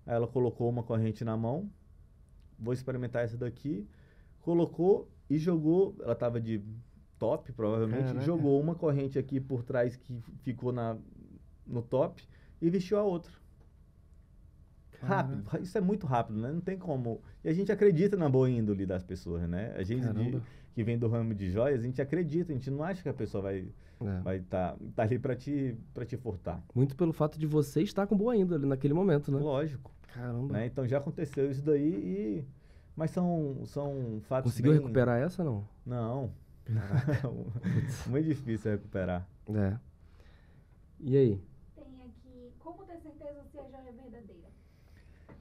[0.06, 1.70] Aí ela colocou uma corrente na mão,
[2.58, 3.86] vou experimentar essa daqui,
[4.40, 5.96] colocou e jogou.
[6.02, 6.62] Ela estava de
[7.20, 8.26] top, provavelmente, Caraca.
[8.26, 10.14] jogou uma corrente aqui por trás que
[10.44, 10.98] ficou na,
[11.68, 12.24] no top
[12.62, 13.32] e vestiu a outra.
[15.02, 16.52] Rápido, isso é muito rápido, né?
[16.52, 17.22] Não tem como.
[17.44, 19.74] E a gente acredita na boa índole das pessoas, né?
[19.78, 20.42] A gente de-
[20.74, 23.14] que vem do ramo de joias, a gente acredita, a gente não acha que a
[23.14, 23.68] pessoa vai
[24.02, 24.20] É.
[24.22, 26.62] vai estar tá, ali para te para te furtar.
[26.74, 29.40] Muito pelo fato de você estar com boa índole naquele momento, né?
[29.40, 30.54] Lógico, Caramba.
[30.54, 30.66] né?
[30.66, 32.46] Então já aconteceu isso daí e
[32.96, 35.66] mas são são fatos Conseguiu bem- recuperar essa não?
[35.86, 36.32] Não.
[38.08, 39.28] Muito difícil recuperar.
[39.54, 39.78] É.
[41.00, 41.42] E aí?
[41.76, 42.52] Tem aqui.
[42.60, 44.50] Como ter certeza se a joia é verdadeira?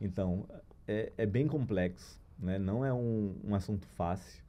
[0.00, 0.46] Então,
[0.86, 2.58] é, é bem complexo, né?
[2.58, 4.42] Não é um, um assunto fácil,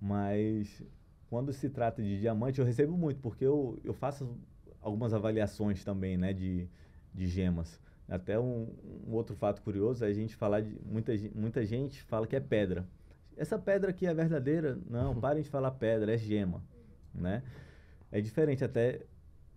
[0.00, 0.82] mas
[1.28, 4.36] quando se trata de diamante, eu recebo muito, porque eu, eu faço
[4.80, 6.32] algumas avaliações também, né?
[6.32, 6.68] De,
[7.14, 7.80] de gemas.
[8.08, 8.68] Até um,
[9.06, 10.76] um outro fato curioso é a gente falar de...
[10.84, 12.86] Muita, muita gente fala que é pedra.
[13.36, 14.78] Essa pedra aqui é verdadeira?
[14.88, 16.62] Não, parem de falar pedra, é gema,
[17.14, 17.42] né?
[18.10, 19.00] É diferente até...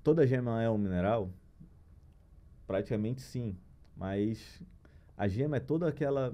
[0.04, 1.30] Toda gema é um mineral?
[2.68, 3.58] Praticamente sim,
[3.98, 4.62] mas
[5.18, 6.34] a gema é toda aquela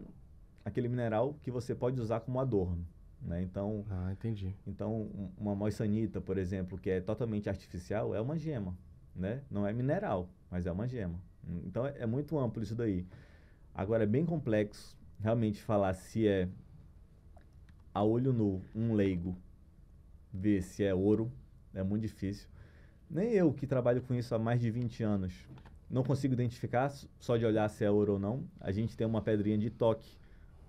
[0.63, 2.85] aquele mineral que você pode usar como adorno,
[3.21, 3.41] né?
[3.41, 4.55] Então, Ah, entendi.
[4.67, 8.77] então um- uma moissanita, por exemplo, que é totalmente artificial, é uma gema,
[9.15, 9.41] né?
[9.49, 11.19] Não é mineral, mas é uma gema.
[11.65, 13.05] Então é, é muito amplo isso daí.
[13.73, 16.47] Agora é bem complexo realmente falar se é
[17.93, 19.35] a olho nu, um leigo,
[20.33, 21.31] ver se é ouro,
[21.73, 22.47] é muito difícil.
[23.09, 25.33] Nem eu que trabalho com isso há mais de 20 anos,
[25.91, 26.89] não consigo identificar
[27.19, 28.47] só de olhar se é ouro ou não.
[28.59, 30.17] A gente tem uma pedrinha de toque,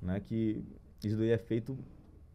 [0.00, 0.62] né, que
[1.02, 1.78] isso daí é feito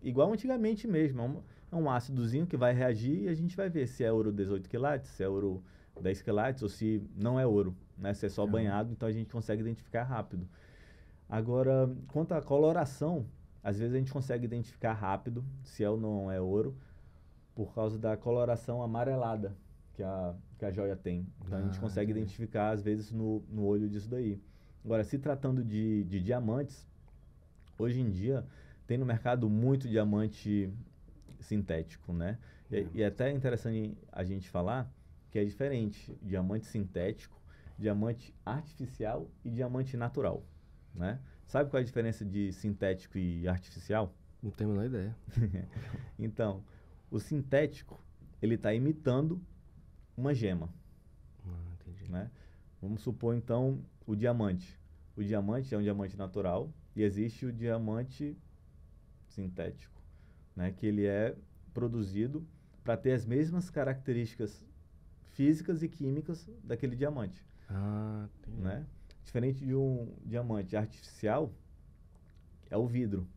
[0.02, 1.22] igual antigamente mesmo.
[1.22, 4.12] É um, é um ácidozinho que vai reagir e a gente vai ver se é
[4.12, 5.62] ouro 18 quilates, se é ouro
[6.02, 8.14] 10 quilates ou se não é ouro, né?
[8.14, 8.58] Se é só Caramba.
[8.58, 10.48] banhado, então a gente consegue identificar rápido.
[11.30, 13.26] Agora, quanto à coloração,
[13.62, 16.78] às vezes a gente consegue identificar rápido se é ou não é ouro
[17.54, 19.58] por causa da coloração amarelada
[19.94, 21.28] que a, que a joia tem.
[21.46, 22.26] Então a gente Ah, consegue entendi.
[22.26, 24.42] identificar às vezes no, no olho disso daí.
[24.84, 26.88] Agora, se tratando de, de diamantes,
[27.78, 28.46] hoje em dia
[28.86, 30.72] tem no mercado muito diamante
[31.40, 32.38] sintético, né?
[32.72, 34.92] E, e é até interessante a gente falar
[35.30, 37.40] que é diferente diamante sintético,
[37.78, 40.44] diamante artificial e diamante natural,
[40.96, 41.20] né?
[41.46, 44.14] Sabe qual é a diferença de sintético e artificial?
[44.42, 45.16] Não tenho a menor ideia.
[46.20, 46.64] Então,
[47.12, 48.02] o sintético,
[48.42, 49.42] ele está imitando
[50.18, 50.70] uma gema,
[51.46, 52.12] Ah, entendi.
[52.12, 52.30] né?
[52.82, 54.78] Vamos supor, então, o diamante.
[55.16, 58.36] O diamante é um diamante natural e existe o diamante
[59.28, 60.02] sintético,
[60.56, 60.72] né?
[60.72, 61.36] Que ele é
[61.74, 62.46] produzido
[62.84, 64.66] para ter as mesmas características
[65.32, 68.62] físicas e químicas daquele diamante, Ah, entendi.
[68.62, 68.86] né?
[69.24, 71.52] Diferente de um diamante artificial,
[72.70, 73.28] é o vidro,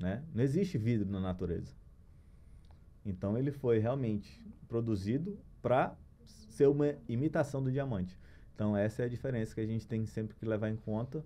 [0.00, 0.24] né?
[0.34, 1.72] Não existe vidro na natureza.
[3.04, 5.94] Então ele foi realmente produzido para
[6.50, 8.18] ser uma imitação do diamante.
[8.54, 11.24] Então essa é a diferença que a gente tem sempre que levar em conta.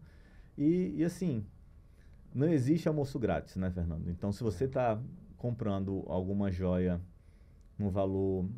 [0.57, 1.45] E, e assim,
[2.33, 4.09] não existe almoço grátis, né, Fernando?
[4.09, 5.01] Então se você está
[5.37, 7.01] comprando alguma joia
[7.79, 8.49] num valor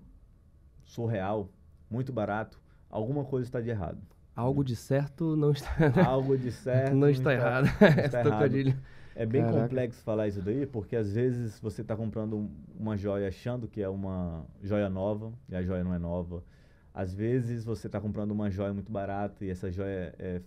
[0.85, 1.51] surreal,
[1.91, 4.01] muito barato, alguma coisa está de errado.
[4.35, 5.75] Algo de certo não está.
[6.05, 7.69] Algo de certo não está errado.
[7.81, 8.83] Não está errado.
[9.19, 9.63] É bem Caraca.
[9.63, 13.89] complexo falar isso daí, porque às vezes você está comprando uma joia achando que é
[13.89, 16.45] uma joia nova, e a joia não é nova.
[16.93, 20.43] Às vezes você está comprando uma joia muito barata e essa joia é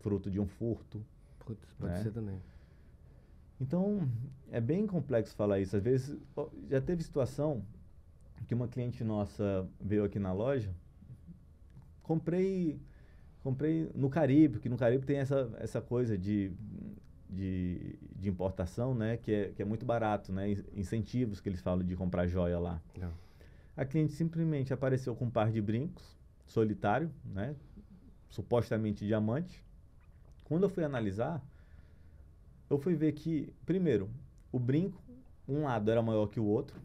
[0.00, 1.02] fruto de um furto.
[1.38, 2.02] Putz, pode né?
[2.02, 2.38] ser também.
[3.58, 4.06] Então,
[4.52, 5.74] é bem complexo falar isso.
[5.74, 6.18] Às vezes,
[6.68, 7.64] já teve situação
[8.46, 10.70] que uma cliente nossa veio aqui na loja,
[12.02, 12.78] comprei
[13.42, 16.52] comprei no Caribe, porque no Caribe tem essa, essa coisa de,
[17.30, 21.60] de, de importação, né, que é, que é muito barato, né, in- incentivos que eles
[21.60, 22.82] falam de comprar joia lá.
[22.98, 23.12] Não.
[23.76, 27.54] A cliente simplesmente apareceu com um par de brincos, solitário, né,
[28.28, 29.64] supostamente diamante.
[30.44, 31.40] Quando eu fui analisar,
[32.68, 34.10] eu fui ver que, primeiro,
[34.50, 35.00] o brinco,
[35.48, 36.80] um lado era maior que o outro,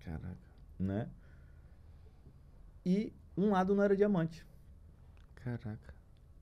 [0.00, 0.36] Caraca.
[0.78, 1.08] né,
[2.84, 4.44] e um lado não era diamante.
[5.36, 5.94] Caraca.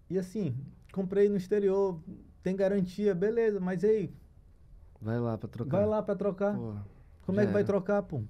[0.08, 0.56] E assim,
[0.92, 2.00] comprei no exterior,
[2.42, 4.12] tem garantia, beleza, mas aí,
[5.00, 5.76] Vai lá pra trocar.
[5.78, 6.56] vai lá para trocar.
[6.56, 6.74] Pô,
[7.24, 7.66] Como é que vai era.
[7.66, 8.22] trocar, pô?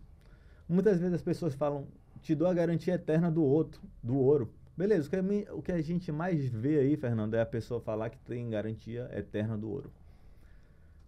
[0.68, 1.86] Muitas vezes as pessoas falam,
[2.22, 4.52] te dou a garantia eterna do outro, do ouro.
[4.76, 7.80] Beleza, o que, a o que a gente mais vê aí, Fernando, é a pessoa
[7.80, 9.92] falar que tem garantia eterna do ouro.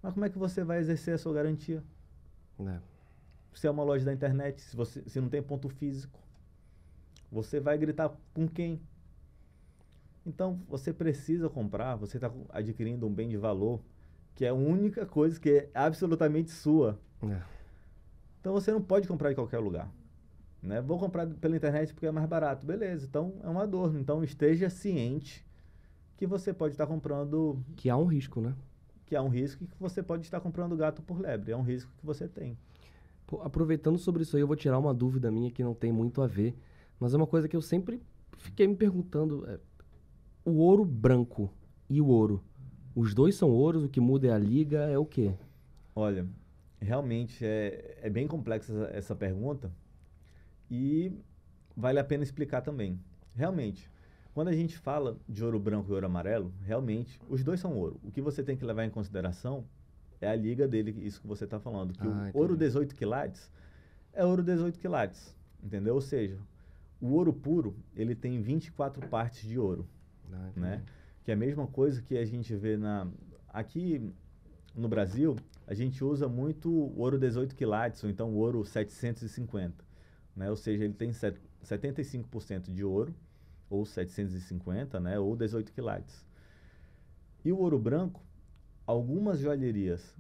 [0.02, 1.82] Mas como é que você vai exercer a sua garantia?
[2.60, 2.78] É.
[3.54, 6.18] Se é uma loja da internet, se, você, se não tem ponto físico,
[7.30, 8.80] você vai gritar com quem?
[10.24, 13.80] Então, você precisa comprar, você está adquirindo um bem de valor,
[14.34, 16.98] que é a única coisa que é absolutamente sua.
[17.22, 17.42] É.
[18.40, 19.88] Então você não pode comprar em qualquer lugar.
[20.60, 20.80] Né?
[20.80, 22.66] Vou comprar pela internet porque é mais barato.
[22.66, 24.00] Beleza, então é um adorno.
[24.00, 25.46] Então esteja ciente
[26.16, 28.54] que você pode estar comprando, Que há um risco, né?
[29.06, 31.52] que há um risco e que você pode estar comprando gato por lebre.
[31.52, 32.56] É um risco que você tem.
[33.26, 36.22] Pô, aproveitando sobre isso aí, eu vou tirar uma dúvida minha que não tem muito
[36.22, 36.56] a ver,
[36.98, 38.00] mas é uma coisa que eu sempre
[38.38, 39.46] fiquei me perguntando.
[39.48, 39.60] é,
[40.44, 41.52] o ouro branco
[41.88, 42.42] e o ouro,
[42.94, 45.32] os dois são ouros, o que muda é a liga, é o quê?
[45.94, 46.26] Olha,
[46.80, 49.70] realmente é, é bem complexa essa, essa pergunta
[50.70, 51.12] e
[51.76, 52.98] vale a pena explicar também.
[53.34, 53.90] Realmente,
[54.34, 58.00] quando a gente fala de ouro branco e ouro amarelo, realmente os dois são ouro.
[58.02, 59.64] O que você tem que levar em consideração
[60.20, 61.92] é a liga dele, isso que você está falando.
[61.92, 62.66] Que Ah, o ouro entendi.
[62.66, 63.50] 18 quilates
[64.12, 65.94] é ouro 18 quilates, entendeu?
[65.94, 66.38] Ou seja,
[67.00, 69.86] o ouro puro ele tem 24 partes de ouro
[70.32, 70.82] Ah, né?
[71.24, 73.06] Que é a mesma coisa que a gente vê na
[73.48, 74.12] aqui
[74.74, 75.36] no Brasil,
[75.66, 79.84] a gente usa muito o ouro 18 quilates ou então o ouro 750,
[80.34, 80.50] né?
[80.50, 83.14] Ou seja, ele tem set- 75% de ouro
[83.70, 85.18] ou 750, né?
[85.18, 86.24] Ou 18 quilates.
[87.44, 88.22] E o ouro branco,
[88.86, 90.16] algumas joalherias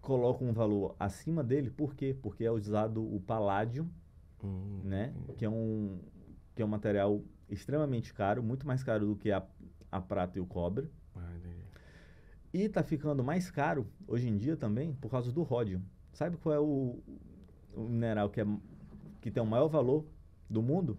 [0.00, 2.16] colocam um valor acima dele, por quê?
[2.20, 3.88] Porque é usado o paládio
[4.42, 5.12] Hum, né?
[5.36, 5.98] Que é um
[6.54, 9.42] que é um material extremamente caro, muito mais caro do que a,
[9.90, 10.88] a prata e o cobre.
[11.16, 11.20] ah.
[12.52, 15.82] E está ficando mais caro hoje em dia também por causa do ródio.
[16.12, 16.98] Sabe qual é o,
[17.74, 18.46] o mineral que, é,
[19.20, 20.06] que tem o maior valor
[20.48, 20.98] do mundo?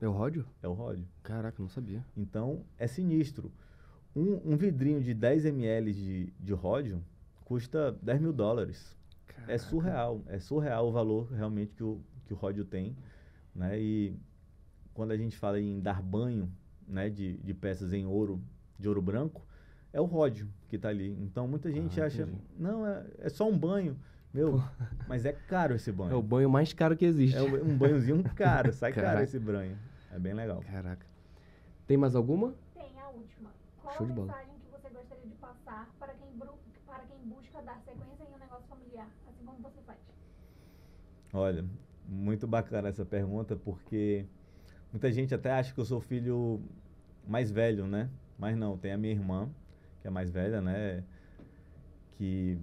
[0.00, 0.46] É o ródio?
[0.62, 1.06] É o ródio.
[1.22, 2.04] Caraca, não sabia.
[2.16, 3.52] Então é sinistro.
[4.14, 7.02] Um, um vidrinho de 10 ml de, de ródio
[7.44, 8.96] custa 10 mil dólares.
[9.28, 9.58] É Caraca.
[9.58, 12.96] surreal, é surreal o valor realmente que o, que o ródio tem,
[13.54, 13.78] né?
[13.78, 14.16] E
[14.96, 16.50] quando a gente fala em dar banho,
[16.88, 18.40] né, de, de peças em ouro,
[18.78, 19.46] de ouro branco,
[19.92, 21.10] é o ródio que está ali.
[21.20, 22.38] Então muita gente Ah, acha, entendi.
[22.58, 23.96] não, é, é só um banho,
[24.32, 24.58] meu,
[25.06, 26.12] mas é caro esse banho.
[26.12, 27.36] É o banho mais caro que existe.
[27.36, 29.24] É um, banhozinho caro, sai caro Caraca.
[29.24, 29.76] esse banho.
[30.10, 30.62] É bem legal.
[30.62, 31.04] Caraca.
[31.86, 32.54] Tem mais alguma?
[32.74, 33.50] Tem a última.
[33.82, 34.26] Qual Show a de bola.
[34.28, 36.28] mensagem que você gostaria de passar para quem,
[36.86, 39.98] para quem busca dar sequência em um negócio familiar, assim como você faz?
[41.34, 41.64] Olha,
[42.08, 44.26] muito bacana essa pergunta, porque
[44.96, 46.58] muita gente até acha que eu sou filho
[47.28, 48.08] mais velho, né?
[48.38, 49.48] Mas não, tem a minha irmã,
[50.00, 51.04] que é mais velha, né?
[52.16, 52.58] Que,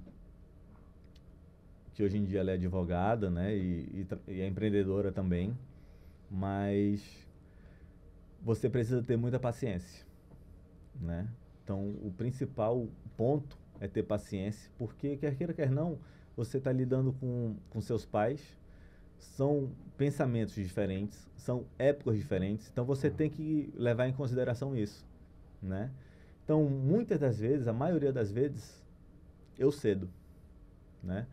[1.94, 3.56] que hoje em dia ela é advogada, né?
[3.56, 5.56] E, e e é empreendedora também.
[6.30, 7.28] Mas
[8.42, 10.04] você precisa ter muita paciência,
[11.00, 11.30] né?
[11.64, 16.00] Então, o principal ponto é ter paciência, porque quer queira, quer não,
[16.36, 18.42] você está lidando com, com seus pais,
[19.24, 25.06] são pensamentos diferentes, são épocas diferentes, então você tem que levar em consideração isso,
[25.62, 25.92] né?
[26.44, 28.84] Então, muitas das vezes, a maioria das vezes,
[29.58, 30.10] eu cedo,
[31.02, 31.26] né?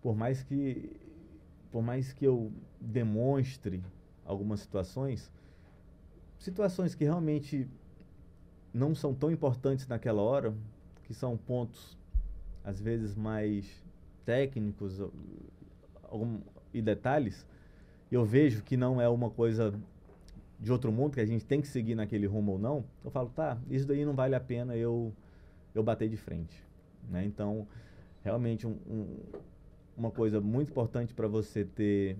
[0.00, 0.98] Por mais que
[1.70, 2.50] por mais que eu
[2.80, 3.84] demonstre
[4.24, 5.30] algumas situações,
[6.38, 7.68] situações que realmente
[8.72, 10.54] não são tão importantes naquela hora,
[11.04, 11.98] que são pontos
[12.64, 13.66] às vezes mais
[14.24, 15.00] técnicos
[16.04, 16.40] algum,
[16.78, 17.46] e detalhes,
[18.10, 19.74] eu vejo que não é uma coisa
[20.58, 23.30] de outro mundo, que a gente tem que seguir naquele rumo ou não, eu falo,
[23.30, 25.12] tá, isso daí não vale a pena eu,
[25.74, 26.66] eu bater de frente.
[27.08, 27.24] Né?
[27.24, 27.66] Então,
[28.24, 29.16] realmente, um, um,
[29.96, 32.16] uma coisa muito importante para você ter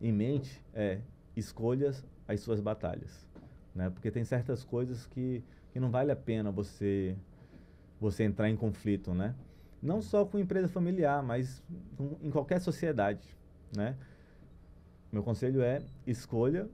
[0.00, 1.00] em mente é
[1.36, 3.26] escolhas as suas batalhas.
[3.74, 3.88] Né?
[3.90, 7.16] Porque tem certas coisas que, que não vale a pena você,
[8.00, 9.34] você entrar em conflito, né?
[9.82, 11.62] Não só com empresa familiar, mas
[11.96, 13.26] com, em qualquer sociedade,
[13.74, 13.96] né?
[15.12, 16.68] Meu conselho é escolha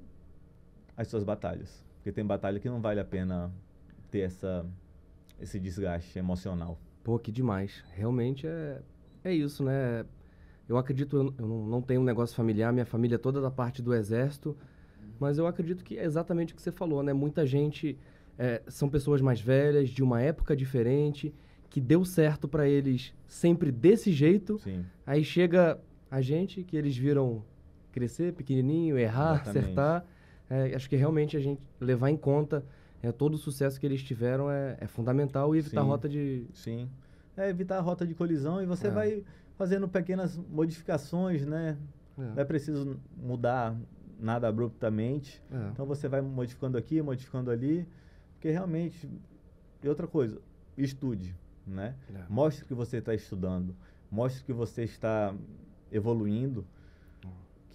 [0.96, 1.84] as suas batalhas.
[1.96, 3.52] Porque tem batalha que não vale a pena
[4.10, 4.64] ter essa,
[5.40, 6.78] esse desgaste emocional.
[7.02, 7.84] Pô, que demais.
[7.92, 8.80] Realmente é,
[9.24, 10.04] é isso, né?
[10.68, 13.94] Eu acredito, eu não tenho um negócio familiar, minha família é toda da parte do
[13.94, 14.56] exército,
[15.18, 17.12] mas eu acredito que é exatamente o que você falou, né?
[17.12, 17.96] Muita gente
[18.36, 21.32] é, são pessoas mais velhas, de uma época diferente,
[21.70, 24.58] que deu certo para eles sempre desse jeito.
[24.58, 24.84] Sim.
[25.06, 27.42] Aí chega a gente, que eles viram
[27.92, 29.58] crescer pequenininho, errar, exatamente.
[29.58, 30.06] acertar
[30.48, 32.64] é, acho que realmente a gente levar em conta
[33.02, 35.86] é, todo o sucesso que eles tiveram é, é fundamental e evitar Sim.
[35.86, 36.46] a rota de.
[36.52, 36.90] Sim.
[37.36, 38.90] É evitar a rota de colisão e você é.
[38.90, 39.24] vai
[39.56, 41.76] fazendo pequenas modificações, né?
[42.16, 42.22] É.
[42.22, 43.76] Não é preciso mudar
[44.18, 45.42] nada abruptamente.
[45.50, 45.68] É.
[45.72, 47.86] Então você vai modificando aqui, modificando ali,
[48.34, 49.08] porque realmente.
[49.82, 50.40] E outra coisa,
[50.76, 51.94] estude, né?
[52.28, 53.76] Mostre que você está estudando,
[54.10, 55.34] mostre que você está
[55.96, 56.64] evoluindo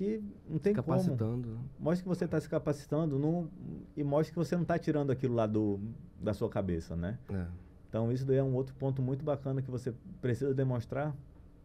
[0.02, 1.48] que não tem capacitando.
[1.48, 1.60] como.
[1.60, 1.70] Né?
[1.80, 3.48] Mostre que você está se capacitando não,
[3.96, 5.80] e mostre que você não está tirando aquilo lá do,
[6.20, 7.20] da sua cabeça, né?
[7.32, 7.46] É.
[7.88, 11.16] Então, isso daí é um outro ponto muito bacana que você precisa demonstrar,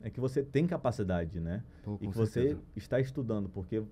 [0.02, 1.62] é que você tem capacidade, né?
[1.82, 2.56] Pô, e que certeza.
[2.56, 3.82] você está estudando, porque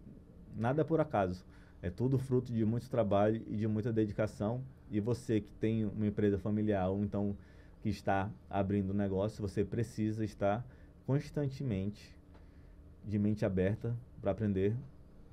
[0.54, 1.42] nada é por acaso.
[1.80, 4.62] É tudo fruto de muito trabalho e de muita dedicação.
[4.90, 7.34] E você que tem uma empresa familiar ou então
[7.80, 10.66] que está abrindo um negócio, você precisa estar
[11.06, 12.14] constantemente
[13.04, 14.74] de mente aberta para aprender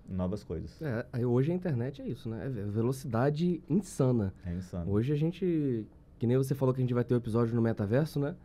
[0.07, 0.80] novas coisas.
[0.81, 2.45] É, hoje a internet é isso, né?
[2.45, 4.34] É velocidade insana.
[4.45, 4.91] É insano.
[4.91, 5.85] Hoje a gente,
[6.19, 8.35] que nem você falou que a gente vai ter o um episódio no metaverso, né?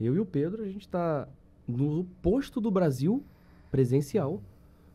[0.00, 1.26] Eu e o Pedro, a gente está
[1.66, 3.24] no posto do Brasil
[3.70, 4.42] presencial,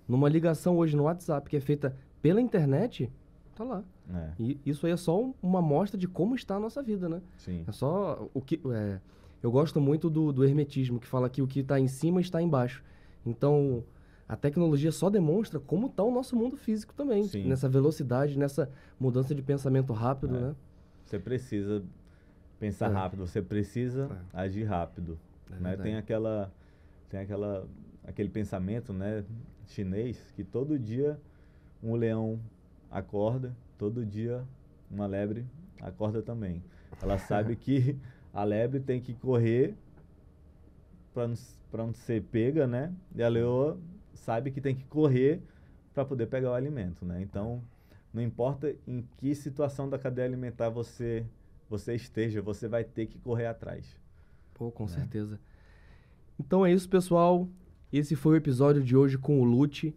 [0.08, 3.12] numa ligação hoje no WhatsApp que é feita pela internet,
[3.56, 3.84] tá lá.
[4.14, 4.32] É.
[4.40, 7.22] E isso aí é só uma amostra de como está a nossa vida, né?
[7.38, 7.64] Sim.
[7.68, 9.00] É só o que é,
[9.42, 12.42] eu gosto muito do, do hermetismo que fala que o que está em cima está
[12.42, 12.84] embaixo.
[13.26, 13.84] Então
[14.28, 17.24] a tecnologia só demonstra como está o nosso mundo físico também.
[17.24, 17.48] Sim.
[17.48, 20.40] Nessa velocidade, nessa mudança de pensamento rápido, é.
[20.40, 20.56] né?
[21.04, 21.84] Você precisa
[22.58, 22.94] pensar é.
[22.94, 24.42] rápido, você precisa é.
[24.42, 25.20] agir rápido.
[25.52, 25.76] É né?
[25.76, 26.50] Tem aquela
[27.10, 27.68] tem aquela
[28.06, 29.26] aquele pensamento, né,
[29.68, 31.20] chinês que todo dia
[31.84, 32.40] um leão
[32.90, 34.44] acorda, todo dia
[34.90, 35.46] uma lebre
[35.82, 36.64] acorda também.
[37.02, 37.98] Ela sabe que
[38.34, 39.76] a lebre tem que correr
[41.14, 41.30] para
[41.78, 42.94] não, não ser pega, né?
[43.16, 43.78] E a leoa
[44.14, 45.42] sabe que tem que correr
[45.94, 47.22] para poder pegar o alimento, né?
[47.22, 47.62] Então,
[48.14, 51.26] não importa em que situação da cadeia alimentar você
[51.70, 53.98] você esteja, você vai ter que correr atrás.
[54.54, 54.90] Pô, com né?
[54.90, 55.40] certeza.
[56.38, 57.48] Então é isso, pessoal.
[57.94, 59.96] Esse foi o episódio de hoje com o Lute.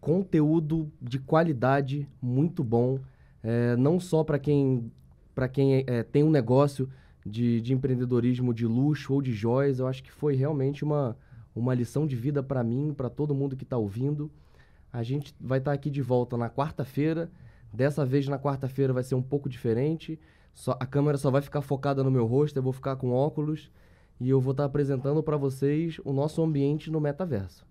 [0.00, 2.98] Conteúdo de qualidade, muito bom.
[3.42, 4.90] É, não só para quem,
[5.34, 6.88] pra quem é, tem um negócio
[7.24, 11.16] de, de empreendedorismo de luxo ou de joias, eu acho que foi realmente uma,
[11.54, 14.30] uma lição de vida para mim, para todo mundo que está ouvindo.
[14.92, 17.30] A gente vai estar tá aqui de volta na quarta-feira.
[17.72, 20.20] Dessa vez na quarta-feira vai ser um pouco diferente.
[20.52, 23.70] Só, a câmera só vai ficar focada no meu rosto, eu vou ficar com óculos
[24.20, 27.66] e eu vou estar tá apresentando para vocês o nosso ambiente no metaverso.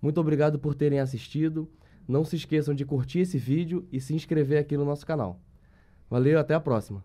[0.00, 1.68] Muito obrigado por terem assistido.
[2.06, 5.38] Não se esqueçam de curtir esse vídeo e se inscrever aqui no nosso canal.
[6.08, 6.96] Valeu, até a próxima.